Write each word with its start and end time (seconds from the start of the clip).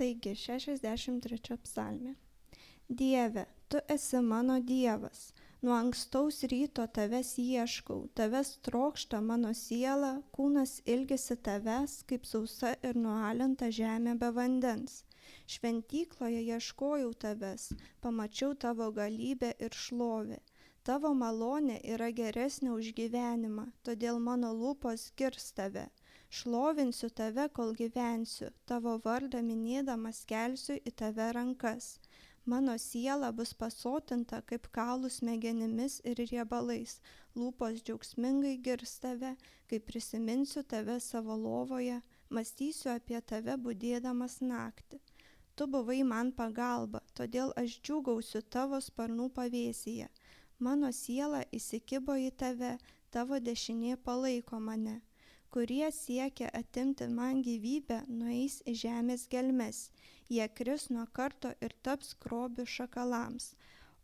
Taigi, 0.00 0.30
63 0.32 1.56
psalmė. 1.60 2.14
Dieve, 3.00 3.42
tu 3.68 3.82
esi 3.94 4.20
mano 4.28 4.54
Dievas, 4.70 5.18
nuo 5.62 5.74
ankstaus 5.76 6.38
ryto 6.52 6.86
tavęs 6.98 7.34
ieškau, 7.42 7.98
tavęs 8.20 8.54
trokšta 8.68 9.20
mano 9.26 9.50
siela, 9.58 10.14
kūnas 10.38 10.72
ilgisi 10.94 11.36
tavęs, 11.48 11.98
kaip 12.08 12.24
sausa 12.30 12.72
ir 12.88 12.96
nualinta 13.04 13.68
žemė 13.80 14.16
be 14.24 14.32
vandens. 14.40 14.96
Šventykloje 15.56 16.42
ieškojau 16.48 17.12
tavęs, 17.26 17.68
pamačiau 18.00 18.56
tavo 18.66 18.88
galybę 19.02 19.52
ir 19.68 19.80
šlovę. 19.84 20.40
Tavo 20.82 21.12
malonė 21.24 21.76
yra 21.94 22.08
geresnė 22.22 22.72
už 22.80 22.94
gyvenimą, 23.02 23.68
todėl 23.84 24.24
mano 24.30 24.56
lūpos 24.64 25.10
girs 25.20 25.52
tave 25.60 25.90
šlovinsiu 26.30 27.10
tave, 27.10 27.48
kol 27.48 27.72
gyvensiu, 27.74 28.48
tavo 28.70 28.92
vardą 29.04 29.40
minėdamas 29.42 30.22
kelsiu 30.30 30.76
į 30.86 30.92
tave 31.02 31.26
rankas. 31.34 31.96
Mano 32.46 32.76
siela 32.78 33.32
bus 33.38 33.50
pasotinta 33.62 34.38
kaip 34.52 34.68
kaulų 34.76 35.10
smegenimis 35.10 35.98
ir 36.12 36.22
riebalais, 36.30 37.00
lūpos 37.36 37.82
džiaugsmingai 37.82 38.54
girs 38.68 38.94
tave, 39.02 39.34
kai 39.66 39.82
prisiminsiu 39.90 40.62
tave 40.62 41.00
savo 41.00 41.36
lovoje, 41.36 41.98
mąstysiu 42.30 42.94
apie 42.94 43.20
tave 43.32 43.58
būdėdamas 43.66 44.38
naktį. 44.40 45.02
Tu 45.56 45.66
buvai 45.66 46.00
man 46.14 46.32
pagalba, 46.32 47.02
todėl 47.18 47.52
aš 47.58 47.80
džiūgausiu 47.82 48.46
tavo 48.56 48.80
sparnų 48.80 49.28
pavėsyje. 49.34 50.08
Mano 50.62 50.94
siela 50.94 51.42
įsikibo 51.52 52.16
į 52.16 52.30
tave, 52.30 52.76
tavo 53.10 53.42
dešinė 53.42 53.98
palaiko 54.06 54.62
mane 54.62 55.00
kurie 55.54 55.90
siekia 55.92 56.50
atimti 56.54 57.08
man 57.10 57.42
gyvybę, 57.42 58.04
nueis 58.08 58.60
į 58.70 58.74
žemės 58.84 59.26
gelmes, 59.32 59.80
jie 60.28 60.46
kris 60.60 60.88
nuo 60.94 61.06
karto 61.18 61.52
ir 61.64 61.74
taps 61.82 62.14
grobių 62.24 62.66
šakalams. 62.76 63.52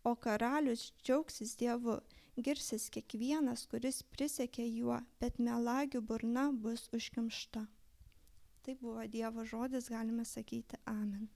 O 0.06 0.14
karalius 0.26 0.90
džiaugsis 1.02 1.54
Dievu, 1.60 1.96
girsis 2.36 2.90
kiekvienas, 2.94 3.66
kuris 3.70 4.02
prisiekė 4.14 4.66
juo, 4.66 5.00
bet 5.22 5.38
melagių 5.38 6.02
burna 6.10 6.50
bus 6.52 6.88
užkimšta. 6.98 7.66
Tai 8.62 8.78
buvo 8.82 9.06
Dievo 9.06 9.46
žodis, 9.46 9.90
galime 9.90 10.24
sakyti 10.26 10.78
Amen. 10.90 11.28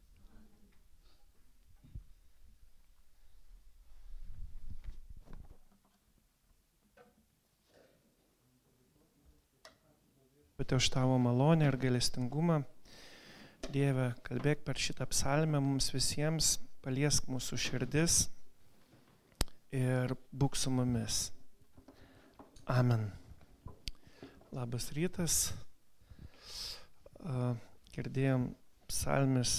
Bet 10.71 10.77
už 10.77 10.89
tavo 10.89 11.19
malonę 11.19 11.67
ir 11.67 11.75
gailestingumą, 11.75 12.61
Dieve, 13.75 14.05
kalbėk 14.23 14.61
per 14.63 14.79
šitą 14.79 15.03
psalmę 15.11 15.59
mums 15.59 15.89
visiems, 15.91 16.61
paliesk 16.79 17.27
mūsų 17.27 17.59
širdis 17.59 18.19
ir 19.75 20.15
būk 20.31 20.55
su 20.55 20.71
mumis. 20.71 21.33
Amen. 22.71 23.09
Labas 24.55 24.87
rytas. 24.95 25.41
Girdėjom 27.99 28.47
psalmis 28.87 29.59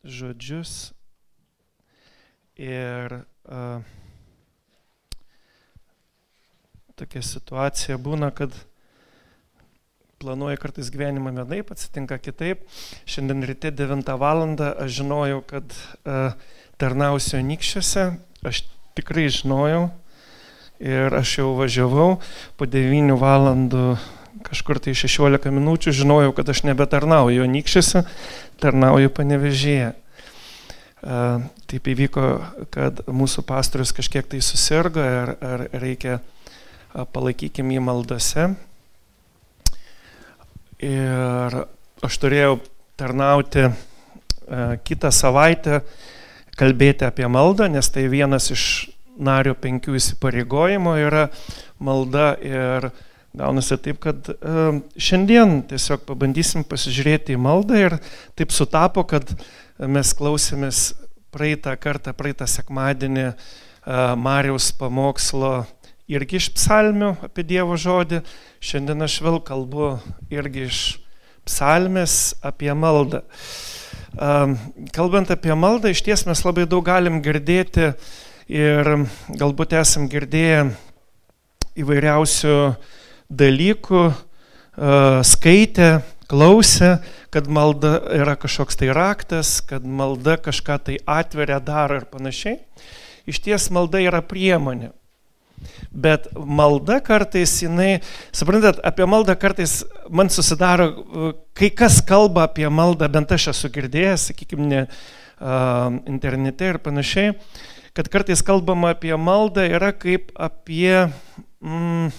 žodžius 0.00 0.94
ir 2.56 3.20
tokia 6.96 7.28
situacija 7.36 8.00
būna, 8.00 8.32
kad 8.32 8.56
planuoja 10.22 10.60
kartais 10.62 10.90
gyvenimą 10.94 11.34
vienaip, 11.34 11.72
atsitinka 11.74 12.18
kitaip. 12.22 12.62
Šiandien 13.06 13.42
ryte 13.48 13.72
9 13.74 14.14
val. 14.18 14.44
aš 14.70 14.90
žinojau, 15.00 15.42
kad 15.46 15.74
uh, 16.06 16.32
tarnausiu 16.78 17.42
Nikščiuose, 17.42 18.06
aš 18.46 18.64
tikrai 18.96 19.28
žinojau 19.32 19.90
ir 20.82 21.14
aš 21.14 21.38
jau 21.38 21.52
važiavau 21.58 22.18
po 22.58 22.66
9 22.66 23.14
valandų 23.18 23.86
kažkur 24.42 24.80
tai 24.82 24.94
16 24.98 25.52
minučių 25.54 25.94
žinojau, 25.94 26.32
kad 26.34 26.48
aš 26.50 26.64
nebetarnauju 26.66 27.46
Nikščiuose, 27.46 28.04
tarnauju 28.62 29.12
panevežėje. 29.14 29.92
Uh, 31.02 31.42
taip 31.66 31.88
įvyko, 31.90 32.26
kad 32.70 33.00
mūsų 33.10 33.42
pastorius 33.46 33.90
kažkiek 33.94 34.26
tai 34.30 34.38
susirgo 34.38 35.02
ir, 35.02 35.32
ir 35.42 35.64
reikia 35.82 36.18
uh, 36.20 37.06
palaikykim 37.10 37.72
jį 37.74 37.82
maldose. 37.82 38.52
Ir 40.82 41.54
aš 42.02 42.16
turėjau 42.18 42.56
tarnauti 42.98 43.68
e, 43.68 43.72
kitą 44.82 45.12
savaitę, 45.14 45.80
kalbėti 46.58 47.06
apie 47.06 47.28
maldą, 47.30 47.68
nes 47.70 47.86
tai 47.94 48.08
vienas 48.10 48.50
iš 48.50 48.64
nario 49.22 49.54
penkių 49.58 49.94
įsipareigojimų 50.00 50.96
yra 51.04 51.28
malda 51.82 52.32
ir 52.42 52.88
gaunasi 53.38 53.78
taip, 53.84 54.00
kad 54.02 54.28
e, 54.32 54.64
šiandien 54.98 55.62
tiesiog 55.70 56.02
pabandysim 56.08 56.66
pasižiūrėti 56.68 57.36
į 57.36 57.40
maldą 57.40 57.78
ir 57.78 57.96
taip 58.38 58.52
sutapo, 58.52 59.06
kad 59.08 59.30
mes 59.78 60.12
klausėmės 60.18 60.92
praeitą 61.32 61.76
kartą, 61.80 62.12
praeitą 62.16 62.48
sekmadienį 62.50 63.28
e, 63.30 63.34
Marijos 64.18 64.72
pamokslo 64.76 65.62
irgi 66.12 66.38
iš 66.38 66.48
psalmių 66.56 67.14
apie 67.26 67.44
Dievo 67.46 67.76
žodį. 67.80 68.22
Šiandien 68.62 69.04
aš 69.04 69.18
vėl 69.24 69.40
kalbu 69.44 69.96
irgi 70.32 70.66
iš 70.68 70.80
psalmės 71.48 72.34
apie 72.44 72.72
maldą. 72.76 73.22
Kalbant 74.92 75.32
apie 75.32 75.54
maldą, 75.56 75.90
iš 75.90 76.04
ties 76.04 76.26
mes 76.28 76.44
labai 76.44 76.66
daug 76.68 76.84
galim 76.84 77.22
girdėti 77.24 77.92
ir 78.52 78.94
galbūt 79.40 79.72
esam 79.80 80.08
girdėję 80.12 80.66
įvairiausių 81.80 82.56
dalykų, 83.32 84.02
skaitę, 85.24 85.90
klausę, 86.28 86.98
kad 87.32 87.48
malda 87.48 87.98
yra 88.12 88.36
kažkoks 88.40 88.76
tai 88.80 88.92
raktas, 88.92 89.60
kad 89.64 89.84
malda 89.84 90.36
kažką 90.40 90.78
tai 90.84 90.98
atveria, 91.08 91.60
daro 91.60 92.00
ir 92.00 92.08
panašiai. 92.12 92.58
Iš 93.28 93.40
ties 93.44 93.70
malda 93.72 94.00
yra 94.04 94.20
priemonė. 94.24 94.92
Bet 95.92 96.28
malda 96.36 96.98
kartais, 97.04 97.54
jinai, 97.62 98.00
suprantat, 98.34 98.80
apie 98.86 99.06
maldą 99.08 99.36
kartais 99.40 99.82
man 100.10 100.30
susidaro, 100.32 100.88
kai 101.58 101.70
kas 101.76 102.00
kalba 102.06 102.46
apie 102.48 102.68
maldą, 102.72 103.08
bent 103.12 103.34
aš 103.34 103.50
esu 103.52 103.70
girdėjęs, 103.74 104.30
sakykime, 104.30 104.68
ne, 104.70 104.82
uh, 105.42 106.00
internete 106.08 106.72
ir 106.72 106.80
panašiai, 106.82 107.36
kad 107.96 108.08
kartais 108.12 108.42
kalbama 108.46 108.94
apie 108.94 109.12
maldą 109.20 109.66
yra 109.68 109.92
kaip 109.92 110.32
apie 110.40 111.08
mm, 111.60 112.12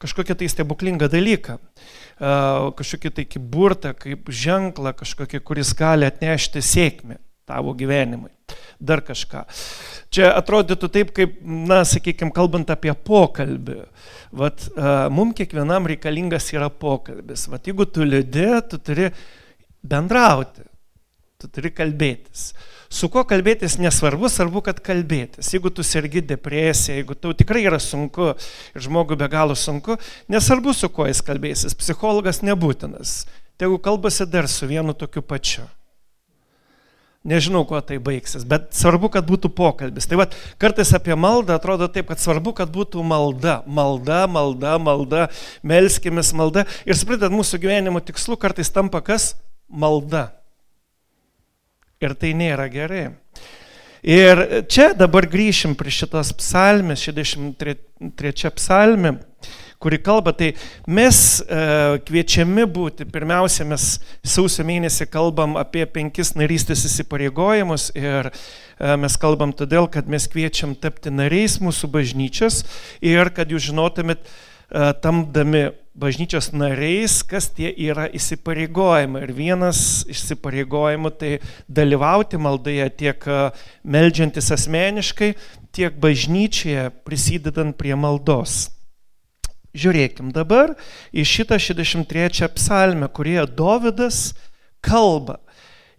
kažkokią 0.00 0.38
tai 0.40 0.50
stebuklingą 0.50 1.10
dalyką, 1.12 1.58
uh, 1.60 2.70
kažkokį 2.78 3.14
tai 3.16 3.26
kaip 3.28 3.48
burtą, 3.54 3.94
kaip 3.94 4.30
ženklą, 4.34 4.94
kažkokį, 4.98 5.42
kuris 5.44 5.74
gali 5.78 6.08
atnešti 6.08 6.64
sėkmę 6.64 7.20
tavo 7.50 7.74
gyvenimui, 7.74 8.30
dar 8.80 9.02
kažką. 9.04 9.44
Čia 10.10 10.32
atrodytų 10.34 10.88
taip, 10.90 11.12
kaip, 11.16 11.36
na, 11.44 11.82
sakykime, 11.86 12.32
kalbant 12.34 12.72
apie 12.72 12.94
pokalbį. 12.94 13.84
Vat, 14.40 14.66
mums 15.12 15.36
kiekvienam 15.38 15.86
reikalingas 15.90 16.48
yra 16.54 16.70
pokalbis. 16.72 17.46
Vat, 17.52 17.68
jeigu 17.68 17.86
tu 17.86 18.06
liūdė, 18.08 18.50
tu 18.72 18.80
turi 18.82 19.10
bendrauti, 19.86 20.64
tu 21.40 21.48
turi 21.48 21.72
kalbėtis. 21.74 22.50
Su 22.90 23.06
kuo 23.06 23.22
kalbėtis 23.22 23.76
nesvarbu, 23.78 24.26
svarbu, 24.32 24.64
kad 24.66 24.80
kalbėtis. 24.82 25.52
Jeigu 25.54 25.70
tu 25.70 25.84
sergi 25.86 26.24
depresiją, 26.26 26.96
jeigu 26.98 27.14
tau 27.14 27.30
tikrai 27.38 27.62
yra 27.68 27.78
sunku 27.78 28.32
ir 28.32 28.82
žmogui 28.82 29.18
be 29.20 29.28
galo 29.30 29.54
sunku, 29.54 29.94
nesvarbu, 30.32 30.74
su 30.74 30.90
kuo 30.90 31.06
jis 31.06 31.22
kalbėsis. 31.22 31.76
Psichologas 31.78 32.42
nebūtinas. 32.42 33.20
Tegu 33.60 33.78
kalbasi 33.78 34.26
dar 34.26 34.50
su 34.50 34.66
vienu 34.66 34.96
tokiu 34.96 35.22
pačiu. 35.22 35.68
Nežinau, 37.20 37.66
kuo 37.68 37.76
tai 37.84 37.98
baigsis, 38.00 38.46
bet 38.48 38.70
svarbu, 38.72 39.10
kad 39.12 39.26
būtų 39.28 39.50
pokalbis. 39.52 40.06
Tai 40.08 40.22
vad, 40.22 40.36
kartais 40.60 40.88
apie 40.96 41.12
maldą 41.12 41.58
atrodo 41.58 41.84
taip, 41.92 42.08
kad 42.08 42.22
svarbu, 42.22 42.54
kad 42.56 42.70
būtų 42.72 43.04
malda. 43.04 43.58
Malda, 43.68 44.22
malda, 44.24 44.78
malda, 44.80 45.26
melskimės 45.60 46.32
malda. 46.32 46.64
Ir 46.88 46.96
suprantat, 46.96 47.34
mūsų 47.34 47.60
gyvenimo 47.60 48.00
tikslu 48.00 48.38
kartais 48.40 48.72
tampa 48.72 49.02
kas? 49.04 49.34
Malda. 49.68 50.30
Ir 52.00 52.16
tai 52.16 52.32
nėra 52.32 52.70
gerai. 52.72 53.10
Ir 54.00 54.64
čia 54.72 54.94
dabar 54.96 55.28
grįšim 55.28 55.76
prie 55.76 55.92
šitos 55.92 56.32
psalmės, 56.40 57.04
63 57.04 58.54
psalmė 58.56 59.18
kuri 59.80 59.98
kalba, 60.04 60.34
tai 60.36 60.52
mes 60.86 61.40
e, 61.40 61.60
kviečiami 62.06 62.66
būti, 62.68 63.06
pirmiausia, 63.08 63.64
mes 63.68 63.86
sausio 64.20 64.66
mėnesį 64.68 65.08
kalbam 65.08 65.56
apie 65.60 65.86
penkis 65.88 66.34
narystės 66.36 66.84
įsipareigojimus 66.90 67.90
ir 67.96 68.30
e, 68.30 68.34
mes 69.00 69.18
kalbam 69.20 69.54
todėl, 69.56 69.88
kad 69.92 70.10
mes 70.12 70.28
kviečiam 70.30 70.76
tapti 70.76 71.12
nariais 71.12 71.58
mūsų 71.64 71.90
bažnyčios 71.96 72.62
ir 73.00 73.32
kad 73.34 73.52
jūs 73.52 73.70
žinotumėt, 73.70 74.28
tamdami 75.02 75.72
bažnyčios 76.00 76.52
nariais, 76.54 77.20
kas 77.26 77.50
tie 77.52 77.70
yra 77.74 78.06
įsipareigojimai. 78.14 79.24
Ir 79.26 79.32
vienas 79.36 79.80
įsipareigojimų 80.10 81.12
tai 81.20 81.32
dalyvauti 81.68 82.40
maldoje 82.40 82.88
tiek 83.02 83.26
e, 83.26 83.40
melžiantis 83.84 84.50
asmeniškai, 84.56 85.32
tiek 85.76 85.96
bažnyčioje 86.00 86.88
prisidedant 87.06 87.76
prie 87.78 87.96
maldos. 87.98 88.68
Žiūrėkim 89.76 90.32
dabar 90.34 90.74
į 91.14 91.22
šitą 91.26 91.60
63 91.62 92.48
psalmę, 92.56 93.06
kurioje 93.08 93.46
Dovydas 93.54 94.20
kalba, 94.82 95.38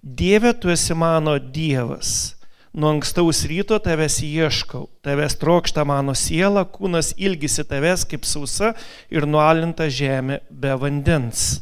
Dieve 0.01 0.51
tu 0.57 0.71
esi 0.73 0.95
mano 0.97 1.37
Dievas 1.37 2.33
Nuo 2.71 2.87
ankstaus 2.93 3.41
ryto 3.51 3.75
tavęs 3.83 4.21
ieškau, 4.23 4.85
tavęs 5.03 5.33
trokšta 5.41 5.83
mano 5.83 6.13
siela, 6.15 6.63
kūnas 6.63 7.09
ilgisi 7.19 7.65
tavęs 7.67 8.05
kaip 8.07 8.23
sausa 8.23 8.69
ir 9.11 9.27
nualinta 9.27 9.89
žemė 9.91 10.37
be 10.47 10.71
vandens. 10.79 11.59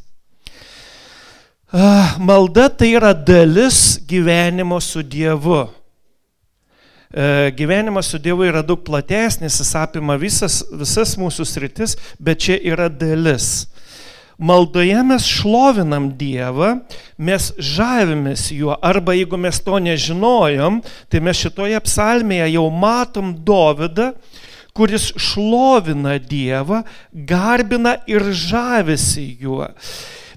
Ah, 1.73 2.13
malda 2.21 2.67
tai 2.69 2.91
yra 2.99 3.15
dalis 3.17 3.97
gyvenimo 4.05 4.77
su 4.77 5.01
Dievu. 5.01 5.63
E, 7.09 7.51
gyvenimas 7.57 8.11
su 8.11 8.19
Dievu 8.21 8.45
yra 8.45 8.61
daug 8.61 8.83
platesnis, 8.85 9.59
jis 9.61 9.75
apima 9.75 10.17
visas, 10.19 10.61
visas 10.71 11.15
mūsų 11.17 11.47
sritis, 11.47 11.97
bet 12.21 12.45
čia 12.45 12.59
yra 12.61 12.89
dalis 12.89 13.69
maldoje 14.39 15.03
mes 15.03 15.25
šlovinam 15.27 16.09
Dievą, 16.17 16.79
mes 17.19 17.51
žavimės 17.59 18.47
juo, 18.55 18.77
arba 18.81 19.13
jeigu 19.17 19.37
mes 19.37 19.59
to 19.59 19.79
nežinojom, 19.83 20.79
tai 21.11 21.21
mes 21.23 21.41
šitoje 21.43 21.79
psalmėje 21.83 22.53
jau 22.55 22.69
matom 22.71 23.33
Dovydą, 23.45 24.13
kuris 24.75 25.09
šlovina 25.19 26.15
Dievą, 26.23 26.85
garbina 27.11 27.97
ir 28.07 28.31
žavisi 28.31 29.33
juo. 29.43 29.67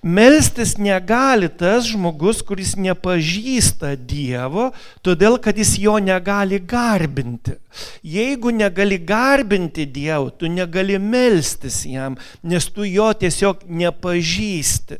Melstis 0.02 0.74
negali 0.82 1.46
tas 1.46 1.86
žmogus, 1.86 2.40
kuris 2.42 2.72
nepažįsta 2.74 3.92
Dievo, 3.94 4.72
todėl 4.98 5.38
kad 5.38 5.60
jis 5.60 5.76
jo 5.78 5.94
negali 6.02 6.58
garbinti. 6.58 7.54
Jeigu 8.02 8.50
negali 8.50 8.98
garbinti 8.98 9.86
Dievo, 9.86 10.32
tu 10.34 10.50
negali 10.50 10.98
melstis 10.98 11.84
jam, 11.86 12.18
nes 12.42 12.66
tu 12.74 12.82
jo 12.82 13.12
tiesiog 13.14 13.62
nepažįsti. 13.70 14.98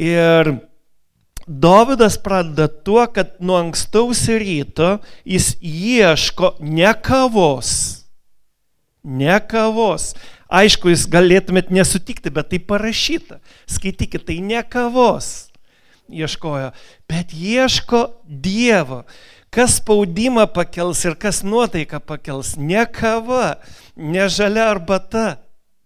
Ir 0.00 0.56
Dovydas 1.46 2.16
pradeda 2.18 2.66
tuo, 2.66 3.04
kad 3.06 3.36
nuo 3.38 3.60
ankstaus 3.60 4.24
ryto 4.26 4.96
jis 5.24 5.52
ieško 5.62 6.56
ne 6.58 6.90
kavos, 7.02 7.68
ne 9.04 9.36
kavos, 9.46 10.14
Aišku, 10.46 10.92
jūs 10.92 11.08
galėtumėt 11.10 11.72
nesutikti, 11.74 12.30
bet 12.30 12.52
tai 12.52 12.60
parašyta. 12.62 13.40
Skaitykit, 13.66 14.26
tai 14.28 14.38
ne 14.44 14.62
kavos 14.62 15.48
ieškojo, 16.08 16.70
bet 17.08 17.34
ieško 17.34 18.06
Dievo. 18.26 19.02
Kas 19.50 19.78
spaudimą 19.80 20.44
pakels 20.52 21.04
ir 21.06 21.16
kas 21.18 21.40
nuotaiką 21.46 22.00
pakels. 22.04 22.56
Ne 22.58 22.84
kava, 22.86 23.56
ne 23.96 24.26
žalia 24.28 24.68
arbata. 24.70 25.38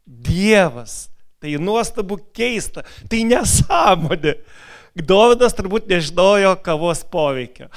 Dievas. 0.04 1.08
Tai 1.40 1.54
nuostabu 1.62 2.18
keista. 2.34 2.82
Tai 3.08 3.20
nesąmonė. 3.28 4.34
Dovydas 5.06 5.54
turbūt 5.54 5.86
nežinojo 5.88 6.56
kavos 6.64 7.04
poveikio. 7.06 7.68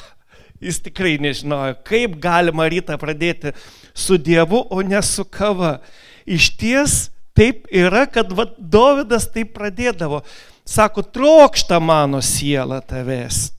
Jis 0.63 0.79
tikrai 0.81 1.17
nežinojo, 1.21 1.75
kaip 1.85 2.15
galima 2.23 2.65
rytą 2.71 2.97
pradėti 2.97 3.51
su 3.93 4.17
Dievu, 4.17 4.63
o 4.71 4.81
ne 4.81 5.01
su 5.05 5.27
kava 5.27 5.77
iš 6.25 6.51
ties 6.59 6.97
taip 7.37 7.67
yra, 7.73 8.05
kad 8.05 8.31
va, 8.35 8.47
Dovydas 8.57 9.27
taip 9.33 9.53
pradėdavo. 9.57 10.21
Sako, 10.63 11.03
trokšta 11.03 11.79
mano 11.83 12.21
siela 12.23 12.79
tavęs. 12.79 13.49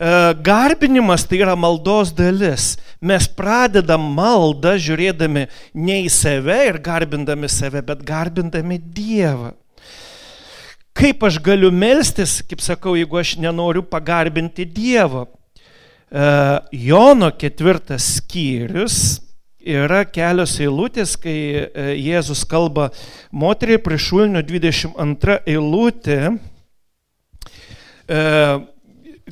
E, 0.00 0.34
garbinimas 0.42 1.26
tai 1.28 1.42
yra 1.44 1.54
maldos 1.56 2.10
dalis. 2.16 2.74
Mes 3.04 3.28
pradedam 3.36 4.02
maldą 4.16 4.74
žiūrėdami 4.80 5.46
ne 5.76 5.98
į 6.06 6.10
save 6.10 6.56
ir 6.70 6.80
garbindami 6.82 7.50
save, 7.52 7.84
bet 7.84 8.02
garbindami 8.08 8.80
Dievą. 8.80 9.52
Kaip 10.96 11.22
aš 11.28 11.38
galiu 11.44 11.70
melstis, 11.70 12.40
kaip 12.48 12.64
sakau, 12.64 12.96
jeigu 12.98 13.20
aš 13.20 13.36
nenoriu 13.40 13.84
pagarbinti 13.86 14.64
Dievo? 14.64 15.28
E, 16.08 16.24
Jono 16.88 17.30
ketvirtas 17.36 18.16
skyrius, 18.18 19.20
yra 19.64 20.04
kelios 20.08 20.56
eilutės, 20.60 21.16
kai 21.20 21.36
e, 21.66 21.86
Jėzus 22.00 22.44
kalba 22.48 22.90
moteriai 23.32 23.80
priešulnio 23.82 24.42
22 24.46 25.40
eilutė, 25.48 26.18
e, 28.08 28.22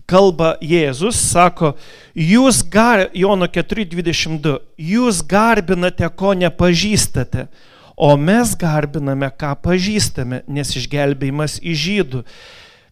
kalba 0.08 0.54
Jėzus, 0.64 1.18
sako, 1.32 1.74
jūs 2.14 2.62
gar, 2.70 3.08
Jono 3.16 3.48
4.22, 3.50 4.58
jūs 4.76 5.22
garbinate, 5.26 6.08
ko 6.16 6.34
nepažįstate, 6.38 7.48
o 7.98 8.14
mes 8.16 8.54
garbiname, 8.58 9.30
ką 9.34 9.56
pažįstame, 9.64 10.44
nes 10.46 10.76
išgelbėjimas 10.78 11.58
į 11.64 11.74
žydų. 11.84 12.22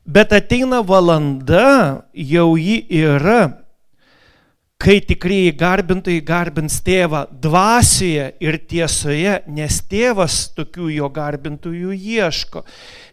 Bet 0.06 0.35
ateina 0.35 0.83
valanda, 0.87 2.03
jau 2.15 2.53
ji 2.59 2.83
yra, 3.03 3.65
kai 4.76 4.99
tikrieji 5.00 5.55
garbintojai 5.56 6.20
garbins 6.25 6.76
tėvą 6.84 7.23
dvasioje 7.43 8.26
ir 8.44 8.58
tiesoje, 8.69 9.38
nes 9.49 9.78
tėvas 9.88 10.37
tokių 10.56 10.90
jo 10.99 11.08
garbintojų 11.17 11.94
ieško. 11.96 12.61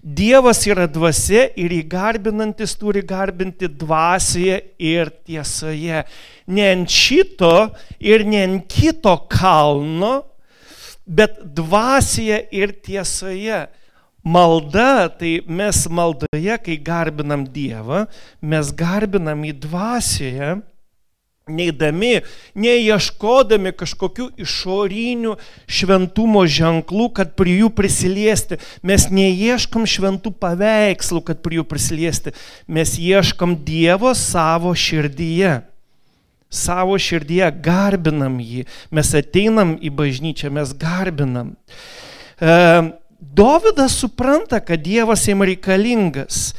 Dievas 0.04 0.66
yra 0.68 0.90
dvasia 0.92 1.46
ir 1.60 1.72
įgarbinantis 1.80 2.76
turi 2.80 3.04
garbinti 3.08 3.70
dvasioje 3.72 4.60
ir 4.76 5.14
tiesoje. 5.24 6.04
Ne 6.52 6.68
ant 6.74 6.92
šito 6.92 7.54
ir 8.00 8.28
ne 8.28 8.44
ant 8.50 8.68
kito 8.68 9.16
kalno, 9.32 10.18
bet 11.08 11.40
dvasioje 11.56 12.44
ir 12.52 12.76
tiesoje. 12.84 13.64
Malda, 14.24 15.10
tai 15.20 15.42
mes 15.48 15.82
maldoje, 15.92 16.60
kai 16.64 16.78
garbinam 16.80 17.42
Dievą, 17.44 18.06
mes 18.40 18.70
garbinam 18.72 19.42
į 19.44 19.52
dvasioje 19.66 20.54
neįdami, 21.52 22.22
neieškodami 22.56 23.74
kažkokių 23.76 24.30
išorinių 24.40 25.36
šventumo 25.68 26.46
ženklų, 26.48 27.10
kad 27.18 27.34
prie 27.40 27.58
jų 27.60 27.70
prisiliesti. 27.76 28.60
Mes 28.86 29.10
neieškom 29.12 29.88
šventų 29.90 30.32
paveikslų, 30.40 31.24
kad 31.28 31.44
prie 31.44 31.60
jų 31.60 31.68
prisiliesti. 31.68 32.34
Mes 32.68 32.96
ieškom 32.96 33.58
Dievo 33.68 34.14
savo 34.16 34.72
širdyje. 34.72 35.60
Savo 36.54 36.96
širdyje 37.02 37.50
garbinam 37.66 38.38
jį. 38.40 38.64
Mes 38.94 39.12
ateinam 39.18 39.76
į 39.82 39.92
bažnyčią, 39.98 40.54
mes 40.54 40.72
garbinam. 40.78 41.56
E, 42.40 42.94
Dovydas 43.24 43.96
supranta, 43.98 44.60
kad 44.60 44.84
Dievas 44.84 45.26
jam 45.28 45.44
reikalingas. 45.44 46.52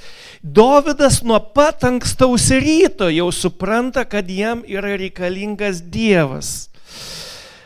Dovydas 0.45 1.23
nuo 1.25 1.39
pat 1.41 1.87
ankstaus 1.89 2.51
ryto 2.53 3.09
jau 3.09 3.31
supranta, 3.33 4.03
kad 4.05 4.29
jam 4.29 4.61
yra 4.69 4.91
reikalingas 5.01 5.81
Dievas. 5.81 6.69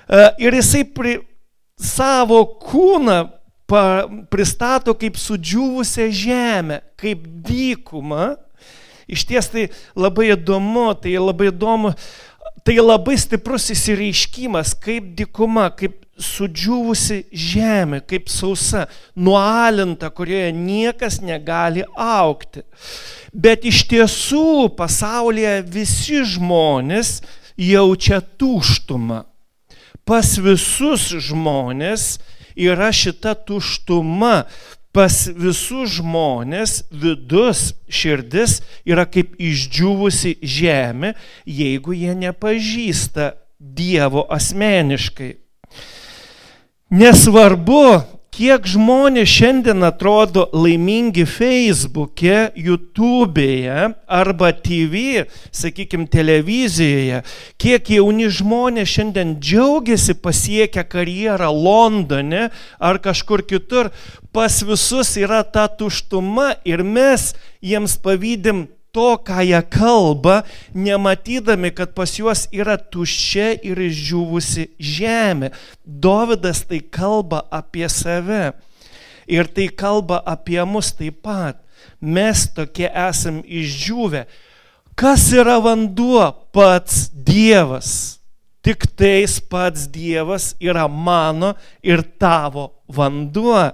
E, 0.06 0.20
ir 0.38 0.54
jisai 0.54 0.84
pri, 0.86 1.16
savo 1.74 2.38
kūną 2.62 3.16
pa, 3.66 4.06
pristato 4.30 4.94
kaip 4.94 5.18
sudžiūvusią 5.18 6.06
žemę, 6.14 6.78
kaip 6.94 7.26
dykumą. 7.50 8.36
Iš 9.10 9.26
ties 9.26 9.50
tai 9.50 9.66
labai 9.98 10.30
įdomu, 10.36 10.92
tai 11.02 11.18
labai 11.18 11.50
įdomu, 11.50 11.90
tai 12.64 12.78
labai 12.80 13.16
stiprus 13.20 13.68
įsireiškimas, 13.74 14.74
kaip 14.82 15.12
dykuma, 15.18 15.68
kaip 15.76 16.04
sudžiūvusi 16.18 17.22
žemė, 17.30 18.00
kaip 18.08 18.30
sausa, 18.32 18.86
nualinta, 19.14 20.10
kurioje 20.10 20.50
niekas 20.56 21.20
negali 21.22 21.84
aukti. 21.94 22.64
Bet 23.32 23.66
iš 23.68 23.84
tiesų 23.90 24.70
pasaulyje 24.78 25.60
visi 25.70 26.24
žmonės 26.26 27.20
jaučia 27.58 28.20
tuštumą. 28.20 29.22
Pas 30.08 30.34
visus 30.40 31.10
žmonės 31.12 32.16
yra 32.58 32.90
šita 32.94 33.36
tuštuma. 33.46 34.48
Pas 34.92 35.14
visus 35.36 35.98
žmonės 35.98 36.82
vidus, 36.90 37.74
širdis 37.92 38.60
yra 38.88 39.04
kaip 39.04 39.36
išdžiūvusi 39.36 40.38
žemė, 40.42 41.12
jeigu 41.44 41.96
jie 41.96 42.16
nepažįsta 42.16 43.34
Dievo 43.58 44.22
asmeniškai. 44.30 45.32
Nesvarbu, 46.94 47.82
kiek 48.38 48.68
žmonės 48.70 49.32
šiandien 49.32 49.82
atrodo 49.82 50.44
laimingi 50.54 51.24
Facebook'e, 51.26 52.52
YouTube'e 52.54 53.88
arba 54.06 54.52
TV, 54.54 55.24
sakykime, 55.50 56.06
televizijoje, 56.12 57.24
kiek 57.58 57.90
jauni 57.96 58.28
žmonės 58.30 58.94
šiandien 58.94 59.34
džiaugiasi 59.42 60.14
pasiekę 60.22 60.86
karjerą 60.86 61.50
Londone 61.50 62.46
ar 62.78 63.02
kažkur 63.02 63.42
kitur, 63.42 63.90
pas 64.38 64.62
visus 64.62 65.16
yra 65.18 65.42
ta 65.42 65.66
tuštuma 65.66 66.52
ir 66.62 66.84
mes 66.86 67.32
jiems 67.58 67.96
pavydim 67.98 68.68
to, 68.94 69.16
ką 69.18 69.42
jie 69.42 69.58
kalba, 69.66 70.44
nematydami, 70.70 71.72
kad 71.74 71.90
pas 71.98 72.12
juos 72.14 72.44
yra 72.54 72.76
tuščia 72.78 73.56
ir 73.66 73.82
išdžiūvusi 73.82 74.68
žemė. 74.78 75.50
Dovydas 75.82 76.62
tai 76.70 76.78
kalba 76.78 77.42
apie 77.50 77.90
save. 77.90 78.54
Ir 79.26 79.50
tai 79.50 79.66
kalba 79.74 80.22
apie 80.22 80.62
mus 80.62 80.92
taip 80.94 81.18
pat. 81.26 81.58
Mes 81.98 82.46
tokie 82.54 82.86
esam 82.86 83.42
išdžiūvę. 83.42 84.22
Kas 84.94 85.28
yra 85.34 85.58
vanduo? 85.66 86.30
Pats 86.54 87.08
Dievas. 87.10 88.20
Tik 88.62 88.86
tais 88.94 89.40
pats 89.42 89.90
Dievas 89.90 90.52
yra 90.62 90.86
mano 90.86 91.56
ir 91.82 92.06
tavo 92.22 92.70
vanduo. 92.86 93.66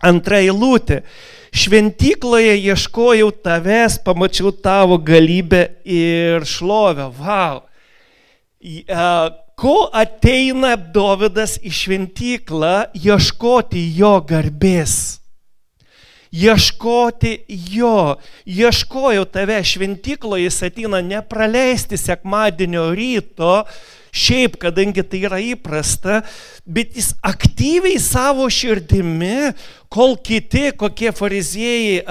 Antra 0.00 0.40
eilutė. 0.40 1.02
Šventykloje 1.50 2.54
ieškojau 2.62 3.30
tavęs, 3.42 3.98
pamačiau 4.06 4.52
tavo 4.54 5.00
galybę 5.02 5.64
ir 5.84 6.46
šlovę. 6.46 7.10
Wow. 7.18 7.64
Ko 9.60 9.76
ateina 9.92 10.76
Dovydas 10.78 11.58
į 11.60 11.72
šventyklą 11.74 12.74
ieškoti 12.96 13.82
jo 13.98 14.14
garbės? 14.24 14.94
Ieškoti 16.30 17.32
jo, 17.74 18.14
ieškojau 18.46 19.24
tave 19.26 19.58
šventykloje, 19.66 20.46
jis 20.46 20.60
ateina 20.68 21.00
nepraleisti 21.02 21.98
sekmadienio 21.98 22.86
ryto, 22.94 23.64
šiaip, 24.12 24.56
kadangi 24.60 25.04
tai 25.06 25.24
yra 25.28 25.40
įprasta, 25.42 26.20
bet 26.66 26.96
jis 26.98 27.12
aktyviai 27.26 27.98
savo 28.02 28.48
širdimi, 28.50 29.52
kol 29.92 30.16
kiti, 30.18 30.70
kokie 30.78 31.12
fariziejai, 31.16 32.02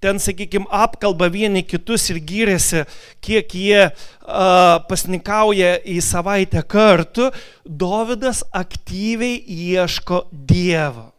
ten, 0.00 0.20
sakykime, 0.20 0.68
apkalba 0.70 1.28
vieni 1.32 1.62
kitus 1.66 2.10
ir 2.12 2.20
gyrėsi, 2.24 2.84
kiek 3.24 3.54
jie 3.56 3.82
uh, 3.88 4.78
pasnikauja 4.88 5.76
į 5.82 5.98
savaitę 6.04 6.62
kartu, 6.68 7.30
Dovydas 7.66 8.44
aktyviai 8.54 9.40
ieško 9.42 10.26
Dievo. 10.30 11.10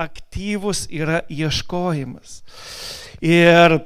Aktyvus 0.00 0.86
yra 0.88 1.20
ieškojimas. 1.28 2.40
Ir, 3.20 3.76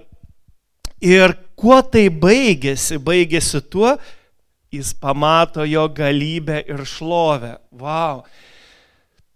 ir 1.03 1.35
kuo 1.59 1.81
tai 1.83 2.07
baigėsi? 2.13 3.01
Baigėsi 3.03 3.61
tuo, 3.67 3.97
jis 4.73 4.95
pamato 4.95 5.65
jo 5.65 5.89
galybę 5.89 6.61
ir 6.67 6.85
šlovę. 6.87 7.57
Wow. 7.73 8.23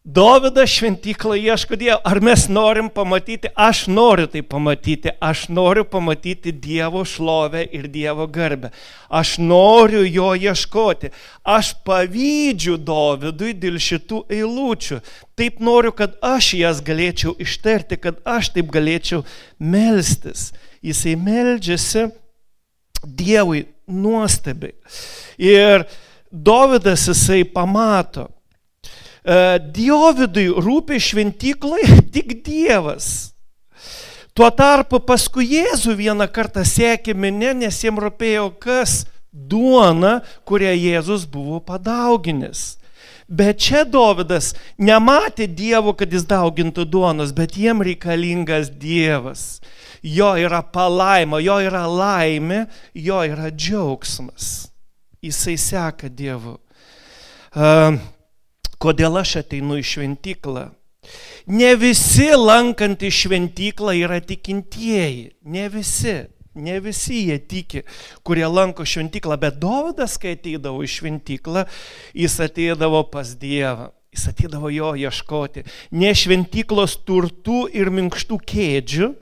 Dovydas 0.05 0.71
šventyklą 0.73 1.37
ieško 1.37 1.77
Dievo. 1.77 2.01
Ar 2.05 2.23
mes 2.25 2.47
norim 2.49 2.89
pamatyti? 2.89 3.51
Aš 3.55 3.85
noriu 3.87 4.27
tai 4.33 4.41
pamatyti. 4.43 5.13
Aš 5.21 5.51
noriu 5.53 5.85
pamatyti 5.85 6.53
Dievo 6.53 7.05
šlovę 7.05 7.67
ir 7.69 7.85
Dievo 7.93 8.27
garbę. 8.27 8.71
Aš 9.11 9.37
noriu 9.39 10.01
jo 10.09 10.33
ieškoti. 10.35 11.13
Aš 11.45 11.75
pavydžiu 11.85 12.79
Dovydui 12.81 13.53
dėl 13.53 13.77
šitų 13.77 14.25
eilučių. 14.33 15.03
Taip 15.37 15.61
noriu, 15.61 15.93
kad 15.93 16.17
aš 16.25 16.55
jas 16.57 16.81
galėčiau 16.81 17.37
ištarti, 17.37 18.01
kad 18.01 18.25
aš 18.25 18.55
taip 18.57 18.73
galėčiau 18.73 19.21
melstis. 19.61 20.55
Jisai 20.81 21.13
meldžiasi 21.21 22.09
Dievui 23.05 23.65
nuostabiai. 23.89 24.75
Ir 25.39 25.87
Dovydas 26.31 27.09
jisai 27.09 27.43
pamato. 27.45 28.29
E, 29.25 29.59
Diovidui 29.75 30.49
rūpi 30.63 31.01
šventyklai 31.03 31.83
tik 32.15 32.39
Dievas. 32.47 33.31
Tuo 34.31 34.47
tarpu 34.55 35.01
paskui 35.03 35.49
Jėzų 35.57 35.97
vieną 35.99 36.29
kartą 36.31 36.63
sekė 36.65 37.17
minė, 37.19 37.51
nes 37.65 37.81
jiems 37.83 37.99
rūpėjo 38.05 38.47
kas 38.63 39.03
duona, 39.33 40.21
kurią 40.47 40.71
Jėzus 40.79 41.27
buvo 41.27 41.59
padauginis. 41.61 42.79
Bet 43.31 43.61
čia 43.63 43.85
Dovydas 43.87 44.55
nematė 44.79 45.47
Dievo, 45.47 45.95
kad 45.95 46.11
jis 46.11 46.25
daugintų 46.27 46.85
duonos, 46.91 47.31
bet 47.31 47.55
jiem 47.55 47.85
reikalingas 47.87 48.73
Dievas 48.75 49.61
jo 50.03 50.33
yra 50.37 50.63
palaima, 50.63 51.41
jo 51.41 51.59
yra 51.63 51.85
laimė, 51.89 52.65
jo 52.95 53.21
yra 53.27 53.51
džiaugsmas. 53.51 54.71
Jisai 55.21 55.57
seka 55.61 56.09
Dievu. 56.09 56.57
Kodėl 58.81 59.21
aš 59.21 59.41
ateinu 59.43 59.77
į 59.81 59.85
šventyklą? 59.85 60.71
Ne 61.51 61.75
visi 61.81 62.31
lankantys 62.37 63.17
šventyklą 63.25 63.97
yra 64.01 64.21
tikintieji, 64.25 65.31
ne 65.45 65.67
visi. 65.73 66.23
Ne 66.55 66.81
visi 66.83 67.29
jie 67.29 67.39
tiki, 67.39 67.85
kurie 68.27 68.47
lanko 68.51 68.83
šventyklą, 68.83 69.37
bet 69.39 69.61
Dovydas, 69.63 70.17
kai 70.19 70.35
ateidavo 70.35 70.83
į 70.83 70.89
šventyklą, 70.91 71.63
jis 72.19 72.39
ateidavo 72.43 73.05
pas 73.13 73.37
Dievą. 73.39 73.93
Jis 74.11 74.25
ateidavo 74.33 74.73
jo 74.75 74.91
ieškoti. 74.99 75.63
Ne 75.95 76.11
šventyklos 76.19 76.97
turtų 77.07 77.69
ir 77.71 77.93
minkštų 77.95 78.41
kėdžių, 78.43 79.13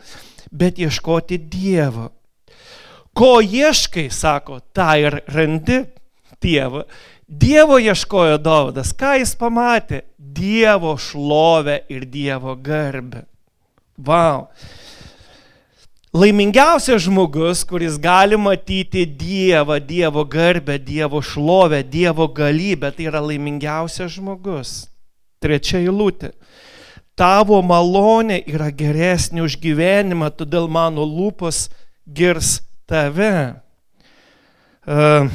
bet 0.49 0.81
ieškoti 0.81 1.37
Dievo. 1.53 2.09
Ko 3.13 3.43
ieškai, 3.45 4.07
sako, 4.09 4.63
tą 4.73 4.89
ir 4.97 5.21
randi 5.29 5.83
Dievą. 6.41 6.87
Dievo 7.29 7.77
ieškojo 7.77 8.39
Dovydas. 8.41 8.95
Ką 8.97 9.19
jis 9.21 9.35
pamatė? 9.37 10.07
Dievo 10.17 10.95
šlovę 10.97 11.83
ir 11.93 12.09
Dievo 12.09 12.57
garbę. 12.57 13.27
Wow. 13.99 14.49
Laimingiausias 16.17 17.03
žmogus, 17.05 17.65
kuris 17.69 17.99
gali 18.01 18.39
matyti 18.41 19.05
Dievą, 19.05 19.77
Dievo 19.81 20.25
garbę, 20.25 20.79
Dievo 20.79 21.21
šlovę, 21.23 21.83
Dievo 21.85 22.29
galybę, 22.33 22.93
tai 22.97 23.11
yra 23.11 23.21
laimingiausias 23.21 24.17
žmogus. 24.17 24.89
Trečia 25.39 25.83
eilutė 25.85 26.33
tavo 27.19 27.59
malonė 27.67 28.39
yra 28.47 28.71
geresnė 28.71 29.43
už 29.47 29.59
gyvenimą, 29.63 30.31
todėl 30.39 30.69
mano 30.71 31.03
lūpos 31.03 31.67
girs 32.07 32.61
tave. 32.89 33.59
Uh, 34.89 35.27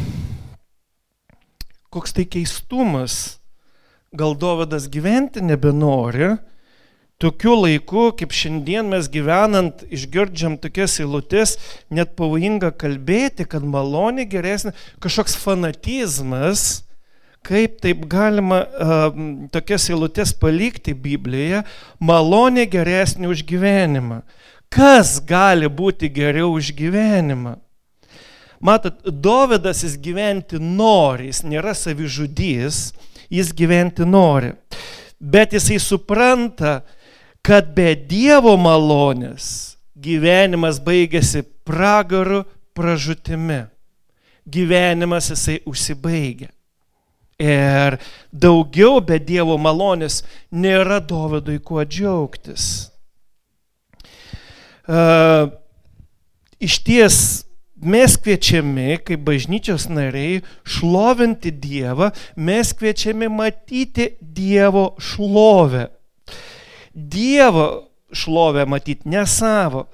koks 1.94 2.15
tai 2.15 2.25
keistumas. 2.25 3.38
Gal 4.13 4.36
Dovydas 4.38 4.86
gyventi 4.94 5.42
nebenori, 5.42 6.36
tokiu 7.24 7.56
laiku, 7.62 8.10
kaip 8.20 8.36
šiandien 8.36 8.92
mes 8.92 9.08
gyvenant, 9.12 9.86
išgirdžiam 9.88 10.60
tokias 10.62 11.00
eilutes, 11.00 11.58
net 11.88 12.18
pavojinga 12.20 12.74
kalbėti, 12.75 13.48
kad 13.48 13.63
malonė 13.63 14.27
geresnė, 14.30 14.75
kažkoks 15.03 15.39
fanatizmas, 15.39 16.84
Kaip 17.44 17.82
taip 17.84 18.06
galima 18.08 18.62
uh, 18.63 19.10
tokias 19.51 19.89
eilutes 19.92 20.32
palikti 20.39 20.94
Biblijoje, 20.96 21.65
malonė 22.00 22.63
geresnė 22.72 23.27
už 23.27 23.42
gyvenimą. 23.50 24.22
Kas 24.72 25.18
gali 25.20 25.68
būti 25.68 26.08
geriau 26.08 26.53
už 26.56 26.72
gyvenimą? 26.77 27.58
Matot, 28.63 29.03
Dovydas 29.03 29.84
jis 29.84 29.98
gyventi 30.00 30.56
nori, 30.56 31.27
jis 31.34 31.44
nėra 31.44 31.75
savižudys, 31.75 32.94
jis 33.27 33.51
gyventi 33.51 34.08
nori. 34.08 34.53
Bet 35.20 35.51
jisai 35.51 35.82
supranta, 35.84 36.77
kad 37.44 37.74
be 37.76 37.92
Dievo 37.96 38.56
malonės 38.58 39.76
gyvenimas 40.00 40.80
baigėsi 40.84 41.44
pragaru 41.68 42.44
pražutimi. 42.76 43.66
Gyvenimas 44.44 45.30
jisai 45.32 45.60
užsibaigia. 45.68 46.50
Ir 47.44 47.98
daugiau 48.32 49.02
be 49.04 49.20
Dievo 49.20 49.58
malonės 49.60 50.22
nėra 50.52 51.02
Dovydui 51.04 51.60
kuo 51.64 51.84
džiaugtis. 51.84 52.90
Uh, 54.84 55.48
iš 56.60 56.78
ties 56.84 57.18
mes 57.84 58.16
kviečiami, 58.20 59.00
kaip 59.04 59.24
bažnyčios 59.28 59.90
nariai, 59.92 60.44
šlovinti 60.64 61.52
Dievą, 61.52 62.12
mes 62.36 62.72
kviečiami 62.76 63.32
matyti 63.32 64.14
Dievo 64.20 64.94
šlovę. 65.00 65.90
Dievo 66.94 67.90
šlovę 68.14 68.66
matyti, 68.70 69.10
ne 69.10 69.26
savo. 69.28 69.88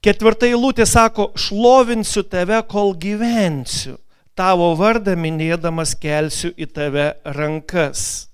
Ketvirta 0.00 0.48
eilutė 0.48 0.86
sako, 0.88 1.30
šlovinsiu 1.36 2.24
tave, 2.24 2.62
kol 2.68 2.94
gyvensiu 2.96 3.98
tavo 4.40 4.72
vardą 4.78 5.16
minėdamas 5.20 5.94
kelsiu 6.00 6.52
į 6.56 6.68
tave 6.72 7.06
rankas. 7.36 8.26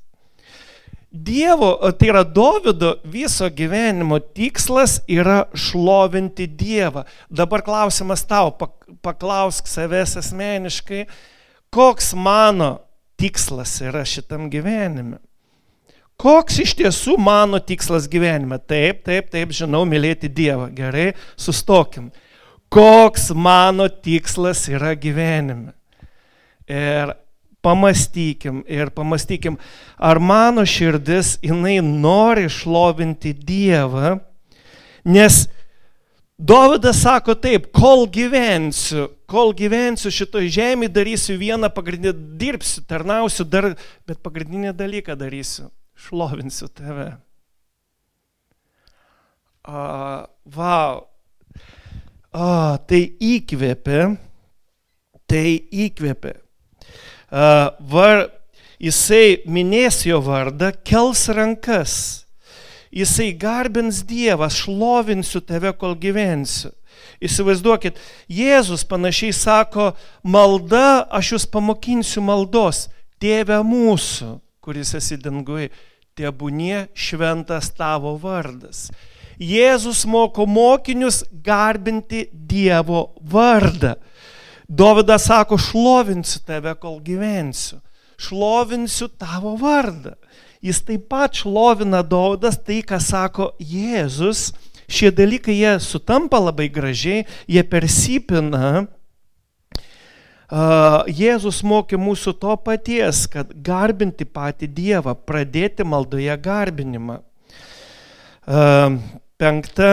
Dievo, 1.10 1.70
tai 1.96 2.10
yra 2.10 2.22
Davido 2.28 2.92
viso 3.08 3.48
gyvenimo 3.48 4.18
tikslas 4.20 4.98
yra 5.08 5.46
šlovinti 5.56 6.46
Dievą. 6.46 7.06
Dabar 7.32 7.64
klausimas 7.64 8.26
tau, 8.28 8.52
paklausk 9.02 9.70
savęs 9.70 10.18
asmeniškai, 10.20 11.06
koks 11.72 12.12
mano 12.14 12.76
tikslas 13.16 13.78
yra 13.86 14.04
šitam 14.04 14.50
gyvenime. 14.52 15.22
Koks 16.16 16.62
iš 16.64 16.72
tiesų 16.78 17.18
mano 17.20 17.58
tikslas 17.60 18.06
gyvenime? 18.08 18.56
Taip, 18.64 19.02
taip, 19.04 19.28
taip, 19.32 19.52
žinau, 19.52 19.82
mylėti 19.88 20.30
Dievą. 20.32 20.70
Gerai, 20.72 21.10
sustokim. 21.36 22.08
Koks 22.72 23.28
mano 23.36 23.88
tikslas 23.88 24.64
yra 24.72 24.94
gyvenime? 24.96 25.74
Ir 26.66 27.12
pamastykim, 27.62 28.62
ir 28.70 28.90
pamastykim, 28.96 29.58
ar 29.98 30.18
mano 30.22 30.64
širdis, 30.66 31.36
jinai 31.44 31.78
nori 31.84 32.48
šlovinti 32.50 33.34
Dievą, 33.36 34.16
nes 35.04 35.44
Dovydas 36.36 36.98
sako 37.00 37.32
taip, 37.40 37.70
kol 37.72 38.02
gyvensiu, 38.12 39.06
kol 39.24 39.54
gyvensiu 39.56 40.10
šitoj 40.12 40.50
žemėje, 40.52 40.92
darysiu 40.92 41.36
vieną 41.40 41.70
pagrindinį, 41.72 42.12
dirbsiu, 42.36 42.82
tarnausiu, 42.84 43.46
dar, 43.48 43.70
bet 44.04 44.20
pagrindinį 44.20 44.74
dalyką 44.76 45.16
darysiu 45.16 45.70
šlovinsiu 45.96 46.68
tave. 46.68 47.16
A, 49.66 50.26
wow. 50.44 51.06
A, 52.36 52.76
tai 52.86 53.00
įkvėpė, 53.18 54.00
tai 55.26 55.46
įkvėpė. 55.72 56.36
A, 57.32 57.72
var, 57.80 58.28
jisai 58.78 59.40
minės 59.48 60.04
jo 60.06 60.20
vardą, 60.22 60.70
kels 60.86 61.26
rankas. 61.32 61.96
Jisai 62.94 63.32
garbins 63.36 64.04
Dievą, 64.06 64.46
šlovinsiu 64.52 65.42
tave, 65.44 65.72
kol 65.76 65.96
gyvensiu. 66.00 66.70
Įsivaizduokit, 67.20 67.98
Jėzus 68.28 68.84
panašiai 68.88 69.34
sako, 69.34 69.90
malda, 70.24 71.04
aš 71.12 71.34
jūs 71.34 71.46
pamokinsiu 71.52 72.22
maldos, 72.24 72.86
tėve 73.20 73.58
mūsų 73.64 74.36
kuris 74.66 74.96
esi 74.98 75.14
danguje, 75.22 75.70
tebūnie 76.18 76.88
šventas 76.96 77.70
tavo 77.76 78.16
vardas. 78.18 78.88
Jėzus 79.38 80.06
moko 80.08 80.46
mokinius 80.48 81.20
garbinti 81.44 82.24
Dievo 82.32 83.12
vardą. 83.20 83.94
Dovydas 84.66 85.28
sako, 85.28 85.58
šlovinsiu 85.60 86.40
tave, 86.48 86.72
kol 86.80 86.98
gyvensiu. 87.04 87.78
Šlovinsiu 88.18 89.10
tavo 89.12 89.54
vardą. 89.60 90.16
Jis 90.64 90.80
taip 90.82 91.04
pat 91.12 91.36
šlovina 91.36 92.00
Dovydas 92.02 92.58
tai, 92.64 92.80
ką 92.82 92.98
sako 92.98 93.52
Jėzus. 93.60 94.50
Šie 94.88 95.12
dalykai 95.14 95.54
jie 95.60 95.76
sutampa 95.82 96.40
labai 96.40 96.66
gražiai, 96.72 97.26
jie 97.46 97.62
persipina 97.66 98.86
Jėzus 100.50 101.62
mokė 101.66 101.98
mūsų 101.98 102.36
to 102.38 102.54
paties, 102.62 103.26
kad 103.26 103.50
garbinti 103.66 104.24
patį 104.24 104.68
Dievą, 104.70 105.16
pradėti 105.26 105.82
maldoje 105.82 106.36
garbinimą. 106.38 107.18
Penkta, 109.36 109.90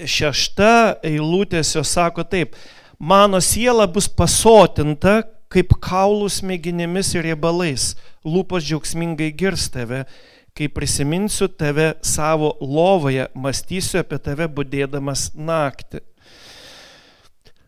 šešta 0.00 1.00
eilutės 1.04 1.74
jos 1.76 1.92
sako 1.92 2.24
taip, 2.24 2.56
mano 2.98 3.40
siela 3.40 3.86
bus 3.86 4.08
pasotinta 4.08 5.22
kaip 5.52 5.76
kaulų 5.84 6.30
smegenimis 6.32 7.12
ir 7.14 7.28
riebalais, 7.28 7.92
lūpos 8.26 8.64
džiaugsmingai 8.64 9.28
girs 9.36 9.68
tave, 9.70 10.02
kai 10.56 10.70
prisiminsiu 10.72 11.50
tave 11.52 11.92
savo 12.02 12.54
lovoje, 12.62 13.28
mąstysiu 13.34 14.00
apie 14.00 14.18
tave 14.22 14.48
būdėdamas 14.48 15.32
naktį. 15.36 16.00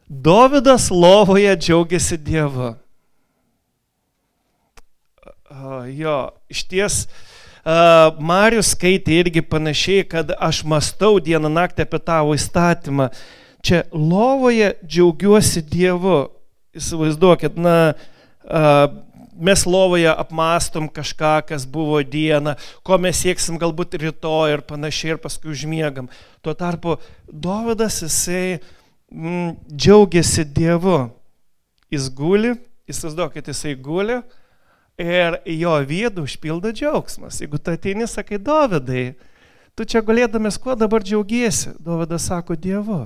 Dovydas 0.09 0.91
lovoje 0.91 1.57
džiaugiasi 1.57 2.17
Dievu. 2.17 2.75
Jo, 5.91 6.19
iš 6.49 6.63
ties, 6.71 6.99
Marius 8.19 8.71
skaitė 8.77 9.17
irgi 9.25 9.43
panašiai, 9.43 10.05
kad 10.07 10.31
aš 10.39 10.63
mastau 10.69 11.19
dieną 11.19 11.51
naktį 11.51 11.87
apie 11.87 11.99
tavo 11.99 12.37
įstatymą. 12.39 13.09
Čia 13.67 13.83
lovoje 13.91 14.77
džiaugiuosi 14.87 15.65
Dievu. 15.67 16.21
Įsivaizduokit, 16.77 17.59
na, 17.59 17.97
mes 19.35 19.67
lovoje 19.67 20.13
apmastom 20.13 20.87
kažką, 20.93 21.35
kas 21.51 21.67
buvo 21.67 21.99
diena, 22.07 22.55
ko 22.87 23.01
mes 23.03 23.19
sieksim 23.27 23.59
galbūt 23.59 23.99
rytoj 24.05 24.55
ir 24.55 24.63
panašiai 24.71 25.17
ir 25.17 25.23
paskui 25.23 25.51
užmiegam. 25.57 26.07
Tuo 26.47 26.55
tarpu 26.55 27.01
Dovydas 27.27 28.05
jisai 28.05 28.61
mm, 28.61 28.86
džiaugiasi 29.13 30.45
Dievu. 30.45 31.11
Jis 31.91 32.09
guli, 32.11 32.57
įsivaizduokit, 32.91 33.47
jisai 33.53 33.77
guli 33.79 34.19
ir 34.99 35.39
jo 35.61 35.75
vidų 35.87 36.25
užpildo 36.27 36.73
džiaugsmas. 36.75 37.39
Jeigu 37.43 37.61
tu 37.63 37.71
ateini, 37.71 38.09
sakai, 38.11 38.41
Dovydai, 38.43 39.15
tu 39.77 39.87
čia 39.87 40.03
galėdamas 40.03 40.59
kuo 40.59 40.75
dabar 40.75 41.05
džiaugiesi? 41.05 41.77
Dovydas 41.79 42.27
sako, 42.27 42.57
Dievu. 42.59 43.05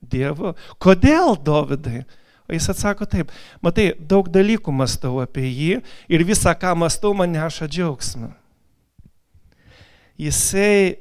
Dievu. 0.00 0.56
Kodėl, 0.82 1.36
Dovydai? 1.38 2.02
O 2.50 2.54
jis 2.56 2.66
atsako 2.72 3.06
taip, 3.06 3.30
matai, 3.62 3.92
daug 3.94 4.26
dalykų 4.26 4.72
mastau 4.74 5.20
apie 5.22 5.46
jį 5.46 5.76
ir 6.10 6.24
visą, 6.26 6.50
ką 6.58 6.72
mastau, 6.74 7.12
man 7.14 7.30
neša 7.30 7.68
džiaugsmą. 7.70 8.32
Jisai 10.18 10.98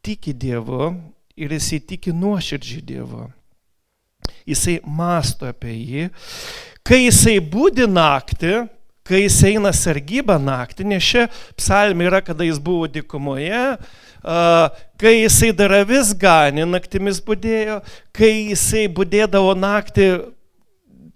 tiki 0.00 0.32
Dievu 0.32 0.94
ir 1.36 1.54
jisai 1.56 1.80
tiki 1.80 2.12
nuoširdžiai 2.14 2.84
Dievu. 2.86 3.26
Jisai 4.48 4.78
masto 4.84 5.48
apie 5.48 5.74
jį. 5.74 6.08
Kai 6.84 7.04
jisai 7.06 7.38
būdi 7.40 7.86
naktį, 7.88 8.66
kai 9.04 9.24
jis 9.24 9.38
eina 9.48 9.72
sargybą 9.72 10.36
naktį, 10.40 10.86
nes 10.88 11.04
čia 11.04 11.26
psalmė 11.56 12.08
yra, 12.08 12.20
kada 12.24 12.44
jis 12.46 12.60
buvo 12.60 12.88
dikumoje, 12.88 13.64
kai 15.00 15.14
jisai 15.16 15.52
dar 15.56 15.74
vis 15.88 16.12
ganė, 16.16 16.64
naktimis 16.68 17.20
būdėjo, 17.24 17.80
kai 18.16 18.32
jisai 18.52 18.86
būdėdavo 18.92 19.52
naktį 19.56 20.08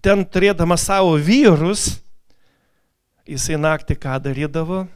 ten 0.04 0.24
turėdamas 0.24 0.84
savo 0.88 1.16
vyrus, 1.16 1.98
jisai 3.28 3.60
naktį 3.60 3.96
ką 4.00 4.20
darydavo? 4.24 4.86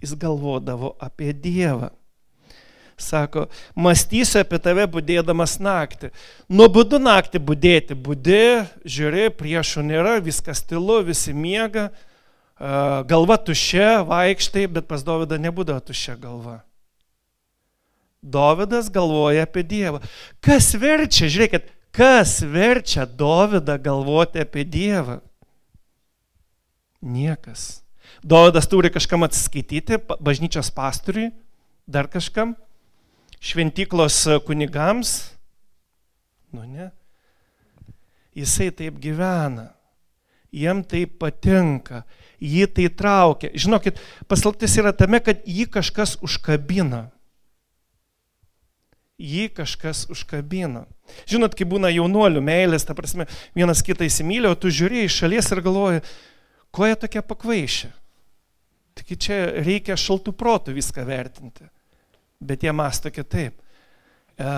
Jis 0.00 0.12
galvodavo 0.20 0.92
apie 1.00 1.32
Dievą 1.32 1.88
sako, 2.96 3.46
mąstysiu 3.76 4.40
apie 4.40 4.58
tave 4.62 4.86
būdėdamas 4.88 5.58
naktį. 5.60 6.10
Nuobodu 6.48 6.98
naktį 7.02 7.40
būdėti, 7.44 7.96
būdė, 7.96 8.66
žiūri, 8.88 9.28
priešų 9.36 9.84
nėra, 9.86 10.16
viskas 10.24 10.64
tylu, 10.64 11.02
visi 11.04 11.34
miega, 11.36 11.90
galva 12.56 13.36
tuščia, 13.36 14.00
vaikštai, 14.08 14.66
bet 14.72 14.88
pas 14.88 15.04
Dovydą 15.04 15.38
nebūdavo 15.44 15.84
tuščia 15.84 16.16
galva. 16.20 16.62
Dovydas 18.26 18.88
galvoja 18.90 19.44
apie 19.46 19.62
Dievą. 19.62 20.00
Kas 20.42 20.72
verčia, 20.80 21.28
žiūrėkit, 21.30 21.68
kas 21.94 22.40
verčia 22.42 23.04
Dovydą 23.06 23.76
galvoti 23.78 24.40
apie 24.42 24.64
Dievą? 24.64 25.20
Niekas. 27.04 27.84
Dovydas 28.26 28.66
turi 28.66 28.90
kažkam 28.90 29.22
atsiskaityti, 29.22 30.00
bažnyčios 30.18 30.72
pastoriui, 30.74 31.28
dar 31.86 32.08
kažkam 32.10 32.56
šventyklos 33.40 34.26
kunigams? 34.46 35.32
Nu 36.52 36.64
ne. 36.66 36.90
Jisai 38.36 38.70
taip 38.70 39.00
gyvena. 39.00 39.70
Jiem 40.52 40.82
tai 40.84 41.04
patinka. 41.06 42.04
Jį 42.40 42.66
tai 42.76 42.88
traukia. 42.92 43.50
Žinokit, 43.56 44.00
paslaptis 44.28 44.76
yra 44.80 44.92
tame, 44.96 45.20
kad 45.24 45.40
jį 45.48 45.66
kažkas 45.72 46.16
užkabina. 46.24 47.06
Jį 49.16 49.48
kažkas 49.56 50.04
užkabina. 50.12 50.84
Žinot, 51.28 51.54
kai 51.56 51.64
būna 51.68 51.88
jaunuolių 51.94 52.42
meilės, 52.44 52.84
ta 52.84 52.96
prasme, 52.96 53.24
vienas 53.56 53.80
kitą 53.84 54.04
įsimylė, 54.04 54.50
o 54.52 54.58
tu 54.60 54.68
žiūri 54.68 55.06
iš 55.06 55.22
šalies 55.22 55.48
ir 55.54 55.62
galvoji, 55.64 56.02
ko 56.76 56.88
jie 56.88 56.98
tokie 57.00 57.22
pakvaišę. 57.24 57.88
Tik 58.96 59.16
čia 59.20 59.38
reikia 59.64 59.96
šaltų 60.00 60.36
protų 60.36 60.76
viską 60.76 61.04
vertinti 61.08 61.68
bet 62.40 62.62
jie 62.62 62.72
masto 62.72 63.10
kitaip. 63.10 63.56
E, 64.36 64.52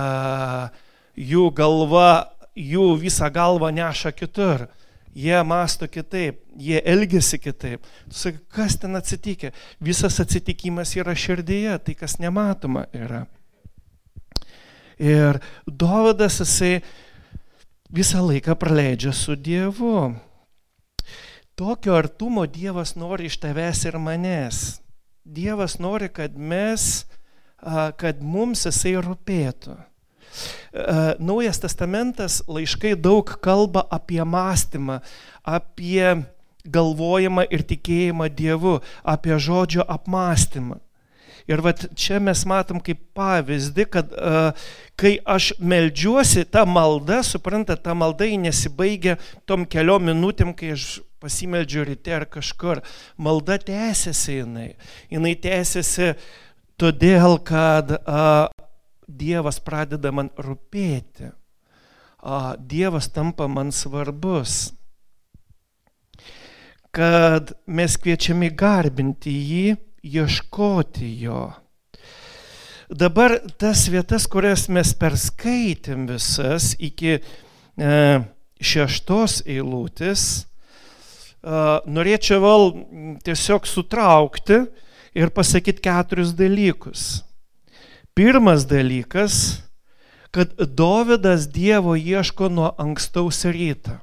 jų 1.19 1.49
galva, 1.55 2.11
jų 2.57 2.91
visą 3.01 3.31
galvą 3.33 3.71
neša 3.75 4.13
kitur. 4.17 4.69
Jie 5.19 5.39
masto 5.43 5.89
kitaip, 5.91 6.43
jie 6.61 6.79
elgesi 6.87 7.41
kitaip. 7.43 7.87
Tu 8.07 8.15
sakai, 8.15 8.43
kas 8.55 8.77
ten 8.79 8.95
atsitikė? 8.95 9.51
Visas 9.83 10.21
atsitikimas 10.23 10.93
yra 10.99 11.15
širdyje, 11.17 11.75
tai 11.83 11.95
kas 11.99 12.19
nematoma 12.23 12.85
yra. 12.95 13.25
Ir 14.99 15.41
Dovydas 15.67 16.41
jisai 16.43 16.81
visą 17.91 18.23
laiką 18.27 18.55
praleidžia 18.59 19.13
su 19.13 19.37
Dievu. 19.37 20.15
tokio 21.59 21.95
artumo 21.95 22.47
Dievas 22.47 22.95
nori 22.95 23.27
iš 23.27 23.41
tavęs 23.43 23.85
ir 23.89 23.99
manęs. 23.99 24.81
Dievas 25.25 25.79
nori, 25.79 26.09
kad 26.09 26.37
mes, 26.37 27.07
kad 27.99 28.23
mums 28.23 28.67
jisai 28.69 28.97
rūpėtų. 29.03 29.77
Naujas 31.19 31.59
testamentas 31.63 32.43
laiškai 32.47 32.95
daug 32.95 33.31
kalba 33.43 33.83
apie 33.91 34.21
mąstymą, 34.23 35.01
apie 35.43 36.05
galvojimą 36.69 37.47
ir 37.51 37.65
tikėjimą 37.65 38.29
Dievu, 38.37 38.79
apie 39.03 39.39
žodžio 39.41 39.87
apmąstymą. 39.89 40.79
Ir 41.49 41.63
vat 41.65 41.87
čia 41.97 42.19
mes 42.21 42.43
matom 42.45 42.77
kaip 42.85 43.01
pavyzdį, 43.17 43.85
kad 43.89 44.11
uh, 44.13 44.67
kai 45.01 45.15
aš 45.25 45.55
melžiuosi, 45.57 46.45
ta 46.45 46.67
malda, 46.69 47.23
suprantate, 47.25 47.81
ta 47.87 47.95
malda 47.97 48.29
nesibaigia 48.37 49.17
tom 49.49 49.65
keliom 49.65 50.11
minutėm, 50.11 50.53
kai 50.53 50.75
aš 50.75 50.99
pasimeldžiu 51.25 51.87
ryte 51.89 52.13
ar 52.15 52.27
kažkur. 52.29 52.83
Malda 53.17 53.57
tęsiasi 53.65 54.43
jinai. 54.43 54.69
Jinai 55.09 55.33
tęsiasi 55.41 56.13
todėl, 56.79 57.39
kad 57.45 57.93
a, 57.99 58.49
Dievas 59.09 59.59
pradeda 59.65 60.13
man 60.13 60.31
rūpėti. 60.37 61.31
A, 62.23 62.57
Dievas 62.59 63.09
tampa 63.13 63.49
man 63.49 63.73
svarbus. 63.73 64.73
Kad 66.95 67.55
mes 67.67 67.97
kviečiami 68.01 68.51
garbinti 68.57 69.33
jį, 69.33 69.77
ieškoti 70.09 71.13
jo. 71.23 71.47
Dabar 72.89 73.37
tas 73.61 73.85
vietas, 73.93 74.25
kurias 74.31 74.69
mes 74.73 74.95
perskaitėm 74.97 76.07
visas 76.09 76.73
iki 76.81 77.19
e, 77.19 77.97
šeštos 78.65 79.43
eilutės, 79.45 80.49
norėčiau 81.43 82.41
vėl 82.43 82.65
tiesiog 83.25 83.67
sutraukti 83.69 84.65
ir 85.19 85.31
pasakyti 85.35 85.83
keturis 85.83 86.31
dalykus. 86.39 87.23
Pirmas 88.15 88.67
dalykas, 88.67 89.63
kad 90.31 90.55
Dovydas 90.59 91.49
Dievo 91.51 91.97
ieško 91.97 92.49
nuo 92.49 92.71
ankstaus 92.79 93.45
ryto. 93.45 93.99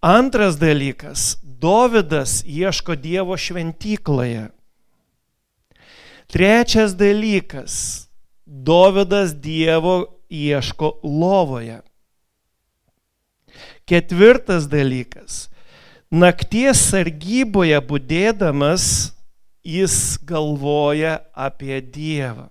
Antras 0.00 0.56
dalykas, 0.58 1.36
Dovydas 1.42 2.42
ieško 2.46 2.96
Dievo 2.96 3.36
šventykloje. 3.36 4.48
Trečias 6.26 6.94
dalykas, 6.96 8.06
Dovydas 8.46 9.34
Dievo 9.34 10.20
ieško 10.30 11.00
lovoje. 11.02 11.80
Ketvirtas 13.84 14.70
dalykas. 14.70 15.49
Nakties 16.10 16.80
sargyboje 16.90 17.76
būdėdamas 17.86 18.84
jis 19.62 20.16
galvoja 20.26 21.20
apie 21.38 21.76
Dievą. 21.78 22.48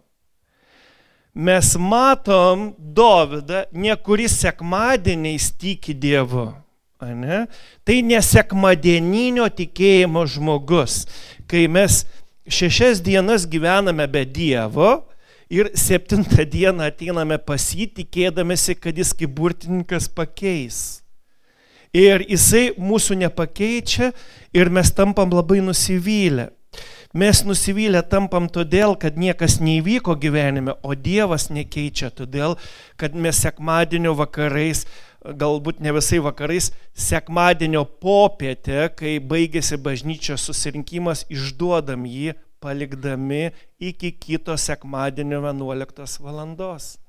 Mes 1.35 1.73
matom 1.75 2.69
Dovydą, 2.79 3.65
ne 3.75 3.97
kuris 3.99 4.37
sekmadieniais 4.39 5.49
tiki 5.59 5.91
Dievu. 5.91 6.53
Ane? 7.03 7.41
Tai 7.83 7.97
nesekmadieninio 8.07 9.49
tikėjimo 9.51 10.23
žmogus. 10.23 11.03
Kai 11.43 11.67
mes 11.67 12.05
šešias 12.47 13.03
dienas 13.03 13.43
gyvename 13.43 14.07
be 14.07 14.23
Dievo 14.23 15.01
ir 15.51 15.67
septintą 15.75 16.47
dieną 16.47 16.87
ateiname 16.93 17.35
pasitikėdamėsi, 17.43 18.79
kad 18.79 18.95
jis 18.95 19.11
kaip 19.19 19.35
burtininkas 19.35 20.07
pakeis. 20.07 21.03
Ir 21.95 22.21
jisai 22.29 22.69
mūsų 22.77 23.17
nepakeičia 23.23 24.11
ir 24.53 24.69
mes 24.69 24.91
tampam 24.93 25.31
labai 25.33 25.61
nusivylę. 25.65 26.51
Mes 27.17 27.41
nusivylę 27.41 28.03
tampam 28.05 28.45
todėl, 28.45 28.93
kad 28.93 29.15
niekas 29.17 29.57
neįvyko 29.57 30.13
gyvenime, 30.21 30.75
o 30.85 30.93
Dievas 30.93 31.47
nekeičia 31.49 32.11
todėl, 32.13 32.53
kad 33.01 33.15
mes 33.17 33.39
sekmadienio 33.41 34.13
vakarais, 34.13 34.83
galbūt 35.25 35.81
ne 35.81 35.95
visai 35.97 36.19
vakarais, 36.21 36.69
sekmadienio 36.93 37.81
popietę, 38.03 38.91
kai 38.93 39.17
baigėsi 39.17 39.81
bažnyčios 39.81 40.45
susirinkimas, 40.45 41.25
išduodam 41.33 42.05
jį, 42.05 42.37
palikdami 42.61 43.49
iki 43.81 44.13
kito 44.13 44.53
sekmadienio 44.53 45.41
11 45.41 46.21
valandos. 46.21 46.99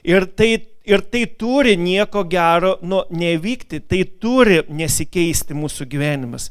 Ir 0.00 0.24
tai, 0.32 0.64
ir 0.88 1.04
tai 1.12 1.26
turi 1.38 1.76
nieko 1.76 2.24
gero 2.24 2.76
nu, 2.82 3.02
nevykti, 3.12 3.82
tai 3.84 4.02
turi 4.20 4.62
nesikeisti 4.72 5.56
mūsų 5.56 5.86
gyvenimas. 5.92 6.48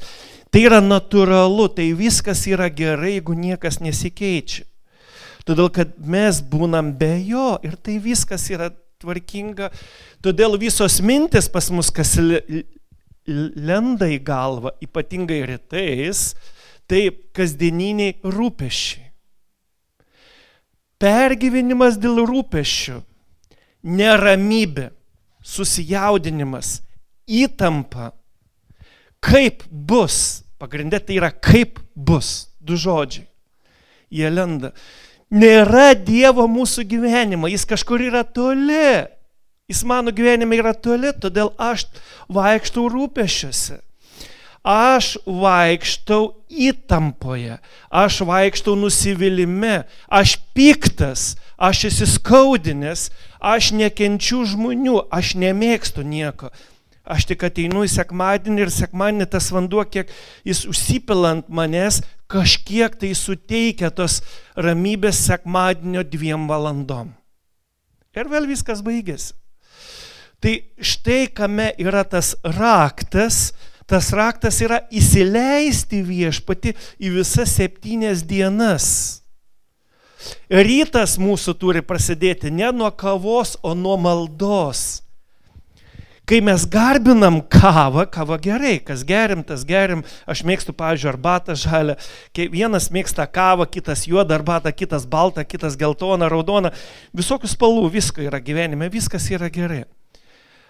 Tai 0.48 0.62
yra 0.64 0.78
natūralu, 0.80 1.68
tai 1.76 1.90
viskas 1.96 2.46
yra 2.48 2.70
gerai, 2.72 3.18
jeigu 3.18 3.36
niekas 3.36 3.82
nesikeičia. 3.84 4.64
Todėl, 5.48 5.70
kad 5.72 5.96
mes 6.04 6.40
būnam 6.44 6.92
be 7.00 7.14
jo 7.24 7.56
ir 7.64 7.76
tai 7.80 7.96
viskas 8.04 8.46
yra 8.52 8.70
tvarkinga. 9.00 9.70
Todėl 10.24 10.58
visos 10.60 11.00
mintis 11.04 11.48
pas 11.52 11.70
mus, 11.72 11.90
kas 11.94 12.16
lenda 13.28 14.08
į 14.08 14.20
galvą, 14.24 14.74
ypatingai 14.84 15.42
rytais, 15.48 16.32
tai 16.88 17.08
kasdieniniai 17.36 18.18
rūpešiai. 18.24 19.04
Pergyvenimas 20.98 22.00
dėl 22.00 22.24
rūpešių 22.26 22.98
neramybė, 23.82 24.90
susijaudinimas, 25.42 26.78
įtampa. 27.28 28.12
Kaip 29.24 29.64
bus? 29.70 30.44
Pagrindė 30.58 31.00
tai 31.02 31.18
yra 31.18 31.30
kaip 31.30 31.78
bus. 31.94 32.48
Du 32.58 32.76
žodžiai. 32.76 33.26
Jie 34.10 34.30
lenda. 34.30 34.72
Nėra 35.30 35.92
Dievo 35.94 36.46
mūsų 36.48 36.86
gyvenimo, 36.88 37.50
jis 37.50 37.66
kažkur 37.68 38.02
yra 38.08 38.24
toli. 38.24 39.06
Jis 39.68 39.82
mano 39.84 40.12
gyvenime 40.14 40.56
yra 40.56 40.72
toli, 40.72 41.12
todėl 41.12 41.52
aš 41.60 41.84
vaikštau 42.32 42.86
rūpešiuose. 42.88 43.82
Aš 44.68 45.14
vaikštau 45.24 46.22
įtampoje, 46.48 47.58
aš 47.88 48.18
vaikštau 48.28 48.74
nusivylimė, 48.76 49.84
aš 50.08 50.34
piktas, 50.56 51.36
aš 51.56 51.86
įsiskaudinęs, 51.92 53.06
aš 53.40 53.72
nekenčiu 53.76 54.44
žmonių, 54.48 55.08
aš 55.10 55.34
nemėgstu 55.38 56.04
nieko. 56.06 56.50
Aš 57.08 57.24
tik 57.30 57.46
ateinu 57.48 57.86
į 57.86 57.90
sekmadienį 57.92 58.66
ir 58.66 58.72
sekmadienį 58.72 59.26
tas 59.32 59.48
vanduo, 59.54 59.80
kiek 59.88 60.10
jis 60.44 60.66
užsipilant 60.68 61.48
manęs, 61.48 62.02
kažkiek 62.28 62.98
tai 63.00 63.14
suteikia 63.16 63.88
tos 63.88 64.20
ramybės 64.56 65.22
sekmadienio 65.30 66.04
dviem 66.04 66.44
valandom. 66.50 67.14
Ir 68.18 68.28
vėl 68.28 68.48
viskas 68.50 68.82
baigėsi. 68.84 69.32
Tai 70.42 70.52
štai 70.78 71.30
kame 71.34 71.72
yra 71.82 72.04
tas 72.06 72.34
raktas, 72.44 73.54
tas 73.90 74.10
raktas 74.14 74.60
yra 74.62 74.82
įsileisti 74.94 76.02
viešpati 76.06 76.74
į 77.00 77.14
visas 77.16 77.56
septynias 77.58 78.22
dienas. 78.26 78.90
Rytas 80.50 81.18
mūsų 81.20 81.54
turi 81.58 81.82
prasidėti 81.84 82.50
ne 82.50 82.72
nuo 82.74 82.90
kavos, 82.90 83.56
o 83.62 83.74
nuo 83.74 83.96
maldos. 84.00 85.02
Kai 86.28 86.42
mes 86.44 86.66
garbinam 86.68 87.38
kavą, 87.40 88.02
kava 88.12 88.36
gerai, 88.36 88.74
kas 88.84 89.00
gerim, 89.08 89.40
tas 89.40 89.62
gerim, 89.64 90.02
aš 90.28 90.42
mėgstu, 90.44 90.74
pavyzdžiui, 90.76 91.08
arbatą 91.08 91.56
žalę, 91.56 91.94
vienas 92.36 92.90
mėgsta 92.92 93.24
kavą, 93.32 93.64
kitas 93.64 94.04
juodą 94.04 94.36
arbatą, 94.36 94.74
kitas 94.76 95.06
baltą, 95.08 95.46
kitas 95.48 95.78
geltoną, 95.80 96.28
raudoną, 96.28 96.74
visokių 97.16 97.48
spalvų, 97.48 97.88
visko 97.96 98.20
yra 98.26 98.42
gyvenime, 98.44 98.90
viskas 98.92 99.30
yra 99.32 99.48
gerai. 99.48 99.86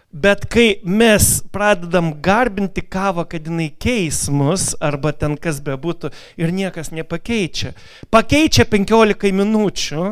Bet 0.08 0.46
kai 0.48 0.80
mes 0.88 1.42
pradedam 1.52 2.14
garbinti 2.24 2.80
kavą, 2.80 3.26
kad 3.28 3.44
jinai 3.44 3.68
keis 3.76 4.22
mus, 4.32 4.70
arba 4.80 5.12
ten 5.12 5.36
kas 5.36 5.60
bebūtų, 5.60 6.08
ir 6.40 6.52
niekas 6.54 6.88
nepakeičia, 6.96 7.74
pakeičia 8.08 8.64
15 8.64 9.34
minučių 9.36 10.06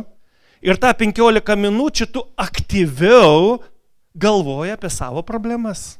ir 0.68 0.80
tą 0.82 0.92
15 1.00 1.56
minučių 1.62 2.09
tu 2.12 2.26
aktyviau 2.37 3.56
galvoji 4.12 4.76
apie 4.76 4.92
savo 4.92 5.24
problemas. 5.24 5.96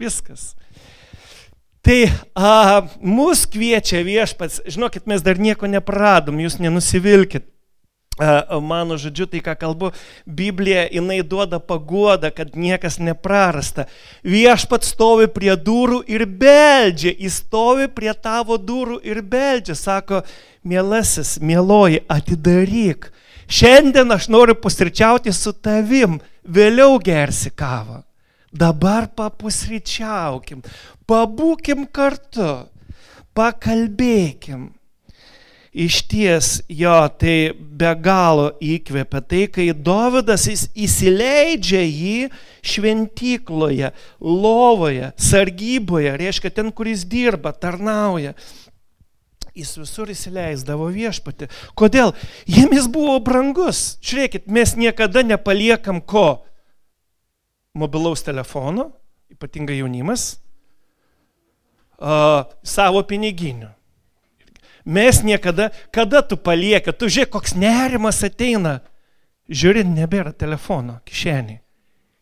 Viskas. 0.00 0.54
Tai 1.84 2.08
a, 2.36 2.88
mus 3.04 3.44
kviečia 3.44 4.00
viešpats, 4.04 4.62
žinokit, 4.64 5.04
mes 5.08 5.20
dar 5.24 5.36
nieko 5.36 5.68
nepradom, 5.68 6.40
jūs 6.40 6.56
nenusivilkit 6.60 7.44
mano 8.60 8.98
žodžiu, 9.00 9.26
tai 9.30 9.40
ką 9.44 9.54
kalbu, 9.60 9.92
Biblija, 10.26 10.86
jinai 10.92 11.22
duoda 11.22 11.60
paguodą, 11.60 12.30
kad 12.34 12.56
niekas 12.56 12.98
neprarasta. 13.00 13.86
Viešpat 14.24 14.84
stovi 14.84 15.28
prie 15.32 15.54
durų 15.56 16.02
ir 16.10 16.26
beldžia, 16.26 17.14
jis 17.16 17.40
stovi 17.44 17.88
prie 17.88 18.12
tavo 18.14 18.58
durų 18.58 19.00
ir 19.06 19.22
beldžia, 19.22 19.78
sako, 19.78 20.22
mielasis, 20.64 21.38
mieloji, 21.40 22.04
atidaryk. 22.08 23.10
Šiandien 23.50 24.12
aš 24.14 24.28
noriu 24.30 24.54
pusryčiauti 24.54 25.32
su 25.34 25.52
tavim, 25.52 26.20
vėliau 26.44 27.00
gersi 27.02 27.50
kavą. 27.50 28.04
dabar 28.52 29.06
papusryčiaukim, 29.14 30.62
pabūkim 31.06 31.86
kartu, 31.86 32.66
pakalbėkim. 33.34 34.70
Iš 35.70 36.02
ties 36.10 36.46
jo 36.66 36.94
tai 37.14 37.52
be 37.54 37.92
galo 38.02 38.48
įkvėpia 38.58 39.20
tai, 39.22 39.44
kai 39.46 39.68
Dovydas 39.70 40.48
įsileidžia 40.74 41.84
jį 41.86 42.16
šventykloje, 42.66 43.92
lovoje, 44.18 45.12
sargyboje, 45.14 46.16
reiškia 46.18 46.50
ten, 46.58 46.74
kur 46.74 46.90
jis 46.90 47.06
dirba, 47.06 47.54
tarnauja. 47.54 48.34
Jis 49.54 49.76
visur 49.78 50.10
įsileisdavo 50.10 50.90
viešpatį. 50.90 51.46
Kodėl? 51.78 52.16
Jiem 52.50 52.74
jis 52.74 52.90
buvo 52.90 53.20
brangus. 53.22 53.94
Žiūrėkit, 54.02 54.50
mes 54.50 54.74
niekada 54.74 55.22
nepaliekam 55.22 56.02
ko? 56.02 56.42
Mobilaus 57.78 58.26
telefono, 58.26 58.90
ypatingai 59.30 59.78
jaunimas, 59.78 60.40
uh, 62.02 62.42
savo 62.66 63.06
piniginių 63.06 63.70
Mes 64.84 65.22
niekada, 65.22 65.70
kada 65.92 66.22
tu 66.22 66.38
palieka, 66.40 66.92
tu 66.92 67.10
žiūrėk, 67.10 67.32
koks 67.34 67.54
nerimas 67.58 68.22
ateina. 68.24 68.80
Žiūri, 69.50 69.84
nebėra 69.84 70.32
telefono 70.32 71.00
kišenį. 71.08 71.58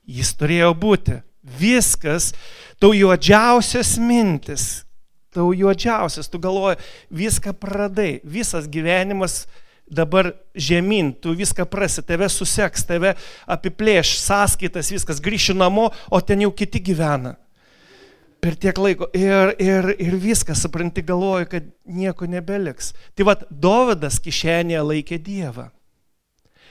Jis 0.09 0.35
turėjo 0.41 0.73
būti. 0.75 1.21
Viskas, 1.59 2.33
tau 2.81 2.91
juodžiausias 2.93 3.95
mintis, 4.03 4.85
tau 5.33 5.55
juodžiausias, 5.57 6.29
tu 6.29 6.41
galvoji, 6.43 6.77
viską 7.09 7.55
pradai, 7.57 8.19
visas 8.21 8.67
gyvenimas 8.69 9.47
dabar 9.89 10.35
žemyn, 10.53 11.15
tu 11.17 11.33
viską 11.33 11.65
prasi, 11.71 12.05
tave 12.05 12.29
suseks, 12.29 12.85
tave 12.85 13.15
apiplėš, 13.49 14.19
sąskaitas, 14.21 14.93
viskas, 14.93 15.23
grįši 15.25 15.57
namo, 15.57 15.89
o 16.13 16.21
ten 16.21 16.45
jau 16.45 16.53
kiti 16.53 16.83
gyvena 16.85 17.39
per 18.41 18.55
tiek 18.57 18.79
laiko 18.79 19.09
ir, 19.17 19.55
ir, 19.63 19.91
ir 19.99 20.15
viskas, 20.21 20.63
supranti, 20.63 21.03
galvoju, 21.03 21.49
kad 21.51 21.67
nieko 21.85 22.29
nebeliks. 22.31 22.93
Tai 23.19 23.27
vad, 23.31 23.49
Dovydas 23.51 24.21
kišenėje 24.23 24.85
laikė 24.93 25.19
Dievą. 25.23 25.69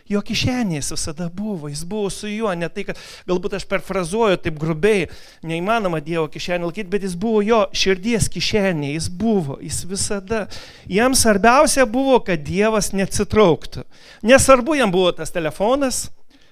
Jo 0.07 0.21
kišenės 0.23 0.93
visada 0.93 1.25
buvo, 1.27 1.67
jis 1.67 1.81
buvo 1.83 2.07
su 2.13 2.29
juo, 2.31 2.53
ne 2.55 2.69
tai, 2.71 2.85
kad 2.87 2.99
galbūt 3.27 3.57
aš 3.57 3.65
perfrazuoju 3.67 4.39
taip 4.39 4.55
grubiai, 4.59 5.09
neįmanoma 5.43 5.99
Dievo 6.03 6.29
kišenį 6.31 6.69
laikyti, 6.69 6.91
bet 6.93 7.03
jis 7.03 7.17
buvo 7.19 7.41
jo 7.43 7.59
širdies 7.75 8.29
kišenė, 8.31 8.93
jis 8.93 9.09
buvo, 9.11 9.57
jis 9.59 9.81
visada. 9.89 10.45
Jam 10.87 11.15
svarbiausia 11.17 11.83
buvo, 11.91 12.21
kad 12.23 12.45
Dievas 12.47 12.93
neatsitrauktų. 12.95 13.83
Nesvarbu, 14.23 14.77
jam 14.79 14.95
buvo 14.95 15.11
tas 15.17 15.35
telefonas, 15.35 16.05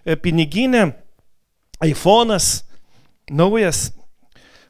e, 0.04 0.20
piniginė, 0.20 0.90
iPhone'as, 1.86 2.66
naujas, 3.32 3.88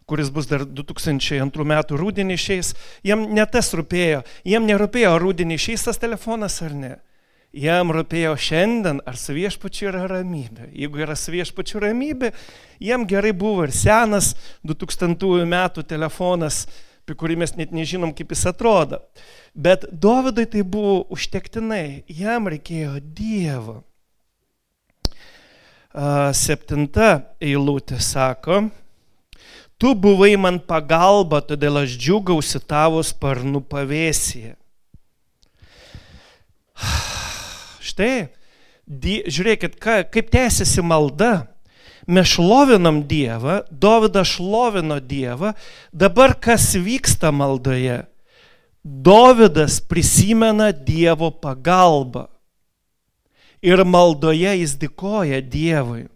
kuris 0.06 0.30
bus 0.30 0.48
dar 0.50 0.66
2002 0.66 1.66
metų 1.66 1.98
rūdienį 1.98 2.38
išeis, 2.38 2.74
jiem 3.06 3.26
ne 3.34 3.46
tas 3.50 3.72
rūpėjo, 3.74 4.22
jiem 4.46 4.68
nerūpėjo 4.70 5.16
rūdienį 5.22 5.58
išeis 5.58 5.88
tas 5.88 6.02
telefonas 6.02 6.62
ar 6.66 6.76
ne. 6.78 6.94
Jam 7.56 7.94
rūpėjo 7.96 8.34
šiandien, 8.36 9.00
ar 9.08 9.16
su 9.16 9.32
viešpačiu 9.32 9.88
yra 9.88 10.04
ramybė. 10.12 10.68
Jeigu 10.76 11.00
yra 11.06 11.16
su 11.16 11.32
viešpačiu 11.32 11.80
ramybė, 11.86 12.34
jiem 12.84 13.06
gerai 13.08 13.32
buvo 13.32 13.64
ir 13.64 13.72
senas 13.72 14.34
2000 14.68 15.48
metų 15.48 15.86
telefonas, 15.88 16.66
apie 17.06 17.16
kurį 17.16 17.40
mes 17.40 17.56
net 17.56 17.72
nežinom, 17.72 18.12
kaip 18.12 18.34
jis 18.36 18.44
atrodo. 18.52 19.00
Bet 19.56 19.88
Dovydui 19.88 20.50
tai 20.52 20.66
buvo 20.68 21.06
užtektinai, 21.16 22.04
jam 22.12 22.52
reikėjo 22.52 23.00
Dievo. 23.00 23.80
Septinta 26.36 27.38
eilutė 27.40 28.02
sako, 28.04 28.66
Tu 29.86 29.92
buvai 29.94 30.32
man 30.34 30.56
pagalba, 30.58 31.44
todėl 31.46 31.76
aš 31.84 31.92
džiugausi 32.02 32.58
tavo 32.66 33.04
sparnų 33.06 33.60
pavėsyje. 33.70 34.56
Štai, 37.92 38.08
die, 38.90 39.20
žiūrėkit, 39.30 39.76
ka, 39.78 40.00
kaip 40.10 40.32
tęsiasi 40.34 40.82
malda. 40.82 41.30
Mes 42.10 42.32
šlovinam 42.34 43.04
Dievą, 43.06 43.60
Dovydas 43.70 44.32
šlovino 44.32 44.98
Dievą, 44.98 45.54
dabar 45.94 46.34
kas 46.34 46.72
vyksta 46.74 47.30
maldoje? 47.30 48.00
Dovydas 48.82 49.78
prisimena 49.86 50.72
Dievo 50.74 51.30
pagalbą. 51.30 52.26
Ir 53.62 53.86
maldoje 53.86 54.58
jis 54.64 54.78
dėkoja 54.82 55.46
Dievui 55.46 56.08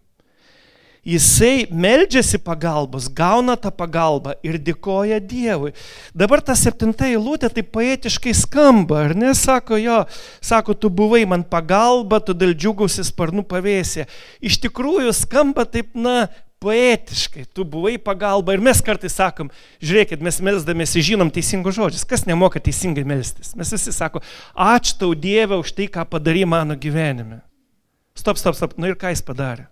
jisai 1.06 1.66
meldžiasi 1.72 2.40
pagalbos, 2.44 3.08
gauna 3.08 3.56
tą 3.56 3.72
pagalbą 3.72 4.34
ir 4.44 4.58
dėkoja 4.60 5.20
Dievui. 5.20 5.72
Dabar 6.14 6.42
ta 6.44 6.56
septinta 6.58 7.08
eilutė 7.08 7.50
taip 7.54 7.70
poetiškai 7.74 8.34
skamba, 8.36 9.06
ar 9.08 9.16
ne? 9.16 9.32
Sako 9.36 9.80
jo, 9.80 10.02
sako, 10.44 10.76
tu 10.76 10.92
buvai 10.92 11.24
man 11.28 11.46
pagalba, 11.46 12.20
todėl 12.20 12.52
džiugusi 12.54 13.06
sparnų 13.08 13.46
pavėsė. 13.48 14.06
Iš 14.44 14.60
tikrųjų 14.66 15.14
skamba 15.16 15.64
taip, 15.64 15.94
na, 15.96 16.28
poetiškai, 16.60 17.46
tu 17.56 17.64
buvai 17.64 17.96
pagalba 17.96 18.52
ir 18.52 18.60
mes 18.60 18.82
kartais 18.84 19.14
sakom, 19.16 19.48
žiūrėkit, 19.80 20.20
mes 20.20 20.40
melsdamėsi 20.44 21.00
žinom 21.08 21.32
teisingus 21.32 21.78
žodžius, 21.78 22.04
kas 22.04 22.26
nemoka 22.28 22.60
teisingai 22.60 23.06
melstis. 23.08 23.54
Mes 23.56 23.72
visi 23.72 23.94
sako, 23.96 24.20
ačiū 24.52 24.98
tau 25.00 25.16
Dieve 25.16 25.56
už 25.56 25.72
tai, 25.72 25.88
ką 25.88 26.04
padarai 26.12 26.44
mano 26.44 26.76
gyvenime. 26.76 27.40
Stop, 28.12 28.36
stop, 28.36 28.58
stop, 28.58 28.76
nu 28.76 28.92
ir 28.92 29.00
ką 29.00 29.14
jis 29.14 29.24
padarė? 29.24 29.70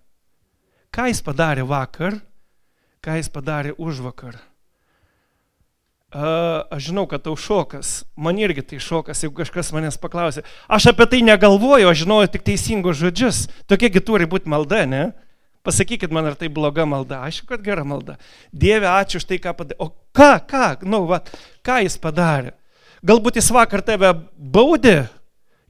Ką 0.89 1.09
jis 1.09 1.21
padarė 1.25 1.65
vakar, 1.69 2.17
ką 3.05 3.19
jis 3.19 3.29
padarė 3.31 3.75
už 3.77 4.01
vakar. 4.05 4.39
Uh, 6.09 6.65
aš 6.73 6.87
žinau, 6.89 7.03
kad 7.05 7.21
tau 7.21 7.35
šokas, 7.37 8.01
man 8.17 8.39
irgi 8.41 8.63
tai 8.65 8.79
šokas, 8.81 9.19
jeigu 9.21 9.35
kažkas 9.37 9.69
manęs 9.75 9.99
paklausė. 10.01 10.41
Aš 10.65 10.87
apie 10.89 11.05
tai 11.05 11.19
negalvoju, 11.21 11.85
aš 11.85 11.99
žinojau 12.01 12.31
tik 12.33 12.47
teisingus 12.47 12.97
žodžius. 12.97 13.43
Tokiegi 13.69 14.01
turi 14.01 14.25
būti 14.25 14.49
malda, 14.49 14.87
ne? 14.89 15.03
Pasakykit 15.61 16.09
man, 16.09 16.31
ar 16.31 16.39
tai 16.39 16.49
bloga 16.49 16.87
malda. 16.89 17.21
Aišku, 17.27 17.51
kad 17.51 17.61
gera 17.61 17.85
malda. 17.85 18.17
Dieve, 18.49 18.89
ačiū 18.89 19.21
už 19.21 19.27
tai, 19.29 19.37
ką 19.43 19.53
padarė. 19.53 19.77
O 19.85 19.93
ką, 20.17 20.31
ką, 20.49 20.65
nu, 20.89 21.03
va, 21.11 21.21
ką 21.61 21.77
jis 21.85 21.99
padarė? 22.01 22.55
Galbūt 23.05 23.37
jis 23.37 23.53
vakar 23.53 23.85
tave 23.85 24.09
baudė, 24.33 25.03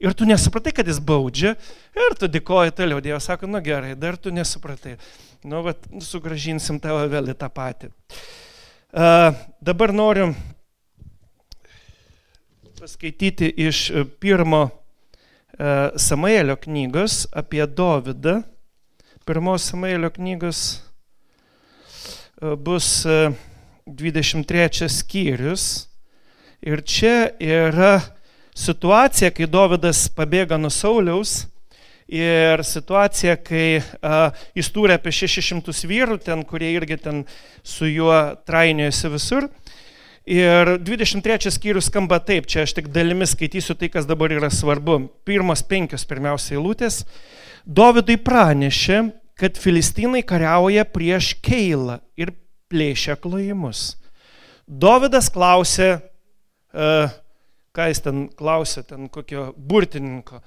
Ir 0.00 0.14
tu 0.16 0.24
nesupratai, 0.24 0.72
kad 0.72 0.88
jis 0.88 0.98
baudžia. 1.04 1.54
Ir 1.92 2.14
tu 2.16 2.28
dėkoji 2.32 2.72
toliau. 2.72 3.02
Dievas 3.04 3.26
sako, 3.28 3.50
nu 3.50 3.60
gerai, 3.60 3.92
dar 4.00 4.16
tu 4.16 4.32
nesupratai. 4.32 4.94
Nu, 5.44 5.60
bet 5.66 5.84
sugražinsim 6.04 6.78
tavo 6.80 7.02
vėl 7.12 7.28
į 7.32 7.34
tą 7.36 7.50
patį. 7.52 7.90
Uh, 8.90 9.36
dabar 9.62 9.92
noriu 9.94 10.32
paskaityti 12.80 13.50
iš 13.60 13.80
pirmo 14.24 14.62
uh, 14.64 15.92
Samuelio 16.00 16.56
knygos 16.56 17.26
apie 17.36 17.60
Dovydą. 17.68 18.40
Pirmos 19.28 19.68
Samuelio 19.68 20.08
knygos 20.16 20.62
uh, 22.40 22.56
bus 22.56 23.04
uh, 23.04 23.36
23 23.84 24.88
skyrius. 24.88 25.66
Ir 26.64 26.80
čia 26.88 27.30
yra 27.36 28.00
situacija, 28.60 29.30
kai 29.34 29.48
Dovydas 29.50 30.04
pabėga 30.12 30.58
nuo 30.60 30.70
Sauliaus 30.72 31.44
ir 32.10 32.64
situacija, 32.66 33.36
kai 33.38 33.80
a, 34.02 34.30
jis 34.56 34.70
turi 34.74 34.96
apie 34.96 35.12
600 35.14 35.86
vyrų 35.88 36.18
ten, 36.24 36.42
kurie 36.44 36.72
irgi 36.74 36.98
ten 37.00 37.22
su 37.62 37.88
juo 37.88 38.16
trainėjasi 38.48 39.12
visur. 39.12 39.48
Ir 40.30 40.76
23 40.84 41.50
skyrius 41.54 41.88
skamba 41.88 42.20
taip, 42.22 42.46
čia 42.50 42.66
aš 42.66 42.74
tik 42.76 42.90
dalimis 42.92 43.32
skaitysiu 43.34 43.74
tai, 43.78 43.88
kas 43.90 44.06
dabar 44.06 44.34
yra 44.34 44.50
svarbu. 44.52 45.00
Pirmos 45.26 45.64
penkios 45.66 46.04
pirmiausia 46.06 46.58
eilutės. 46.58 47.00
Dovydui 47.64 48.18
pranešė, 48.20 49.00
kad 49.40 49.56
filistinai 49.58 50.20
kariauja 50.26 50.84
prieš 50.84 51.32
Keilą 51.42 51.98
ir 52.20 52.34
plėšia 52.70 53.16
klojimus. 53.18 53.96
Dovydas 54.68 55.30
klausė, 55.32 55.96
uh, 56.76 57.10
ką 57.76 57.86
jis 57.90 58.02
ten 58.02 58.24
klausė, 58.34 58.82
ten 58.86 59.08
kokio 59.12 59.50
burtininko, 59.56 60.40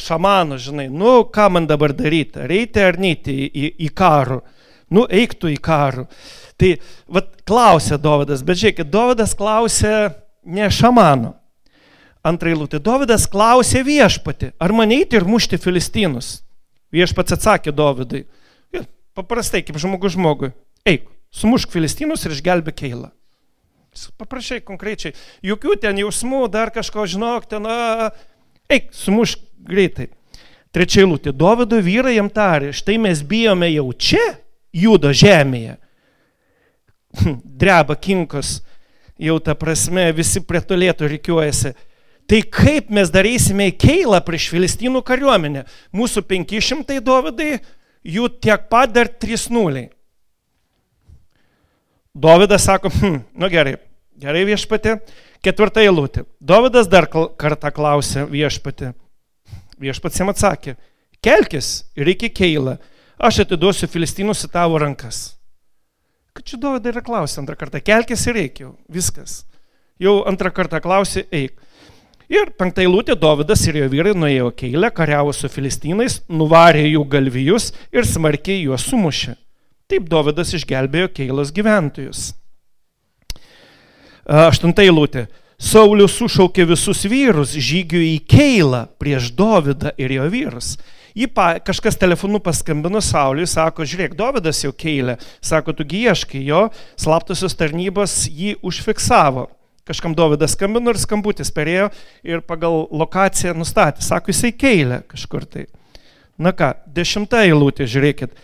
šamano, 0.00 0.58
žinai, 0.58 0.88
nu 0.90 1.20
ką 1.30 1.50
man 1.54 1.68
dabar 1.70 1.92
daryti, 1.94 2.40
ar 2.42 2.50
eiti 2.50 2.82
ar 2.82 2.98
neiti 2.98 3.34
į, 3.34 3.50
į, 3.50 3.66
į 3.86 3.90
karų, 3.96 4.40
nu 4.96 5.04
eiktų 5.06 5.52
į 5.54 5.58
karų. 5.62 6.06
Tai 6.60 6.72
vad 7.08 7.28
klausė 7.48 8.00
Dovydas, 8.00 8.42
bet 8.44 8.58
žiūrėkit, 8.60 8.90
Dovydas 8.90 9.36
klausė 9.38 9.94
ne 10.44 10.66
šamano. 10.72 11.36
Antra 12.26 12.50
eilutė, 12.50 12.80
Dovydas 12.84 13.24
klausė 13.30 13.84
viešpati, 13.86 14.50
ar 14.60 14.74
man 14.76 14.90
eiti 14.92 15.16
ir 15.16 15.28
mušti 15.28 15.60
filistinus. 15.60 16.40
Viešpats 16.92 17.36
atsakė 17.36 17.72
Dovydui, 17.72 18.24
paprastai 19.14 19.62
kaip 19.62 19.78
žmogus 19.80 20.16
žmogui, 20.16 20.50
eik, 20.88 21.06
sumušk 21.30 21.70
filistinus 21.70 22.26
ir 22.26 22.34
išgelbė 22.34 22.74
keilą. 22.74 23.12
Paprašai 24.20 24.60
konkrečiai, 24.62 25.16
jokių 25.42 25.74
ten 25.82 25.98
jausmų, 25.98 26.44
dar 26.52 26.70
kažko 26.70 27.08
žinok, 27.10 27.48
ten, 27.50 27.66
a, 27.66 28.10
eik, 28.70 28.92
sumušk 28.94 29.42
greitai. 29.66 30.08
Trečia 30.70 31.02
eilutė. 31.02 31.32
Dovido 31.34 31.80
vyrai 31.82 32.14
jam 32.14 32.30
tarė, 32.30 32.70
štai 32.76 33.00
mes 33.02 33.24
bijome 33.26 33.72
jau 33.72 33.88
čia 33.98 34.22
juda 34.70 35.10
žemėje. 35.10 35.76
Dreba 37.60 37.96
kinkos, 37.98 38.60
jau 39.18 39.40
ta 39.42 39.56
prasme 39.58 40.06
visi 40.14 40.42
prie 40.46 40.62
tolėtų 40.62 41.10
reikiuojasi. 41.10 41.74
Tai 42.30 42.40
kaip 42.46 42.92
mes 42.94 43.10
darysime 43.10 43.72
į 43.72 43.78
keilą 43.82 44.20
prieš 44.22 44.52
Filistinų 44.52 45.02
kariuomenę? 45.02 45.64
Mūsų 45.90 46.22
500 46.30 47.00
dovydai, 47.02 47.56
jų 48.06 48.28
tiek 48.38 48.68
pat 48.70 48.92
dar 48.94 49.10
3 49.10 49.50
nuliai. 49.50 49.90
Dovydas 52.20 52.64
sako, 52.64 52.90
hm, 52.92 53.22
nu 53.32 53.48
gerai, 53.48 53.78
gerai 54.20 54.42
viešpatė, 54.44 54.98
ketvirta 55.44 55.80
eilutė. 55.80 56.26
Dovydas 56.36 56.88
dar 56.90 57.06
kartą 57.08 57.70
klausė 57.72 58.26
viešpatė. 58.28 58.92
Viešpats 59.80 60.20
jam 60.20 60.28
atsakė, 60.28 60.74
kelkis 61.24 61.70
ir 61.96 62.10
iki 62.12 62.28
keilą, 62.28 62.76
aš 63.16 63.46
atiduosiu 63.46 63.88
filistinus 63.88 64.44
į 64.44 64.52
tavo 64.52 64.76
rankas. 64.82 65.22
Kad 66.36 66.44
čia 66.44 66.60
Dovydai 66.60 66.92
yra 66.92 67.02
klausė 67.04 67.40
antrą 67.40 67.56
kartą, 67.56 67.80
kelkis 67.80 68.26
ir 68.28 68.42
eik 68.44 68.60
jau, 68.66 68.74
viskas. 68.92 69.46
Jau 70.00 70.20
antrą 70.28 70.52
kartą 70.52 70.82
klausė, 70.84 71.24
eik. 71.32 71.56
Ir 72.30 72.52
penktą 72.60 72.84
eilutę 72.84 73.16
Dovydas 73.16 73.64
ir 73.66 73.80
jo 73.80 73.88
vyrai 73.90 74.12
nuėjo 74.12 74.52
keilę, 74.60 74.92
kariavo 74.94 75.32
su 75.34 75.48
filistinais, 75.50 76.20
nuvarė 76.28 76.84
jų 76.84 77.08
galvijus 77.16 77.72
ir 77.90 78.04
smarkiai 78.06 78.66
juos 78.68 78.84
sumušė. 78.92 79.40
Taip 79.90 80.06
Dovydas 80.06 80.52
išgelbėjo 80.54 81.10
keilos 81.10 81.50
gyventojus. 81.54 82.30
Aštunta 84.30 84.84
eilutė. 84.86 85.26
Saulius 85.60 86.14
sušaukė 86.16 86.64
visus 86.70 87.02
vyrus 87.10 87.56
žygių 87.58 88.00
į 88.06 88.14
keilą 88.30 88.84
prieš 89.02 89.32
Dovydą 89.36 89.90
ir 90.00 90.14
jo 90.14 90.28
vyrus. 90.32 90.76
Jį 91.18 91.26
pa, 91.34 91.48
kažkas 91.58 91.98
telefonu 91.98 92.38
paskambino 92.40 93.02
Sauliui, 93.02 93.48
sako, 93.50 93.84
žiūrėk, 93.84 94.14
Dovydas 94.16 94.62
jau 94.62 94.70
keilė, 94.70 95.18
sako, 95.42 95.74
tugi 95.76 96.04
ieškai 96.06 96.44
jo, 96.46 96.68
slaptosios 96.94 97.58
tarnybos 97.58 98.22
jį 98.30 98.54
užfiksavo. 98.62 99.48
Kažkam 99.90 100.14
Dovydas 100.14 100.54
skambino 100.54 100.94
ir 100.94 101.00
skambutis 101.02 101.50
perėjo 101.52 101.90
ir 102.22 102.44
pagal 102.46 102.86
lokaciją 102.94 103.56
nustatė, 103.58 104.06
sako, 104.06 104.30
jisai 104.30 104.54
keilė 104.54 105.02
kažkur 105.10 105.48
tai. 105.50 105.66
Na 106.40 106.54
ką, 106.56 106.72
dešimta 106.86 107.42
eilutė, 107.44 107.90
žiūrėkit. 107.90 108.38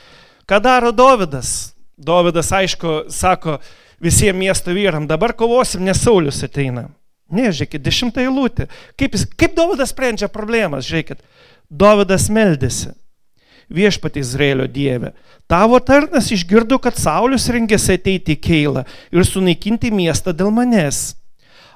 Ką 0.46 0.60
daro 0.62 0.92
Dovydas? 0.92 1.74
Dovydas, 1.98 2.52
aišku, 2.52 3.08
sako 3.10 3.58
visiems 3.98 4.38
miesto 4.38 4.70
vyram, 4.70 5.08
dabar 5.08 5.32
kovosim, 5.34 5.82
nes 5.82 5.98
Saulis 5.98 6.42
ateina. 6.46 6.86
Ne, 7.26 7.48
žiūrėkit, 7.50 7.82
dešimta 7.82 8.22
eilutė. 8.22 8.68
Kaip, 8.94 9.16
jis, 9.16 9.24
kaip 9.34 9.56
Dovydas 9.56 9.90
sprendžia 9.90 10.28
problemas, 10.30 10.86
žiūrėkit. 10.86 11.24
Dovydas 11.66 12.28
meldėsi. 12.30 12.92
Viešpatį 13.74 14.22
Izraelio 14.22 14.68
dievę. 14.70 15.10
Tavo 15.50 15.80
tarnas 15.82 16.28
išgirdo, 16.30 16.78
kad 16.78 16.94
Saulis 16.94 17.48
rengėsi 17.50 17.96
ateiti 17.96 18.36
į 18.36 18.42
Keilą 18.44 18.84
ir 19.10 19.26
sunaikinti 19.26 19.90
miestą 19.90 20.30
dėl 20.30 20.52
manęs. 20.54 21.16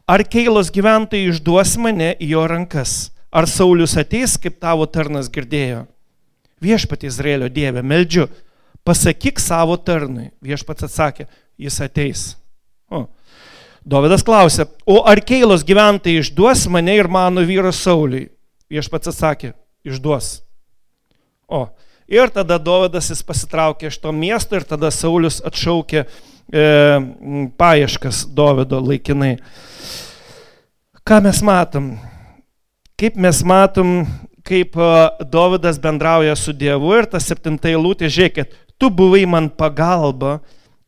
Ar 0.07 0.23
Keilos 0.23 0.71
gyventojai 0.71 1.33
išduos 1.33 1.75
mane 1.83 2.13
į 2.23 2.31
jo 2.37 2.45
rankas? 2.47 3.11
Ar 3.35 3.51
Saulis 3.51 3.97
ateis, 3.99 4.37
kaip 4.39 4.61
tavo 4.63 4.87
tarnas 4.87 5.27
girdėjo? 5.31 5.89
Viešpatį 6.63 7.11
Izraelio 7.11 7.51
dievę, 7.51 7.83
meldžiu, 7.83 8.29
pasakyk 8.85 9.41
savo 9.43 9.77
tarnui. 9.77 10.31
Viešpats 10.45 10.89
atsakė, 10.89 11.27
jis 11.61 11.81
ateis. 11.85 12.27
O. 12.91 13.07
Dovydas 13.87 14.23
klausė, 14.27 14.67
o 14.85 15.01
ar 15.09 15.23
Keilos 15.25 15.65
gyventojai 15.65 16.21
išduos 16.21 16.67
mane 16.69 16.99
ir 16.99 17.09
mano 17.09 17.41
vyro 17.49 17.73
Sauliui? 17.73 18.29
Viešpats 18.71 19.09
atsakė, 19.15 19.55
išduos. 19.89 20.43
O, 21.49 21.65
ir 22.11 22.31
tada 22.35 22.61
Dovydas 22.61 23.09
jis 23.11 23.23
pasitraukė 23.27 23.89
iš 23.89 23.99
to 24.03 24.13
miesto 24.13 24.59
ir 24.59 24.67
tada 24.69 24.93
Saulis 24.95 25.41
atšaukė 25.47 26.05
e, 26.05 26.07
paieškas 27.59 28.27
Dovydo 28.37 28.83
laikinai. 28.85 29.39
Ką 31.03 31.23
mes 31.25 31.41
matom? 31.43 31.95
Kaip 33.01 33.17
mes 33.17 33.41
matom, 33.49 34.05
kaip 34.47 34.77
e, 34.77 34.91
Dovydas 35.33 35.81
bendrauja 35.83 36.37
su 36.37 36.53
Dievu 36.53 36.93
ir 37.01 37.09
tas 37.11 37.27
septintai 37.27 37.73
lūtė, 37.81 38.13
žiūrėkit, 38.13 38.55
tu 38.81 38.89
buvai 38.89 39.27
man 39.29 39.51
pagalba, 39.53 40.39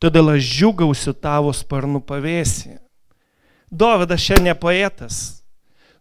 todėl 0.01 0.33
aš 0.33 0.49
džiugausiu 0.49 1.13
tavo 1.13 1.53
sparnų 1.53 2.01
pavėsį. 2.09 2.79
Dovydas 3.73 4.21
šiandien 4.21 4.57
poetas, 4.59 5.43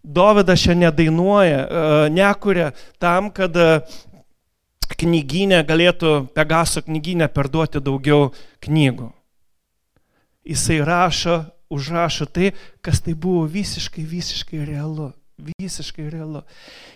Dovydas 0.02 0.59
šiandien 0.59 0.90
dainuoja, 0.98 1.59
e, 1.62 2.09
nekuria 2.11 2.72
tam, 2.98 3.31
kad 3.31 3.55
e, 3.55 3.68
knyginė 4.98 5.62
galėtų, 5.68 6.14
Pegaso 6.35 6.83
knyginė 6.83 7.28
perduoti 7.31 7.81
daugiau 7.81 8.33
knygų. 8.66 9.12
Jisai 10.42 10.81
rašo, 10.83 11.44
užrašo 11.70 12.26
tai, 12.26 12.50
kas 12.83 12.98
tai 13.00 13.14
buvo 13.14 13.44
visiškai, 13.46 14.02
visiškai 14.02 14.64
realu. 14.66 15.12
Visiškai 15.42 16.09
realu. 16.11 16.42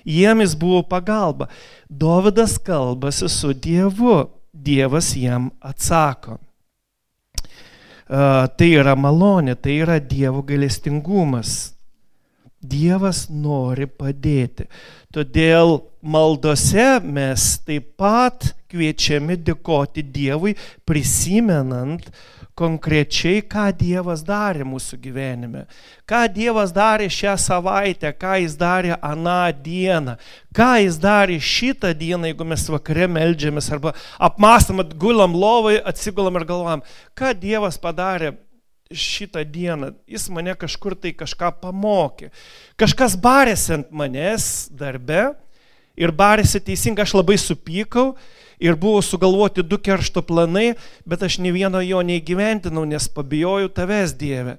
Jiemis 0.06 0.54
buvo 0.58 0.82
pagalba. 0.86 1.48
Dovydas 1.88 2.58
kalbasi 2.58 3.30
su 3.30 3.54
Dievu. 3.54 4.26
Dievas 4.56 5.12
jam 5.16 5.50
atsako. 5.60 6.38
Uh, 8.06 8.46
tai 8.54 8.68
yra 8.78 8.94
malonė, 8.94 9.56
tai 9.58 9.80
yra 9.82 9.98
Dievo 9.98 10.44
galestingumas. 10.46 11.72
Dievas 12.62 13.26
nori 13.30 13.86
padėti. 13.86 14.66
Todėl 15.14 15.80
maldose 16.02 16.86
mes 17.02 17.44
taip 17.66 17.92
pat 18.00 18.52
kviečiami 18.70 19.36
dėkoti 19.46 20.04
Dievui, 20.14 20.54
prisimenant 20.86 22.08
konkrečiai, 22.56 23.42
ką 23.44 23.68
Dievas 23.76 24.22
darė 24.24 24.64
mūsų 24.64 24.96
gyvenime. 25.02 25.66
Ką 26.08 26.22
Dievas 26.32 26.72
darė 26.72 27.10
šią 27.12 27.34
savaitę, 27.40 28.12
ką 28.16 28.38
Jis 28.40 28.56
darė 28.56 28.96
aną 29.04 29.52
dieną, 29.64 30.16
ką 30.56 30.70
Jis 30.80 30.96
darė 31.02 31.36
šitą 31.36 31.92
dieną, 31.92 32.32
jeigu 32.32 32.48
mes 32.48 32.64
vakare 32.72 33.10
melžiamės 33.12 33.68
arba 33.76 33.92
apmastam, 34.16 34.80
gulam 34.96 35.36
lovai, 35.36 35.76
atsigulam 35.84 36.40
ir 36.40 36.48
galvojam, 36.48 36.84
ką 37.18 37.34
Dievas 37.36 37.76
padarė 37.82 38.32
šitą 38.90 39.42
dieną, 39.44 39.92
jis 40.08 40.28
mane 40.30 40.54
kažkur 40.54 40.94
tai 40.96 41.12
kažką 41.12 41.50
pamokė. 41.60 42.30
Kažkas 42.78 43.16
barėsi 43.18 43.74
ant 43.80 43.90
manęs 43.90 44.68
darbe 44.70 45.34
ir 45.98 46.12
barėsi 46.14 46.62
teisingai, 46.62 47.04
aš 47.04 47.16
labai 47.18 47.36
supykau 47.40 48.14
ir 48.58 48.76
buvo 48.80 49.02
sugalvoti 49.02 49.62
du 49.62 49.78
keršto 49.78 50.22
planai, 50.26 50.74
bet 51.04 51.22
aš 51.26 51.38
ne 51.44 51.52
vieno 51.52 51.82
jo 51.84 52.02
neįgyventinau, 52.02 52.84
nes 52.88 53.08
pabijojau 53.12 53.70
tavęs 53.76 54.16
Dieve. 54.18 54.56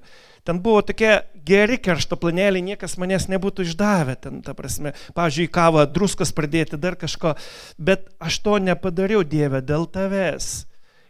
Ten 0.48 0.62
buvo 0.64 0.80
tokie 0.86 1.18
geri 1.44 1.76
keršto 1.76 2.16
planeliai, 2.16 2.64
niekas 2.64 2.96
manęs 3.00 3.26
nebūtų 3.28 3.66
išdavę 3.68 4.14
ten, 4.22 4.40
ta 4.44 4.54
prasme, 4.56 4.94
pavyzdžiui, 5.16 5.50
kavą, 5.52 5.84
druskos 5.92 6.32
pradėti, 6.32 6.78
dar 6.80 6.96
kažko, 6.96 7.34
bet 7.76 8.08
aš 8.16 8.40
to 8.46 8.56
nepadariau 8.62 9.26
Dieve 9.26 9.60
dėl 9.60 9.84
tavęs. 9.92 10.68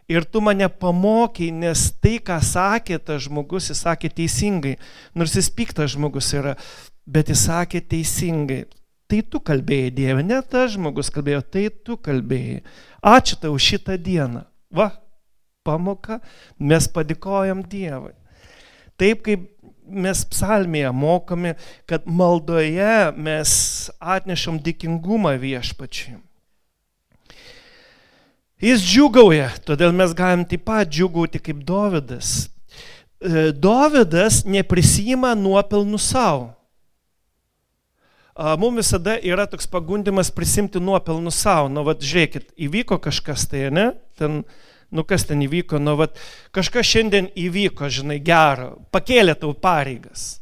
Ir 0.09 0.25
tu 0.25 0.41
mane 0.41 0.65
pamokai, 0.73 1.51
nes 1.53 1.85
tai, 2.01 2.17
ką 2.17 2.39
sakė 2.41 2.97
tas 2.97 3.27
žmogus, 3.27 3.69
jis 3.69 3.83
sakė 3.85 4.09
teisingai. 4.09 4.79
Nors 5.13 5.35
jis 5.37 5.51
piktas 5.53 5.93
žmogus 5.93 6.31
yra, 6.33 6.55
bet 7.05 7.29
jis 7.29 7.45
sakė 7.45 7.83
teisingai. 7.93 8.63
Tai 9.09 9.23
tu 9.25 9.41
kalbėjai 9.41 9.89
Dieve, 9.97 10.21
ne 10.21 10.37
tas 10.45 10.75
žmogus 10.75 11.09
kalbėjo, 11.09 11.41
tai 11.41 11.65
tu 11.73 11.97
kalbėjai. 11.97 12.61
Ačiū 13.01 13.39
tau 13.41 13.57
šitą 13.57 13.97
dieną. 13.97 14.43
Va, 14.69 14.91
pamoka, 15.65 16.19
mes 16.61 16.85
padėkojam 16.93 17.63
Dievui. 17.65 18.13
Taip 18.99 19.23
kaip 19.25 19.47
mes 19.89 20.21
psalmėje 20.29 20.91
mokome, 20.93 21.55
kad 21.89 22.05
maldoje 22.05 23.09
mes 23.17 23.51
atnešam 23.97 24.59
dėkingumą 24.61 25.33
viešpačiui. 25.41 26.19
Jis 28.59 28.83
džiugauja, 28.83 29.47
todėl 29.63 29.93
mes 29.95 30.13
galim 30.13 30.43
taip 30.45 30.65
pat 30.67 30.89
džiugauti 30.91 31.39
kaip 31.41 31.61
Dovydas. 31.65 32.49
E, 33.23 33.49
Dovydas 33.55 34.43
neprisima 34.45 35.31
nuopelnų 35.39 35.99
savo. 36.03 36.51
Mums 38.39 38.79
visada 38.79 39.17
yra 39.19 39.43
toks 39.51 39.67
pagundimas 39.67 40.29
prisimti 40.31 40.79
nuopelnų 40.79 41.31
savo. 41.35 41.67
Nu, 41.71 41.83
vad, 41.87 42.03
žiūrėkit, 42.05 42.53
įvyko 42.67 42.99
kažkas 43.03 43.43
tai, 43.51 43.65
ne? 43.75 43.89
Ten, 44.19 44.43
nu, 44.95 45.03
kas 45.07 45.25
ten 45.27 45.41
įvyko, 45.43 45.81
nu, 45.83 45.97
vad, 45.99 46.15
kažkas 46.55 46.87
šiandien 46.87 47.27
įvyko, 47.35 47.89
žinai, 47.91 48.21
gero, 48.23 48.77
pakėlė 48.95 49.35
tau 49.41 49.51
pareigas. 49.51 50.37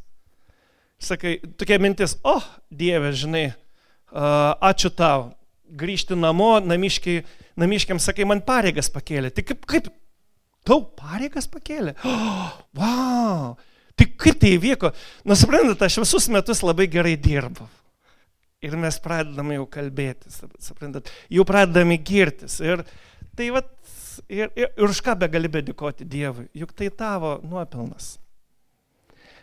Sakai, 1.02 1.40
tokia 1.58 1.80
mintis, 1.82 2.14
o, 2.22 2.36
oh, 2.38 2.46
Dieve, 2.70 3.10
žinai, 3.18 3.48
ačiū 4.10 4.92
tau, 4.94 5.32
grįžti 5.78 6.16
namo, 6.18 6.56
namiškiai 6.62 7.24
namiškiam 7.58 7.98
sakai, 8.02 8.26
man 8.28 8.44
pareigas 8.46 8.90
pakėlė. 8.94 9.32
Tai 9.34 9.44
kaip, 9.46 9.66
kaip 9.68 9.90
tau 10.66 10.84
pareigas 10.98 11.50
pakėlė? 11.50 11.96
Oh, 12.06 12.54
wow! 12.78 13.56
Tai 13.98 14.06
kaip 14.14 14.38
tai 14.38 14.54
įvyko? 14.54 14.92
Nu, 15.26 15.34
suprantat, 15.38 15.82
aš 15.88 15.98
visus 16.04 16.28
metus 16.30 16.62
labai 16.62 16.86
gerai 16.90 17.16
dirbu. 17.18 17.66
Ir 18.64 18.74
mes 18.74 18.96
pradedame 18.98 19.60
jau 19.60 19.68
kalbėtis, 19.70 20.40
suprantat, 20.62 21.12
jau 21.30 21.44
pradedame 21.46 22.00
girtis. 22.02 22.58
Ir 22.64 22.82
tai 23.38 23.52
vat, 23.54 23.70
Ir, 24.26 24.50
ir, 24.56 24.72
ir 24.74 24.90
už 24.90 25.00
ką 25.04 25.14
be 25.18 25.28
gali 25.30 25.50
bedėkoti 25.52 26.06
Dievui? 26.08 26.48
Juk 26.56 26.72
tai 26.76 26.88
tavo 26.90 27.38
nuopelnas. 27.46 28.16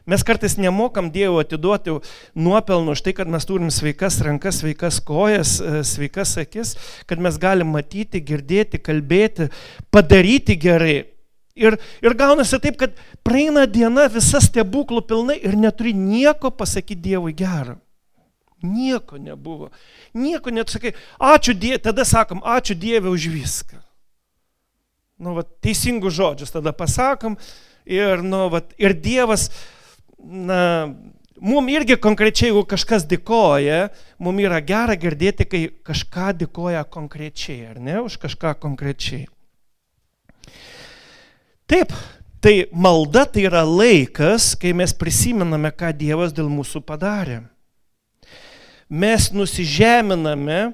Mes 0.06 0.22
kartais 0.22 0.58
nemokam 0.62 1.08
Dievo 1.10 1.40
atiduoti 1.42 1.96
nuopelnų 2.38 2.94
už 2.94 3.02
tai, 3.08 3.16
kad 3.18 3.30
mes 3.32 3.48
turim 3.48 3.72
sveikas 3.74 4.20
rankas, 4.26 4.60
sveikas 4.62 5.00
kojas, 5.02 5.56
e, 5.58 5.82
sveikas 5.88 6.36
akis, 6.44 6.76
kad 7.10 7.22
mes 7.24 7.40
galim 7.42 7.72
matyti, 7.74 8.22
girdėti, 8.22 8.78
kalbėti, 8.78 9.50
padaryti 9.90 10.60
gerai. 10.62 11.00
Ir, 11.58 11.80
ir 12.04 12.14
gaunasi 12.20 12.60
taip, 12.62 12.78
kad 12.78 12.94
praeina 13.26 13.64
diena 13.66 14.06
visa 14.12 14.44
stebuklų 14.44 15.02
pilnai 15.08 15.40
ir 15.40 15.56
neturi 15.58 15.96
nieko 15.96 16.52
pasakyti 16.52 17.00
Dievui 17.10 17.32
gerą. 17.34 17.80
Nieko 18.66 19.20
nebuvo. 19.22 19.70
Nieko 20.18 20.54
net 20.54 20.74
sakai, 20.74 20.96
ačiū 21.22 21.54
Dievui, 21.54 21.84
tada 21.86 22.06
sakom, 22.08 22.42
ačiū 22.42 22.78
Dievui 22.80 23.14
už 23.14 23.30
viską. 23.34 23.82
Nu, 25.22 25.36
va, 25.38 25.46
teisingus 25.64 26.18
žodžius 26.18 26.52
tada 26.52 26.74
pasakom 26.76 27.38
ir, 27.88 28.20
nu, 28.26 28.50
va, 28.52 28.60
ir 28.82 28.98
Dievas, 29.00 29.48
na, 30.20 30.90
mums 31.40 31.72
irgi 31.72 31.96
konkrečiai, 32.02 32.50
jeigu 32.50 32.66
kažkas 32.68 33.06
dėkoja, 33.08 33.90
mums 34.20 34.44
yra 34.44 34.60
gera 34.66 34.98
girdėti, 35.00 35.48
kai 35.48 35.64
kažką 35.88 36.34
dėkoja 36.42 36.84
konkrečiai, 36.92 37.72
ar 37.72 37.80
ne, 37.80 38.02
už 38.04 38.20
kažką 38.26 38.58
konkrečiai. 38.60 39.26
Taip, 41.66 41.96
tai 42.44 42.68
malda 42.76 43.26
tai 43.26 43.48
yra 43.48 43.64
laikas, 43.66 44.54
kai 44.60 44.76
mes 44.78 44.94
prisimename, 44.94 45.72
ką 45.74 45.96
Dievas 45.98 46.36
dėl 46.36 46.52
mūsų 46.52 46.84
padarė. 46.86 47.46
Mes 48.90 49.30
nusižeminame, 49.34 50.74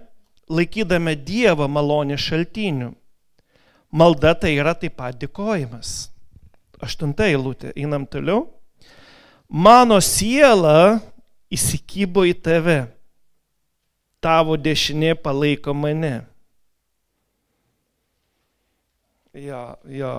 laikydame 0.52 1.16
Dievą 1.16 1.68
malonės 1.72 2.24
šaltiniu. 2.28 2.92
Malda 3.92 4.34
tai 4.36 4.56
yra 4.60 4.74
taip 4.76 4.98
pat 5.00 5.16
dėkojimas. 5.20 6.10
Aštunta 6.82 7.28
eilutė, 7.30 7.72
einam 7.76 8.08
toliau 8.10 8.48
mano 9.52 10.00
siela 10.00 11.02
įsikybo 11.52 12.24
į 12.30 12.36
tave, 12.40 12.80
tavo 14.24 14.56
dešinė 14.56 15.18
palaiko 15.20 15.76
mane. 15.76 16.22
Jo, 19.36 19.76
jo. 19.88 20.14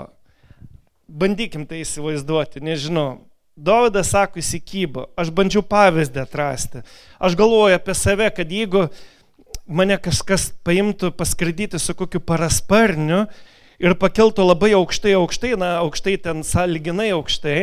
Bandykim 1.08 1.64
tai 1.68 1.82
įsivaizduoti, 1.82 2.62
nežinau. 2.64 3.20
Dovydas 3.56 4.12
sako 4.14 4.40
įsikybo, 4.40 5.08
aš 5.18 5.32
bandžiau 5.34 5.64
pavyzdį 5.66 6.22
atrasti. 6.22 6.80
Aš 7.20 7.36
galvoju 7.36 7.76
apie 7.76 7.94
save, 7.96 8.30
kad 8.32 8.48
jeigu 8.48 8.86
mane 9.68 9.98
kažkas 10.00 10.50
paimtų 10.64 11.12
paskridyti 11.16 11.80
su 11.80 11.94
kokiu 11.94 12.22
parasparniu 12.24 13.26
ir 13.82 13.98
pakeltų 14.00 14.46
labai 14.46 14.72
aukštai, 14.78 15.12
aukštai, 15.20 15.52
na, 15.60 15.76
aukštai 15.84 16.16
ten 16.24 16.40
sąlyginai 16.46 17.12
aukštai, 17.12 17.58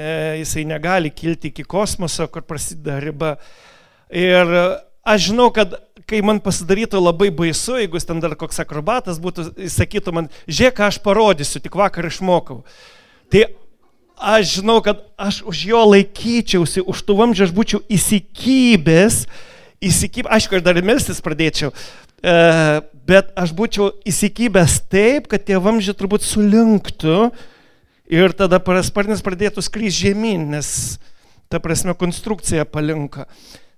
E, 0.00 0.36
jisai 0.38 0.64
negali 0.64 1.10
kilti 1.10 1.50
iki 1.50 1.64
kosmoso, 1.64 2.24
kur 2.30 2.44
prasideda 2.46 3.00
riba. 3.02 3.34
Ir 4.14 4.48
aš 5.04 5.26
žinau, 5.26 5.50
kad 5.54 5.74
kai 6.08 6.22
man 6.24 6.40
pasidarytų 6.42 7.02
labai 7.02 7.28
baisu, 7.34 7.76
jeigu 7.82 8.00
ten 8.00 8.22
dar 8.22 8.36
koks 8.38 8.62
akrobatas 8.62 9.20
būtų, 9.22 9.50
jis 9.60 9.76
sakytų 9.78 10.14
man, 10.14 10.30
žiūrėk, 10.46 10.80
aš 10.86 11.00
parodysiu, 11.04 11.60
tik 11.62 11.76
vakar 11.78 12.08
išmokau. 12.08 12.62
Tai 13.30 13.44
aš 14.20 14.58
žinau, 14.60 14.78
kad 14.84 15.00
aš 15.18 15.42
už 15.48 15.64
jo 15.72 15.82
laikyčiausi, 15.90 16.84
už 16.84 17.04
tų 17.08 17.16
vamzdžių 17.20 17.46
aš 17.48 17.54
būčiau 17.56 17.80
įsikybęs, 17.88 19.22
įsikybęs, 19.80 20.32
aišku, 20.36 20.60
aš 20.60 20.66
dar 20.66 20.78
ir 20.78 20.86
melstis 20.86 21.22
pradėčiau, 21.24 21.72
e, 21.72 22.34
bet 23.08 23.32
aš 23.38 23.54
būčiau 23.56 23.94
įsikybęs 24.06 24.82
taip, 24.92 25.30
kad 25.32 25.44
tie 25.48 25.56
vamzdžiai 25.56 25.96
turbūt 25.96 26.26
sulinktų 26.26 27.30
Ir 28.10 28.32
tada 28.34 28.58
parasparnis 28.58 29.20
pradėtų 29.22 29.62
skrys 29.62 29.94
žemyn, 29.94 30.48
nes 30.50 30.98
ta 31.46 31.60
prasme 31.62 31.94
konstrukcija 31.94 32.64
palinka, 32.66 33.28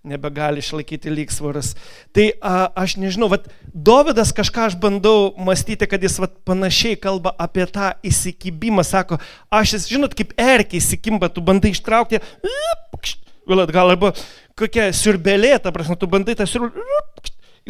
nebegali 0.07 0.63
išlaikyti 0.63 1.13
lygsvaras. 1.13 1.73
Tai 2.15 2.29
a, 2.41 2.55
aš 2.85 2.97
nežinau, 3.01 3.29
vat, 3.33 3.49
Dovydas 3.73 4.35
kažką 4.37 4.69
aš 4.71 4.79
bandau 4.83 5.33
mąstyti, 5.39 5.89
kad 5.89 6.03
jis 6.03 6.19
vat, 6.23 6.35
panašiai 6.49 6.99
kalba 7.01 7.35
apie 7.41 7.67
tą 7.71 7.93
įsikibimą, 8.07 8.85
sako, 8.87 9.21
aš, 9.51 9.77
jis, 9.77 9.89
žinot, 9.95 10.17
kaip 10.19 10.35
erkiai 10.41 10.83
įsikimba, 10.83 11.31
tu 11.33 11.45
bandai 11.45 11.73
ištraukti, 11.77 12.21
vėl 13.49 13.65
atgal, 13.65 13.95
arba 13.95 14.13
kokia 14.59 14.91
siurbelė, 14.97 15.55
ta 15.63 15.73
prasme, 15.75 15.97
tu 15.99 16.11
bandai 16.11 16.37
tą 16.39 16.47
siurbelę, 16.51 17.01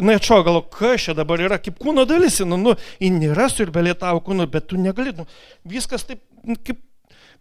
jinai 0.01 0.17
atšoka, 0.17 0.47
galvo, 0.49 0.65
kas 0.73 1.05
čia 1.05 1.15
dabar 1.17 1.41
yra, 1.41 1.61
kaip 1.61 1.77
kūno 1.81 2.03
dalis, 2.09 2.41
nu, 2.49 2.57
nu, 2.57 2.75
ji 2.99 3.13
nėra 3.13 3.45
siurbelė 3.53 3.93
tavo 4.01 4.25
kūno, 4.25 4.49
bet 4.49 4.71
tu 4.73 4.81
negali, 4.81 5.13
nu, 5.17 5.29
viskas 5.69 6.05
taip 6.09 6.21
Nu, 6.43 6.57
kaip, 6.59 6.81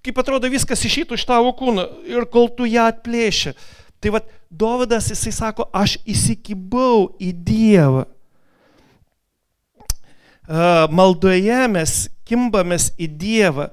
kaip 0.06 0.18
atrodo 0.22 0.50
viskas 0.50 0.84
išytų 0.86 1.18
iš 1.18 1.26
tavo 1.26 1.50
kūno 1.58 1.88
ir 2.06 2.26
kol 2.30 2.46
tu 2.54 2.68
ją 2.70 2.86
atplėši. 2.92 3.54
Tai 4.02 4.10
vad, 4.16 4.26
Dovydas 4.50 5.06
jisai 5.12 5.30
sako, 5.32 5.68
aš 5.70 5.94
įsikibau 6.10 7.12
į 7.22 7.30
Dievą. 7.46 8.02
Maldoje 10.90 11.60
mes 11.70 11.94
kimbamės 12.26 12.90
į 12.98 13.08
Dievą. 13.20 13.68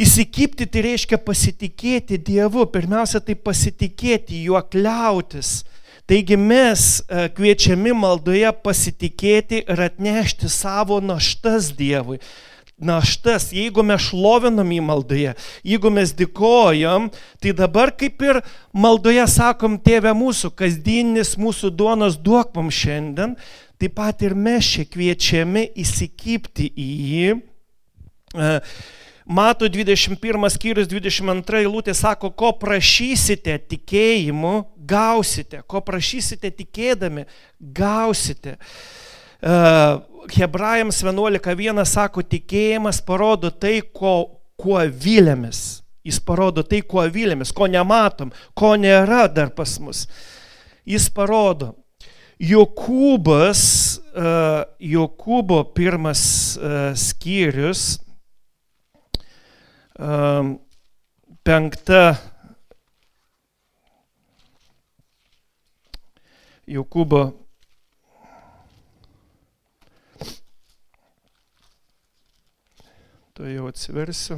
Įsikipti 0.00 0.68
tai 0.68 0.84
reiškia 0.90 1.18
pasitikėti 1.24 2.20
Dievu. 2.20 2.66
Pirmiausia, 2.68 3.22
tai 3.24 3.34
pasitikėti 3.34 4.44
juo 4.44 4.60
kliautis. 4.60 5.62
Taigi 6.04 6.36
mes 6.36 7.00
kviečiami 7.08 7.96
maldoje 7.96 8.52
pasitikėti 8.64 9.64
ir 9.64 9.82
atnešti 9.88 10.52
savo 10.52 11.00
naštas 11.00 11.72
Dievui 11.78 12.20
naštas, 12.80 13.50
jeigu 13.54 13.84
mes 13.86 14.02
šlovinam 14.08 14.72
į 14.72 14.80
maldoje, 14.84 15.34
jeigu 15.66 15.92
mes 15.92 16.12
dėkojam, 16.16 17.10
tai 17.40 17.54
dabar 17.56 17.92
kaip 17.96 18.22
ir 18.24 18.40
maldoje 18.72 19.26
sakom, 19.30 19.78
tėve 19.78 20.12
mūsų, 20.16 20.52
kasdienis 20.56 21.36
mūsų 21.40 21.72
duonos 21.76 22.18
duok 22.20 22.54
mums 22.56 22.78
šiandien, 22.80 23.36
taip 23.80 23.96
pat 24.00 24.24
ir 24.26 24.36
mes 24.36 24.72
čia 24.74 24.86
kviečiami 24.88 25.68
įsikipti 25.80 26.72
į 26.72 26.88
jį. 27.10 27.36
E, 28.36 28.56
Mato 29.30 29.68
21 29.70 30.48
skyrius 30.50 30.88
22 30.90 31.60
eilutė 31.60 31.92
sako, 31.94 32.32
ko 32.34 32.48
prašysite 32.58 33.54
tikėjimu, 33.70 34.54
gausite, 34.90 35.60
ko 35.70 35.78
prašysite 35.86 36.50
tikėdami, 36.58 37.28
gausite. 37.60 38.56
Uh, 39.40 40.02
Hebrajams 40.30 41.00
11.1 41.02 41.84
sako, 41.88 42.22
tikėjimas 42.22 43.00
parodo 43.04 43.50
tai, 43.50 43.80
ko, 43.82 44.42
kuo 44.60 44.80
vilėmės. 44.84 45.80
Jis 46.06 46.20
parodo 46.24 46.64
tai, 46.64 46.82
kuo 46.86 47.04
vilėmės, 47.12 47.52
ko 47.52 47.68
nematom, 47.68 48.30
ko 48.56 48.74
nėra 48.80 49.26
dar 49.32 49.52
pas 49.56 49.76
mus. 49.82 50.06
Jis 50.88 51.10
parodo. 51.12 51.74
Jokūbas, 52.40 53.62
uh, 54.16 54.62
Jokūbo 54.80 55.58
pirmas 55.76 56.22
uh, 56.56 56.94
skyrius, 56.96 57.98
penkta 61.44 62.14
Jokūbo 66.70 67.24
To 73.40 73.48
jau 73.48 73.70
atsiversiu. 73.70 74.36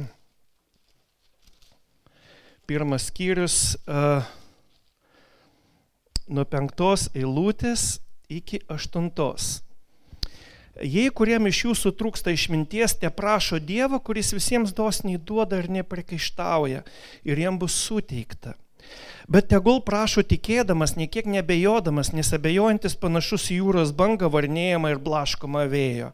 Pirmas 2.63 3.09
skyrius 3.09 3.55
uh, 3.83 4.23
nuo 6.31 6.45
penktos 6.47 7.09
eilutės 7.11 7.97
iki 8.31 8.61
aštuntos. 8.71 9.57
Jei 10.79 11.11
kuriem 11.11 11.49
iš 11.51 11.59
jūsų 11.65 11.91
trūksta 11.99 12.31
išminties, 12.31 12.95
te 13.01 13.11
prašo 13.11 13.59
Dievo, 13.59 13.99
kuris 13.99 14.31
visiems 14.31 14.71
dosniai 14.71 15.19
duoda 15.19 15.59
ir 15.59 15.67
neprikaištauja, 15.81 16.85
ir 17.27 17.41
jam 17.43 17.59
bus 17.59 17.75
suteikta. 17.75 18.55
Bet 19.27 19.51
tegul 19.51 19.83
prašo 19.83 20.23
tikėdamas, 20.23 20.95
niekiek 20.95 21.27
nebejodamas, 21.27 22.13
nes 22.15 22.31
abejojantis 22.39 22.95
panašus 23.03 23.51
į 23.51 23.59
jūros 23.59 23.91
bangą 23.99 24.31
varnėjimą 24.31 24.95
ir 24.95 25.03
blaškomą 25.03 25.67
vėjo. 25.75 26.13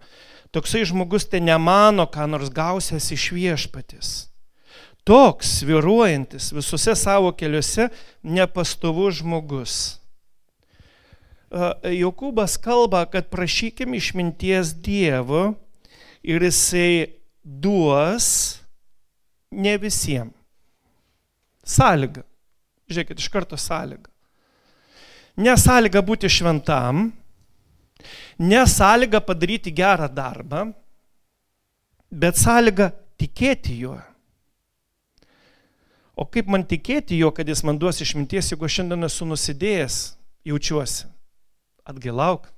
Toksai 0.52 0.82
žmogus 0.90 1.28
te 1.30 1.40
nemano, 1.42 2.08
ką 2.10 2.26
nors 2.30 2.50
gausęs 2.50 3.12
iš 3.14 3.30
viešpatis. 3.36 4.10
Toks 5.06 5.62
viruojantis 5.66 6.52
visose 6.54 6.96
savo 6.98 7.32
keliuose 7.38 7.90
nepastovus 8.26 9.22
žmogus. 9.22 9.76
Jokūbas 11.50 12.60
kalba, 12.62 13.06
kad 13.10 13.30
prašykim 13.30 13.96
išminties 13.98 14.76
Dievo 14.86 15.56
ir 16.22 16.44
jisai 16.46 17.16
duos 17.42 18.60
ne 19.50 19.78
visiems. 19.82 20.36
Sąlyga. 21.70 22.24
Žiūrėkit, 22.90 23.20
iš 23.22 23.30
karto 23.30 23.58
sąlyga. 23.58 24.10
Ne 25.38 25.54
sąlyga 25.58 26.02
būti 26.06 26.30
šventam, 26.30 27.12
Ne 28.40 28.62
sąlyga 28.68 29.22
padaryti 29.22 29.74
gerą 29.76 30.08
darbą, 30.08 30.70
bet 32.12 32.40
sąlyga 32.40 32.92
tikėti 33.20 33.80
juo. 33.84 33.98
O 36.20 36.26
kaip 36.28 36.50
man 36.52 36.66
tikėti 36.68 37.20
jo, 37.20 37.32
kad 37.32 37.48
jis 37.48 37.62
man 37.64 37.78
duos 37.80 38.02
išminties, 38.04 38.52
jeigu 38.52 38.68
šiandien 38.68 39.08
esu 39.08 39.28
nusidėjęs, 39.28 40.00
jaučiuosi? 40.48 41.08
Atgailauk. 41.88 42.50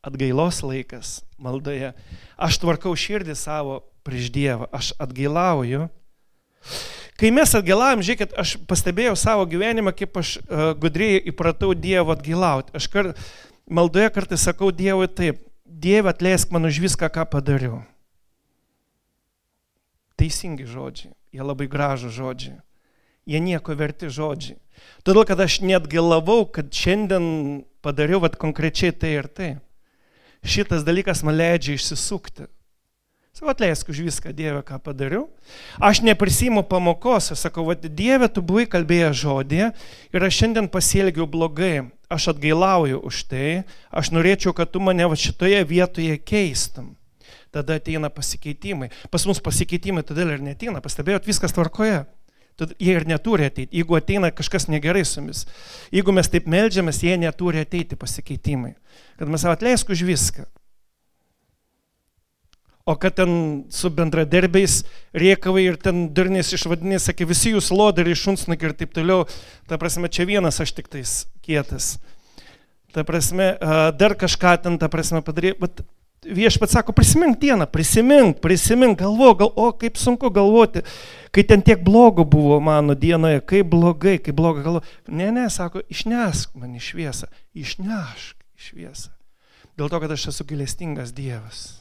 Atgailos 0.00 0.62
laikas 0.64 1.18
maldoje. 1.36 1.92
Aš 2.40 2.56
tvarkau 2.62 2.94
širdį 2.96 3.36
savo 3.36 3.82
prieš 4.06 4.30
Dievą, 4.32 4.70
aš 4.72 4.94
atgailauju. 5.00 5.90
Kai 7.20 7.28
mes 7.36 7.52
atgailavom, 7.52 8.00
žiūrėkit, 8.04 8.32
aš 8.40 8.54
pastebėjau 8.68 9.12
savo 9.20 9.44
gyvenimą, 9.48 9.92
kaip 9.92 10.16
aš 10.16 10.38
uh, 10.40 10.70
gudriai 10.80 11.20
įpratau 11.28 11.74
Dievo 11.76 12.14
atgailauti. 12.16 12.72
Aš 12.80 12.88
kar, 12.88 13.12
maldoje 13.70 14.10
kartais 14.12 14.42
sakau 14.42 14.72
Dievui 14.74 15.08
taip, 15.08 15.40
Dieve 15.64 16.10
atleisk 16.10 16.50
man 16.50 16.66
už 16.66 16.82
viską, 16.82 17.08
ką 17.08 17.24
padariau. 17.30 17.80
Teisingi 20.18 20.66
žodžiai, 20.68 21.14
jie 21.32 21.40
labai 21.40 21.70
gražų 21.70 22.10
žodžiai. 22.12 22.58
Jie 23.24 23.40
nieko 23.40 23.72
verti 23.78 24.10
žodžiai. 24.10 24.58
Todėl, 25.06 25.24
kad 25.28 25.40
aš 25.40 25.60
net 25.64 25.86
galavau, 25.88 26.42
kad 26.44 26.72
šiandien 26.74 27.62
padariau 27.84 28.20
vat, 28.20 28.36
konkrečiai 28.36 28.92
tai 28.92 29.14
ir 29.16 29.28
tai. 29.30 29.50
Šitas 30.44 30.84
dalykas 30.84 31.22
man 31.24 31.38
leidžia 31.38 31.76
išsisukti. 31.78 32.48
Sakau, 33.30 33.52
atleisk 33.52 33.88
už 33.92 34.02
viską, 34.02 34.34
Dieve, 34.34 34.60
ką 34.66 34.80
padariau. 34.82 35.28
Aš 35.78 36.02
neprisimu 36.02 36.64
pamokos, 36.66 37.30
aš 37.32 37.46
sakau, 37.46 37.64
vad, 37.68 37.84
Dieve, 37.86 38.26
tu 38.28 38.42
buvai 38.42 38.66
kalbėjęs 38.68 39.20
žodį 39.22 39.62
ir 39.70 40.26
aš 40.26 40.42
šiandien 40.42 40.68
pasielgiau 40.72 41.28
blogai. 41.30 41.86
Aš 42.10 42.32
atgailauju 42.32 42.98
už 43.06 43.22
tai, 43.30 43.62
aš 43.94 44.10
norėčiau, 44.10 44.50
kad 44.56 44.72
tu 44.74 44.82
mane 44.82 45.06
va 45.06 45.14
šitoje 45.14 45.60
vietoje 45.62 46.16
keistum. 46.18 46.96
Tada 47.54 47.78
ateina 47.78 48.10
pasikeitimai. 48.10 48.90
Pas 49.10 49.26
mus 49.26 49.38
pasikeitimai 49.42 50.02
todėl 50.06 50.34
ir 50.34 50.42
neteina. 50.42 50.82
Pastebėjot, 50.82 51.28
viskas 51.30 51.54
tvarkoje. 51.54 52.04
Tad 52.58 52.74
jie 52.82 52.92
ir 52.98 53.06
neturi 53.08 53.46
ateiti. 53.48 53.78
Jeigu 53.78 53.96
ateina 53.96 54.28
kažkas 54.34 54.66
negerai 54.68 55.04
su 55.08 55.22
mumis, 55.22 55.46
jeigu 55.94 56.12
mes 56.12 56.28
taip 56.28 56.50
melžiamės, 56.50 56.98
jie 57.06 57.14
neturi 57.16 57.62
ateiti 57.62 57.96
pasikeitimai. 57.96 58.74
Kad 59.16 59.30
mes 59.32 59.46
atleisk 59.48 59.94
už 59.94 60.02
viską. 60.10 60.44
O 62.90 62.96
kad 62.98 63.14
ten 63.14 63.32
su 63.70 63.90
bendradarbiais 63.92 64.80
riekavai 65.14 65.62
ir 65.68 65.76
ten 65.80 66.08
durnės 66.16 66.50
išvadinė, 66.56 66.98
sakė, 66.98 67.26
visi 67.28 67.52
jūs 67.54 67.68
lodariai, 67.70 68.18
šunsnakiai 68.18 68.72
ir 68.72 68.76
taip 68.76 68.94
toliau. 68.96 69.26
Ta 69.70 69.78
prasme, 69.78 70.10
čia 70.10 70.26
vienas 70.26 70.58
aš 70.64 70.72
tik 70.74 70.88
tais 70.90 71.22
kietas. 71.50 71.96
Ta 72.94 73.02
prasme, 73.06 73.54
dar 73.98 74.14
kažką 74.18 74.56
ten, 74.62 74.78
ta 74.78 74.90
prasme, 74.90 75.22
padarė. 75.26 75.54
Bet 75.58 75.82
viešpat 76.26 76.70
sako, 76.70 76.92
prisimink 76.92 77.38
dieną, 77.40 77.66
prisimink, 77.70 78.40
prisimink, 78.40 78.98
galvo, 78.98 79.34
gal, 79.34 79.52
o 79.56 79.70
kaip 79.72 79.96
sunku 79.96 80.30
galvoti, 80.34 80.82
kai 81.32 81.44
ten 81.46 81.62
tiek 81.62 81.82
blogo 81.84 82.24
buvo 82.24 82.60
mano 82.60 82.94
dienoje, 82.94 83.40
kaip 83.40 83.70
blogai, 83.70 84.18
kaip 84.18 84.36
blogai 84.36 84.64
galvo. 84.66 84.82
Ne, 85.08 85.30
ne, 85.32 85.48
sako, 85.50 85.84
išnesk 85.88 86.54
man 86.54 86.74
iš 86.76 86.92
šviesą, 86.92 87.30
išnešk 87.54 88.36
iš 88.58 88.70
šviesą. 88.72 89.14
Dėl 89.78 89.88
to, 89.88 90.00
kad 90.02 90.12
aš 90.12 90.28
esu 90.34 90.44
gailestingas 90.44 91.14
Dievas. 91.16 91.80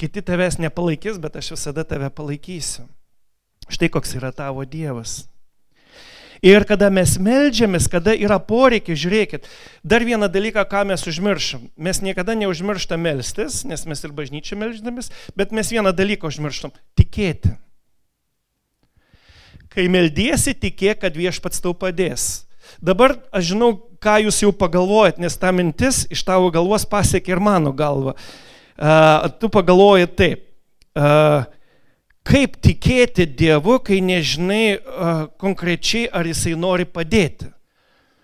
Kiti 0.00 0.24
tavęs 0.24 0.58
nepalaikys, 0.58 1.20
bet 1.22 1.36
aš 1.38 1.52
visada 1.54 1.84
tave 1.86 2.08
palaikysiu. 2.10 2.88
Štai 3.70 3.92
koks 3.92 4.16
yra 4.18 4.32
tavo 4.34 4.64
Dievas. 4.66 5.28
Ir 6.42 6.64
kada 6.66 6.88
mes 6.90 7.14
melžiamės, 7.22 7.86
kada 7.86 8.16
yra 8.18 8.40
poreikis, 8.42 8.98
žiūrėkit, 8.98 9.46
dar 9.86 10.02
vieną 10.02 10.26
dalyką, 10.26 10.64
ką 10.66 10.82
mes 10.90 11.04
užmirštam. 11.06 11.68
Mes 11.78 12.00
niekada 12.02 12.34
neužmirštam 12.34 12.98
melstis, 12.98 13.60
nes 13.62 13.86
mes 13.86 14.02
ir 14.02 14.14
bažnyčia 14.16 14.58
melždamis, 14.58 15.12
bet 15.38 15.54
mes 15.54 15.70
vieną 15.70 15.94
dalyką 15.94 16.26
užmirštam- 16.32 16.74
tikėti. 16.98 17.54
Kai 19.70 19.86
meldiesi, 19.88 20.52
tikėk, 20.52 21.00
kad 21.06 21.14
viešpats 21.14 21.62
tau 21.62 21.74
padės. 21.74 22.44
Dabar 22.82 23.16
aš 23.32 23.54
žinau, 23.54 23.78
ką 24.02 24.26
jūs 24.26 24.42
jau 24.42 24.52
pagalvojat, 24.52 25.18
nes 25.18 25.36
ta 25.36 25.52
mintis 25.52 26.06
iš 26.10 26.24
tavo 26.24 26.50
galvos 26.50 26.84
pasiekė 26.84 27.28
ir 27.28 27.40
mano 27.40 27.72
galvą 27.72 28.16
uh, 28.82 29.28
tu 29.38 29.48
pagalvoji 29.48 30.08
taip, 30.16 30.44
uh, 30.96 31.44
kaip 32.26 32.58
tikėti 32.62 33.26
Dievu, 33.26 33.78
kai 33.84 34.00
nežinai 34.04 34.76
uh, 34.76 35.26
konkrečiai, 35.42 36.06
ar 36.08 36.28
Jisai 36.28 36.54
nori 36.58 36.86
padėti. 36.86 37.50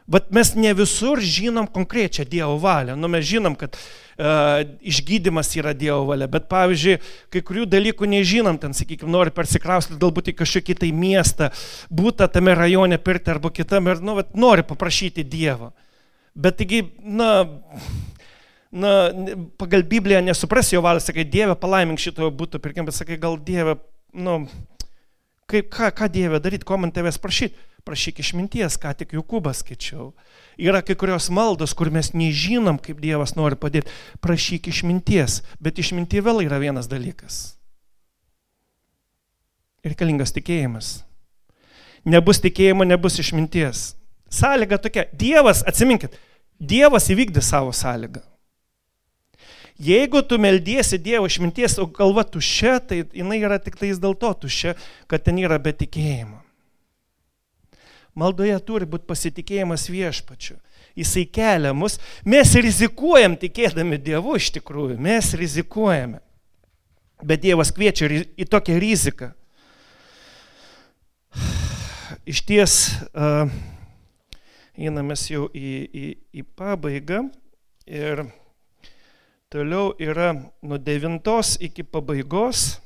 Bet 0.09 0.31
mes 0.33 0.55
ne 0.57 0.71
visur 0.73 1.21
žinom 1.21 1.67
konkrečią 1.69 2.25
Dievo 2.25 2.55
valią. 2.63 2.95
Nu, 2.97 3.11
mes 3.13 3.27
žinom, 3.29 3.53
kad 3.59 3.77
uh, 3.77 4.63
išgydymas 4.81 5.51
yra 5.59 5.75
Dievo 5.77 6.07
valia, 6.09 6.31
bet 6.31 6.47
pavyzdžiui, 6.49 6.97
kai 7.35 7.43
kurių 7.45 7.67
dalykų 7.69 8.09
nežinom, 8.15 8.57
ten, 8.63 8.73
sakykime, 8.73 9.11
nori 9.13 9.35
persikraustyti 9.37 10.01
galbūt 10.01 10.33
į 10.33 10.39
kažkokį 10.39 10.79
tai 10.81 10.95
miestą, 10.97 11.51
būti 11.93 12.31
tame 12.33 12.57
rajone 12.57 12.97
pirti 13.03 13.35
arba 13.35 13.53
kitam 13.53 13.93
ir, 13.93 14.01
nu, 14.01 14.17
vat, 14.23 14.33
nori 14.33 14.65
paprašyti 14.65 15.27
Dievo. 15.29 15.75
Bet 16.39 16.57
taigi, 16.63 16.87
na, 17.03 17.45
na, 18.73 19.11
pagal 19.61 19.83
Bibliją 19.83 20.21
nesupras 20.25 20.73
jo 20.73 20.83
valios, 20.85 21.07
sakai, 21.09 21.25
Dieve, 21.25 21.57
palaimink 21.57 22.01
šito 22.03 22.29
būtų 22.31 22.61
pirkim, 22.64 22.89
bet 22.89 22.97
sakai, 22.97 23.16
gal 23.21 23.39
Dieve, 23.41 23.79
nu, 24.12 24.43
kaip, 25.49 25.71
ką, 25.73 25.91
ką 25.97 26.11
Dieve 26.12 26.41
daryti, 26.43 26.69
ko 26.69 26.79
man 26.81 26.93
tavęs 26.93 27.21
prašyti? 27.23 27.66
Prašyk 27.89 28.19
išminties, 28.21 28.77
ką 28.77 28.91
tik 29.01 29.14
Jokūbas 29.16 29.62
skaičiau. 29.62 30.11
Yra 30.61 30.83
kai 30.85 30.93
kurios 30.99 31.31
maldos, 31.33 31.73
kur 31.73 31.89
mes 31.95 32.11
nežinom, 32.12 32.77
kaip 32.83 32.99
Dievas 33.01 33.33
nori 33.39 33.57
padėti. 33.57 33.89
Prašyk 34.21 34.69
išminties, 34.69 35.41
bet 35.62 35.81
išmintie 35.81 36.21
vėl 36.21 36.43
yra 36.45 36.59
vienas 36.61 36.91
dalykas. 36.91 37.57
Reikalingas 39.87 40.35
tikėjimas. 40.37 40.99
Nebus 42.05 42.43
tikėjimo, 42.45 42.85
nebus 42.85 43.16
išminties. 43.23 43.95
Sąlyga 44.29 44.77
tokia. 44.83 45.07
Dievas, 45.16 45.62
atsiminkit, 45.64 46.19
Dievas 46.61 47.09
įvykdė 47.09 47.41
savo 47.41 47.73
sąlygą. 47.73 48.21
Jeigu 49.79 50.24
tu 50.26 50.39
meldiesi 50.43 50.99
Dievo 50.99 51.29
išminties, 51.31 51.76
o 51.79 51.87
galva 51.87 52.24
tuščia, 52.26 52.79
tai 52.83 53.05
jinai 53.14 53.39
yra 53.39 53.61
tik 53.62 53.79
tais 53.79 54.01
dėl 54.03 54.16
to 54.18 54.33
tuščia, 54.43 54.74
kad 55.07 55.22
ten 55.22 55.39
yra 55.39 55.61
be 55.62 55.70
tikėjimo. 55.70 56.41
Maldoje 58.18 58.57
turi 58.66 58.89
būti 58.91 59.07
pasitikėjimas 59.07 59.87
viešpačiu. 59.87 60.57
Jisai 60.99 61.29
kelia 61.31 61.70
mus. 61.70 62.01
Mes 62.26 62.51
rizikuojam 62.59 63.37
tikėdami 63.39 64.01
Dievu 64.03 64.35
iš 64.35 64.51
tikrųjų. 64.57 64.97
Mes 64.99 65.31
rizikuojame. 65.39 66.18
Bet 67.22 67.45
Dievas 67.45 67.70
kviečia 67.74 68.11
į 68.11 68.49
tokią 68.51 68.81
riziką. 68.83 69.31
Iš 72.26 72.43
ties, 72.49 72.74
einamės 74.74 75.29
jau 75.31 75.47
į, 75.55 75.70
į, 75.87 76.07
į 76.43 76.45
pabaigą 76.59 77.22
ir 77.87 78.26
Toliau 79.49 79.95
yra 79.97 80.35
nuo 80.61 80.77
devintos 80.77 81.55
iki 81.57 81.81
pabaigos, 81.81 82.83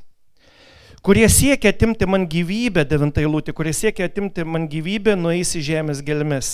kurie 1.03 1.27
siekia 1.27 1.73
atimti 1.75 2.07
man 2.07 2.29
gyvybę, 2.31 2.85
devintai 2.87 3.25
lūtė, 3.27 3.51
kurie 3.51 3.73
siekia 3.75 4.07
atimti 4.07 4.45
man 4.47 4.69
gyvybę, 4.71 5.17
nueis 5.19 5.57
į 5.59 5.65
žemės 5.67 6.05
gelmes. 6.07 6.53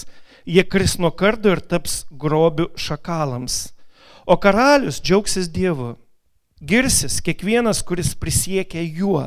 Jie 0.49 0.65
kris 0.65 0.97
nuo 0.97 1.13
kardo 1.13 1.53
ir 1.53 1.61
taps 1.61 2.07
grobių 2.09 2.71
šakalams. 2.73 3.75
O 4.25 4.41
karalius 4.41 5.03
džiaugsis 5.05 5.53
Dievu. 5.53 5.99
Girsis 6.65 7.21
kiekvienas, 7.21 7.85
kuris 7.85 8.15
prisiekia 8.17 8.81
juo, 8.81 9.27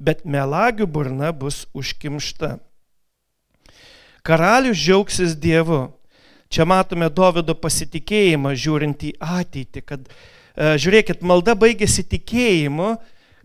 bet 0.00 0.24
melagių 0.24 0.88
burna 0.88 1.28
bus 1.36 1.66
užkimšta. 1.76 2.56
Karalius 4.24 4.80
džiaugsis 4.80 5.36
Dievu. 5.36 5.90
Čia 6.52 6.66
matome 6.68 7.08
Davido 7.08 7.54
pasitikėjimą 7.56 8.52
žiūrint 8.60 9.06
į 9.08 9.14
ateitį, 9.24 9.82
kad 9.88 10.04
e, 10.04 10.74
žiūrėkit, 10.82 11.22
malda 11.24 11.54
baigėsi 11.56 12.04
tikėjimu, 12.04 12.90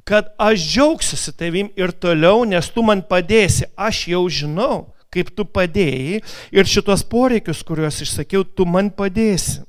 kad 0.07 0.33
aš 0.39 0.65
džiaugsiuosi 0.73 1.33
tavim 1.39 1.71
ir 1.79 1.93
toliau, 1.95 2.43
nes 2.47 2.67
tu 2.71 2.83
man 2.83 3.03
padėsi, 3.07 3.69
aš 3.79 4.01
jau 4.11 4.25
žinau, 4.27 4.89
kaip 5.11 5.31
tu 5.35 5.47
padėjai 5.47 6.19
ir 6.51 6.67
šitos 6.67 7.05
poreikius, 7.07 7.63
kuriuos 7.63 8.01
išsakiau, 8.03 8.43
tu 8.43 8.67
man 8.67 8.91
padėsi. 8.91 9.63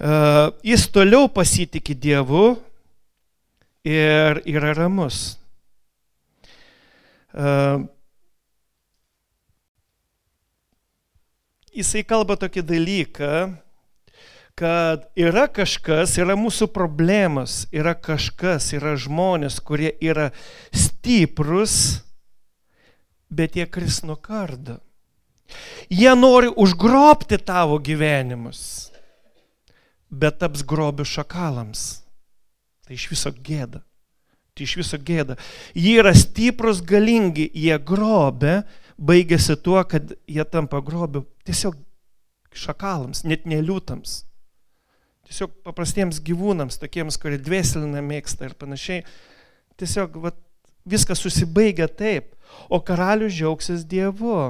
Uh, 0.00 0.48
jis 0.64 0.86
toliau 0.88 1.26
pasitikė 1.28 1.92
Dievu 1.92 2.54
ir 3.84 4.40
yra 4.48 4.72
ramus. 4.76 5.40
Jisai 11.74 12.04
kalba 12.06 12.36
tokį 12.40 12.64
dalyką, 12.66 13.34
kad 14.60 15.06
yra 15.16 15.46
kažkas, 15.48 16.16
yra 16.20 16.36
mūsų 16.36 16.68
problemas, 16.74 17.64
yra 17.72 17.94
kažkas, 17.96 18.72
yra 18.76 18.96
žmonės, 19.00 19.60
kurie 19.64 19.94
yra 20.04 20.30
stiprus, 20.68 22.02
bet 23.30 23.56
jie 23.56 23.66
kris 23.70 24.02
nuo 24.04 24.18
kardo. 24.20 24.80
Jie 25.90 26.12
nori 26.14 26.50
užgrobti 26.60 27.40
tavo 27.42 27.80
gyvenimus, 27.82 28.90
bet 30.10 30.38
taps 30.42 30.62
grobių 30.66 31.06
šakalams. 31.06 32.02
Tai 32.86 32.98
iš 32.98 33.06
viso 33.10 33.32
gėda. 33.32 33.80
Tai 34.54 34.66
iš 34.66 34.76
viso 34.82 34.98
gėda. 34.98 35.38
Jie 35.78 35.96
yra 36.02 36.12
stiprus, 36.14 36.82
galingi, 36.82 37.48
jie 37.54 37.76
grobė, 37.78 38.60
baigėsi 39.00 39.56
tuo, 39.64 39.80
kad 39.88 40.12
jie 40.28 40.44
tampa 40.44 40.80
grobių 40.84 41.24
tiesiog 41.48 41.78
šakalams, 42.56 43.24
net 43.24 43.46
neliūtams. 43.48 44.20
Tiesiog 45.30 45.52
paprastiems 45.66 46.18
gyvūnams, 46.26 46.80
tokiems, 46.82 47.18
kurie 47.20 47.38
dvėseliną 47.38 48.02
mėgsta 48.02 48.48
ir 48.48 48.56
panašiai. 48.58 49.04
Tiesiog 49.78 50.18
va, 50.24 50.32
viskas 50.88 51.22
susibaigia 51.22 51.86
taip, 51.86 52.34
o 52.68 52.80
karalius 52.82 53.36
džiaugsis 53.36 53.86
Dievu. 53.86 54.40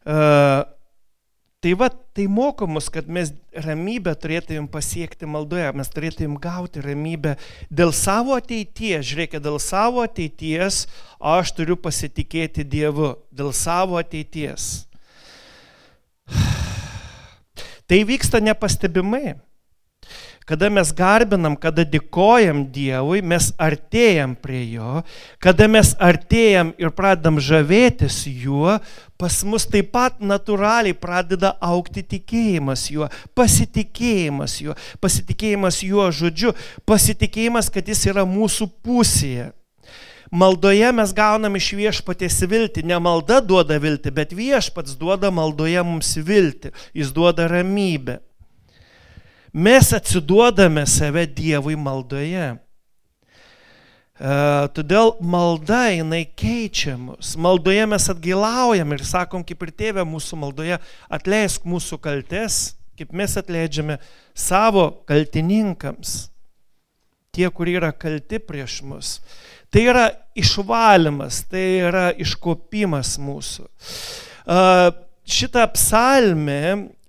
Uh, 0.00 0.64
tai 1.60 1.74
va, 1.76 1.90
tai 1.90 2.24
moko 2.26 2.66
mus, 2.66 2.88
kad 2.92 3.08
mes 3.12 3.32
ramybę 3.52 4.14
turėtumėm 4.16 4.68
pasiekti 4.72 5.28
maldoje, 5.28 5.68
mes 5.76 5.92
turėtumėm 5.92 6.38
gauti 6.40 6.80
ramybę 6.84 7.36
dėl 7.68 7.92
savo 7.96 8.36
ateities. 8.38 9.04
Žiūrėkit, 9.10 9.44
dėl 9.44 9.60
savo 9.60 10.04
ateities 10.06 10.86
aš 11.20 11.52
turiu 11.58 11.76
pasitikėti 11.76 12.64
Dievu, 12.64 13.12
dėl 13.28 13.52
savo 13.56 14.00
ateities. 14.00 14.86
Tai 17.90 18.00
vyksta 18.08 18.40
nepastebimai. 18.40 19.36
Kada 20.50 20.66
mes 20.66 20.88
garbinam, 20.90 21.54
kada 21.54 21.84
dėkojam 21.86 22.64
Dievui, 22.74 23.20
mes 23.22 23.52
artėjam 23.54 24.32
prie 24.34 24.64
Jo, 24.72 25.04
kada 25.38 25.68
mes 25.70 25.92
artėjam 26.02 26.72
ir 26.74 26.90
pradedam 26.90 27.36
žavėtis 27.38 28.24
Juo, 28.26 28.80
pas 29.14 29.36
mus 29.46 29.68
taip 29.70 29.92
pat 29.94 30.16
natūraliai 30.18 30.96
pradeda 30.98 31.52
aukti 31.62 32.02
tikėjimas 32.02 32.88
Juo, 32.90 33.06
pasitikėjimas 33.38 34.56
Juo, 34.64 34.74
pasitikėjimas 34.98 35.78
Juo 35.86 36.08
žodžiu, 36.10 36.50
pasitikėjimas, 36.82 37.68
kad 37.70 37.86
Jis 37.86 38.02
yra 38.10 38.24
mūsų 38.26 38.66
pusėje. 38.82 39.52
Maldoje 40.34 40.90
mes 40.94 41.12
gaunam 41.14 41.54
iš 41.58 41.68
viešpatės 41.78 42.40
viltį. 42.50 42.84
Ne 42.90 42.98
malda 43.02 43.38
duoda 43.38 43.78
viltį, 43.82 44.10
bet 44.18 44.34
viešpats 44.34 44.98
duoda 44.98 45.30
maldoje 45.30 45.86
mums 45.86 46.10
viltį. 46.18 46.74
Jis 46.98 47.14
duoda 47.14 47.46
ramybę. 47.50 48.18
Mes 49.52 49.92
atsiduodame 49.92 50.86
save 50.86 51.26
Dievui 51.26 51.74
maldoje. 51.74 52.52
Uh, 54.20 54.68
todėl 54.76 55.14
malda 55.24 55.86
jinai 55.90 56.26
keičia 56.36 56.92
mus. 57.00 57.32
Maldoje 57.40 57.86
mes 57.88 58.04
atgailaujam 58.12 58.92
ir 58.94 59.02
sakom, 59.08 59.42
kaip 59.46 59.64
ir 59.64 59.72
tėvė 59.72 60.04
mūsų 60.04 60.38
maldoje, 60.42 60.76
atleisk 61.08 61.64
mūsų 61.64 61.98
kaltes, 62.04 62.58
kaip 63.00 63.14
mes 63.16 63.34
atleidžiame 63.40 63.96
savo 64.36 64.84
kaltininkams, 65.08 66.28
tie, 67.32 67.48
kurie 67.48 67.78
yra 67.80 67.94
kalti 67.96 68.38
prieš 68.44 68.82
mus. 68.84 69.16
Tai 69.72 69.86
yra 69.88 70.06
išvalymas, 70.36 71.40
tai 71.48 71.64
yra 71.88 72.10
iškopimas 72.12 73.16
mūsų. 73.24 73.66
Šitą 75.30 75.64
psalmę 75.72 76.60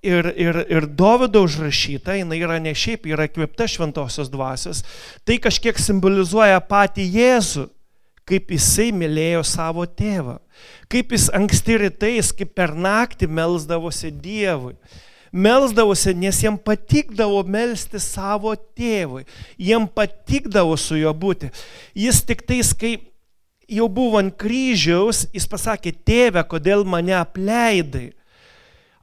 ir, 0.04 0.32
ir, 0.36 0.62
ir 0.70 0.88
Dovido 0.98 1.44
užrašyta, 1.46 2.16
jinai 2.20 2.42
yra 2.42 2.60
ne 2.62 2.74
šiaip, 2.78 3.06
yra 3.10 3.28
kvepta 3.30 3.68
šventosios 3.70 4.32
dvasios, 4.34 4.84
tai 5.26 5.38
kažkiek 5.42 5.78
simbolizuoja 5.80 6.62
patį 6.70 7.06
Jėzų, 7.18 7.68
kaip 8.28 8.52
jisai 8.54 8.90
mylėjo 8.96 9.44
savo 9.48 9.86
tėvą, 9.86 10.40
kaip 10.92 11.14
jis 11.16 11.30
anksti 11.36 11.80
rytais, 11.86 12.34
kaip 12.36 12.54
per 12.58 12.76
naktį 12.78 13.30
melzdavosi 13.32 14.14
Dievui 14.14 14.76
melsdavosi, 15.32 16.14
nes 16.14 16.42
jiem 16.44 16.58
patikdavo 16.60 17.40
melsti 17.48 18.02
savo 18.04 18.52
tėvui, 18.56 19.24
jiem 19.56 19.88
patikdavo 19.88 20.76
su 20.76 21.00
juo 21.00 21.14
būti. 21.16 21.48
Jis 21.96 22.20
tik 22.28 22.44
tais, 22.48 22.74
kai 22.76 22.98
jau 23.72 23.88
buvo 23.88 24.20
ant 24.20 24.36
kryžiaus, 24.36 25.26
jis 25.32 25.48
pasakė, 25.48 25.94
tėve, 26.06 26.44
kodėl 26.52 26.84
mane 26.84 27.16
apleidai. 27.16 28.12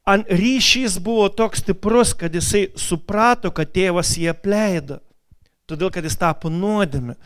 Ant 0.09 0.31
ryšys 0.33 0.97
buvo 1.05 1.27
toks 1.29 1.61
stiprus, 1.61 2.15
kad 2.17 2.33
jisai 2.33 2.71
suprato, 2.81 3.51
kad 3.53 3.69
tėvas 3.75 4.15
jį 4.17 4.31
apleido, 4.33 5.03
todėl 5.69 5.93
kad 5.93 6.07
jis 6.07 6.17
tapo 6.17 6.49
nuodėme. 6.49 7.19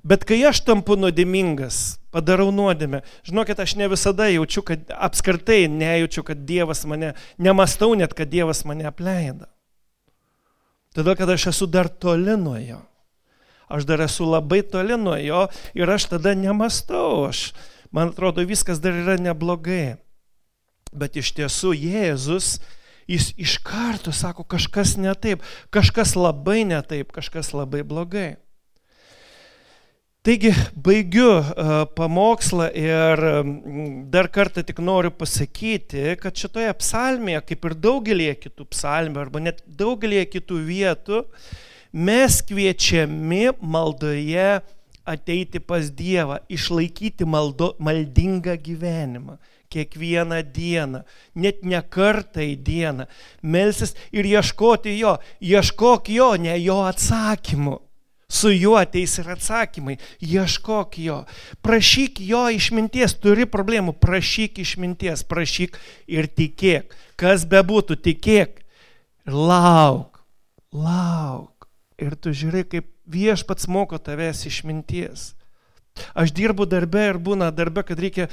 Bet 0.00 0.24
kai 0.24 0.38
aš 0.48 0.62
tampu 0.64 0.96
nuodėmingas, 0.96 1.98
padarau 2.08 2.48
nuodėmę, 2.54 3.02
žinokit, 3.28 3.60
aš 3.60 3.74
ne 3.76 3.90
visada 3.92 4.30
jaučiu, 4.32 4.64
kad 4.64 4.88
apskritai 4.96 5.66
nejaučiu, 5.68 6.24
kad 6.24 6.46
Dievas 6.48 6.86
mane, 6.88 7.12
nemastau 7.36 7.92
net, 7.92 8.16
kad 8.16 8.32
Dievas 8.32 8.64
mane 8.64 8.88
apleido. 8.88 9.50
Todėl, 10.96 11.18
kad 11.20 11.28
aš 11.36 11.50
esu 11.52 11.68
dar 11.68 11.92
toli 11.92 12.40
nuo 12.40 12.56
jo. 12.56 12.80
Aš 13.70 13.84
dar 13.86 14.00
esu 14.02 14.24
labai 14.26 14.64
toli 14.66 14.96
nuo 14.98 15.14
jo 15.20 15.44
ir 15.78 15.92
aš 15.92 16.08
tada 16.16 16.32
nemastau. 16.34 17.28
Aš, 17.28 17.50
man 17.94 18.10
atrodo, 18.10 18.42
viskas 18.48 18.80
dar 18.82 18.96
yra 18.96 19.20
neblogai. 19.20 20.00
Bet 20.90 21.16
iš 21.20 21.30
tiesų 21.38 21.72
Jėzus, 21.78 22.58
jis 23.10 23.30
iš 23.38 23.58
karto 23.62 24.12
sako, 24.14 24.44
kažkas 24.44 24.96
ne 24.98 25.12
taip, 25.14 25.42
kažkas 25.74 26.16
labai 26.18 26.64
ne 26.66 26.80
taip, 26.82 27.12
kažkas 27.14 27.52
labai 27.54 27.82
blogai. 27.86 28.38
Taigi 30.20 30.50
baigiu 30.76 31.30
pamokslą 31.96 32.66
ir 32.76 33.22
dar 34.12 34.26
kartą 34.28 34.60
tik 34.68 34.82
noriu 34.84 35.08
pasakyti, 35.16 36.02
kad 36.20 36.36
šitoje 36.36 36.74
psalmėje, 36.76 37.40
kaip 37.48 37.64
ir 37.70 37.76
daugelie 37.86 38.34
kitų 38.36 38.66
psalmių 38.74 39.22
arba 39.22 39.40
net 39.40 39.62
daugelie 39.64 40.26
kitų 40.28 40.58
vietų, 40.66 41.22
mes 41.96 42.36
kviečiami 42.50 43.54
maldoje 43.64 44.60
ateiti 45.08 45.62
pas 45.64 45.88
Dievą, 45.88 46.42
išlaikyti 46.52 47.24
maldo, 47.24 47.72
maldingą 47.80 48.58
gyvenimą 48.60 49.38
kiekvieną 49.70 50.40
dieną, 50.54 51.04
net 51.34 51.62
ne 51.64 51.82
kartą 51.82 52.42
į 52.44 52.56
dieną, 52.66 53.06
melsis 53.42 53.94
ir 54.12 54.26
ieškoti 54.26 54.96
jo, 54.98 55.16
ieškok 55.40 56.10
jo, 56.14 56.34
ne 56.42 56.58
jo 56.60 56.80
atsakymų. 56.88 57.78
Su 58.30 58.52
juo 58.54 58.76
ateis 58.78 59.16
ir 59.18 59.26
atsakymai. 59.32 59.96
Ieškok 60.22 61.00
jo. 61.02 61.16
Prašyk 61.66 62.20
jo 62.22 62.44
išminties. 62.54 63.16
Turi 63.18 63.42
problemų. 63.50 63.96
Prašyk 63.98 64.60
išminties. 64.62 65.24
Prašyk 65.26 65.74
ir 66.06 66.28
tikėk. 66.30 66.94
Kas 67.18 67.42
bebūtų, 67.42 67.98
tikėk. 68.06 68.62
Lauk. 69.26 70.22
Lauk. 70.70 71.66
Ir 71.98 72.14
tu 72.14 72.30
žiūri, 72.30 72.62
kaip 72.70 72.86
viešpats 73.10 73.66
moko 73.66 73.98
tavęs 73.98 74.46
išminties. 74.46 75.32
Aš 76.14 76.30
dirbu 76.30 76.68
darbe 76.70 77.02
ir 77.10 77.18
būna 77.18 77.50
darbe, 77.50 77.82
kad 77.82 77.98
reikia 77.98 78.28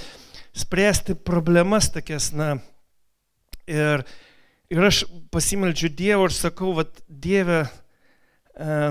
spręsti 0.57 1.15
problemas 1.15 1.91
tokias, 1.93 2.31
na. 2.33 2.57
Ir, 3.67 4.03
ir 4.73 4.87
aš 4.87 5.03
pasimeldžiu 5.33 5.91
Dievą 5.93 6.29
ir 6.29 6.35
sakau, 6.35 6.73
vad 6.77 7.01
Dieve, 7.07 7.65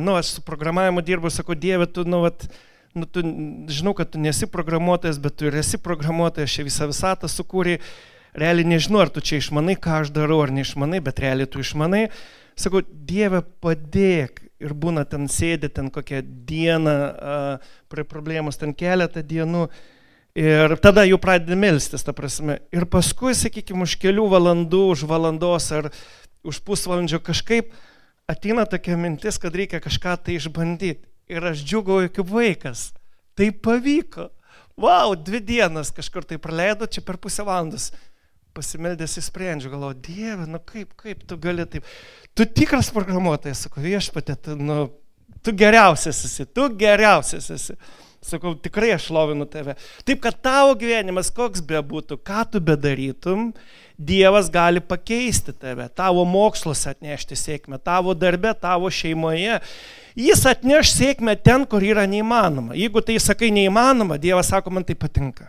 nu, 0.00 0.14
aš 0.14 0.36
su 0.36 0.44
programavimu 0.46 1.02
dirbu, 1.02 1.32
sakau, 1.32 1.56
Dieve, 1.58 1.88
tu, 1.90 2.04
nu, 2.06 2.22
vat, 2.26 2.46
nu, 2.94 3.08
tu, 3.08 3.24
žinau, 3.72 3.96
kad 3.96 4.12
tu 4.12 4.20
nesi 4.22 4.48
programuotojas, 4.50 5.18
bet 5.22 5.38
tu 5.40 5.48
ir 5.48 5.58
esi 5.58 5.80
programuotojas, 5.82 6.52
čia 6.52 6.66
visą 6.68 6.88
visatą 6.92 7.30
sukūrė, 7.30 7.80
realiai 8.36 8.68
nežinau, 8.76 9.02
ar 9.02 9.10
tu 9.12 9.24
čia 9.24 9.40
išmanai, 9.40 9.78
ką 9.80 10.02
aš 10.04 10.12
darau, 10.14 10.42
ar 10.44 10.52
neišmanai, 10.54 11.00
bet 11.04 11.24
realiai 11.24 11.50
tu 11.50 11.64
išmanai. 11.64 12.06
Sakau, 12.56 12.84
Dieve, 12.84 13.42
padėk. 13.64 14.44
Ir 14.56 14.72
būna 14.72 15.02
ten 15.04 15.26
sėdi 15.28 15.68
ten 15.68 15.90
kokią 15.92 16.22
dieną 16.48 16.92
uh, 16.96 17.72
prie 17.92 18.06
problemos, 18.08 18.56
ten 18.56 18.72
keletą 18.72 19.20
dienų. 19.20 19.66
Ir 20.36 20.76
tada 20.84 21.06
jau 21.08 21.16
pradedi 21.16 21.56
melstis, 21.56 22.04
ta 22.04 22.12
prasme. 22.12 22.58
Ir 22.74 22.84
paskui, 22.92 23.32
sakykime, 23.32 23.86
už 23.86 23.94
kelių 24.02 24.26
valandų, 24.34 24.82
už 24.92 25.06
valandos 25.08 25.70
ar 25.72 25.88
už 26.46 26.60
pusvalandžio 26.66 27.22
kažkaip 27.24 27.72
ateina 28.28 28.66
tokia 28.68 28.98
mintis, 29.00 29.40
kad 29.40 29.56
reikia 29.56 29.80
kažką 29.80 30.18
tai 30.26 30.36
išbandyti. 30.36 31.08
Ir 31.32 31.46
aš 31.48 31.64
džiugauju 31.64 32.12
kaip 32.14 32.28
vaikas. 32.30 32.90
Tai 33.34 33.48
pavyko. 33.64 34.28
Vau, 34.76 35.08
wow, 35.08 35.16
dvi 35.16 35.40
dienas 35.40 35.88
kažkur 35.96 36.26
tai 36.28 36.36
praleido, 36.36 36.84
čia 36.84 37.00
per 37.00 37.16
pusę 37.16 37.46
valandos. 37.46 37.88
Pasimeldęs 38.56 39.16
įsprendžiu, 39.20 39.72
galvoju, 39.72 39.96
Dieve, 40.04 40.44
nu 40.48 40.60
kaip, 40.60 40.92
kaip 41.00 41.24
tu 41.28 41.40
gali 41.40 41.64
taip. 41.68 41.88
Tu 42.36 42.44
tikras 42.44 42.92
programuotojas, 42.92 43.64
sakau, 43.66 43.80
viešpatė, 43.84 44.36
tu, 44.36 44.56
nu, 44.60 44.78
tu 45.40 45.56
geriausias 45.56 46.20
esi, 46.28 46.44
tu 46.52 46.68
geriausias 46.76 47.48
esi. 47.56 47.76
Sakau, 48.26 48.56
tikrai 48.58 48.90
aš 48.96 49.08
lovinu 49.14 49.46
tave. 49.46 49.76
Taip, 50.06 50.20
kad 50.24 50.38
tavo 50.42 50.74
gyvenimas 50.78 51.30
koks 51.34 51.62
bebūtų, 51.66 52.18
ką 52.26 52.46
tu 52.52 52.62
bedarytum, 52.62 53.50
Dievas 53.96 54.50
gali 54.52 54.82
pakeisti 54.84 55.54
tave, 55.56 55.86
tavo 55.96 56.26
mokslas 56.28 56.82
atnešti 56.90 57.38
sėkmę, 57.40 57.78
tavo 57.80 58.12
darbe, 58.12 58.50
tavo 58.60 58.90
šeimoje. 58.92 59.56
Jis 60.20 60.42
atneš 60.50 60.90
sėkmę 60.92 61.32
ten, 61.40 61.64
kur 61.64 61.84
yra 61.84 62.04
neįmanoma. 62.04 62.76
Jeigu 62.76 63.00
tai 63.00 63.16
sakai 63.22 63.48
neįmanoma, 63.56 64.18
Dievas 64.20 64.52
sako, 64.52 64.74
man 64.76 64.84
tai 64.84 64.98
patinka. 65.00 65.48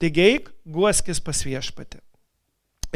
Taigi 0.00 0.26
eik, 0.26 0.52
guoskis 0.68 1.22
pas 1.24 1.40
viešpatį. 1.44 2.02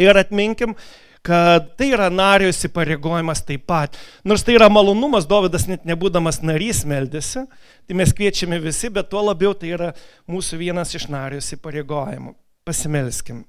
Ir 0.05 0.20
atminkim, 0.20 0.76
kad 1.25 1.70
tai 1.79 1.89
yra 1.95 2.11
nario 2.12 2.51
įsipareigojimas 2.53 3.41
taip 3.49 3.64
pat. 3.70 3.97
Nors 4.29 4.45
tai 4.45 4.59
yra 4.59 4.68
malonumas, 4.72 5.25
Dovydas 5.29 5.64
net 5.70 5.87
nebūdamas 5.89 6.43
narys 6.45 6.83
meldėsi, 6.89 7.47
tai 7.89 7.97
mes 7.97 8.12
kviečiame 8.12 8.59
visi, 8.61 8.91
bet 8.93 9.09
tuo 9.12 9.22
labiau 9.25 9.55
tai 9.57 9.72
yra 9.72 9.93
mūsų 10.31 10.61
vienas 10.61 10.93
iš 10.97 11.09
nario 11.12 11.41
įsipareigojimų. 11.41 12.35
Pasimelskim. 12.64 13.43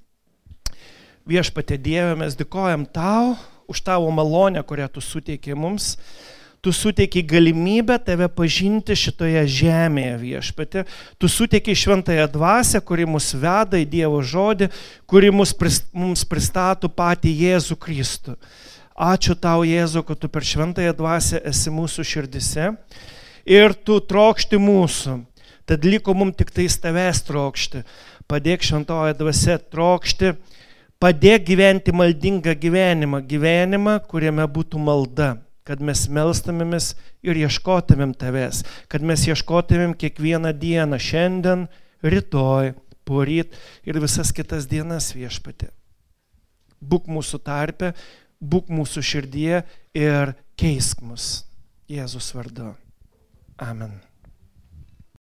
Viešpatė 1.27 1.77
Dieve, 1.81 2.15
mes 2.19 2.35
dėkojam 2.39 2.85
tau 2.95 3.35
už 3.71 3.81
tavo 3.83 4.11
malonę, 4.13 4.63
kurią 4.63 4.87
tu 4.95 5.03
suteikė 5.03 5.55
mums 5.57 5.95
tu 6.65 6.73
suteiki 6.73 7.21
galimybę 7.23 7.99
tave 8.01 8.25
pažinti 8.25 8.95
šitoje 8.97 9.43
žemėje 9.45 10.15
viešpatė, 10.17 10.81
tu 11.21 11.29
suteiki 11.29 11.75
šventąją 11.77 12.25
dvasę, 12.33 12.81
kuri 12.81 13.05
mus 13.05 13.27
veda 13.37 13.77
į 13.77 13.85
Dievo 13.91 14.23
žodį, 14.25 14.71
kuri 15.05 15.29
mums 15.29 16.23
pristato 16.25 16.89
patį 16.89 17.35
Jėzų 17.43 17.77
Kristų. 17.85 18.33
Ačiū 18.97 19.37
tau, 19.37 19.61
Jėzu, 19.61 20.01
kad 20.09 20.17
tu 20.17 20.25
per 20.25 20.41
šventąją 20.41 20.97
dvasę 20.97 21.43
esi 21.53 21.69
mūsų 21.69 22.07
širdise 22.15 22.73
ir 23.45 23.77
tu 23.85 24.01
trokšti 24.01 24.57
mūsų. 24.57 25.21
Tad 25.69 25.85
liko 25.85 26.17
mums 26.17 26.41
tik 26.41 26.49
tais 26.49 26.81
tavęs 26.81 27.21
trokšti. 27.29 27.85
Padėk 28.25 28.65
šventoje 28.65 29.13
dvasia 29.21 29.61
trokšti, 29.61 30.33
padėk 30.97 31.45
gyventi 31.45 31.93
maldingą 31.93 32.57
gyvenimą, 32.57 33.21
gyvenimą, 33.21 33.99
kuriame 34.09 34.49
būtų 34.49 34.81
malda 34.81 35.35
kad 35.65 35.81
mes 35.81 36.05
melstumėmės 36.13 36.93
ir 37.25 37.39
ieškotumėm 37.41 38.13
tavęs, 38.17 38.63
kad 38.91 39.01
mes 39.01 39.25
ieškotumėm 39.27 39.95
kiekvieną 39.97 40.53
dieną, 40.53 40.99
šiandien, 41.01 41.65
rytoj, 42.05 42.75
poryt 43.05 43.57
ir 43.85 43.99
visas 44.01 44.33
kitas 44.35 44.69
dienas 44.69 45.11
viešpatė. 45.17 45.71
Būk 46.85 47.09
mūsų 47.09 47.41
tarpe, 47.45 47.93
būk 48.41 48.69
mūsų 48.69 49.05
širdyje 49.05 49.63
ir 49.97 50.35
keisk 50.59 51.01
mus 51.05 51.45
Jėzus 51.89 52.33
vardu. 52.33 52.73
Amen. 53.61 54.04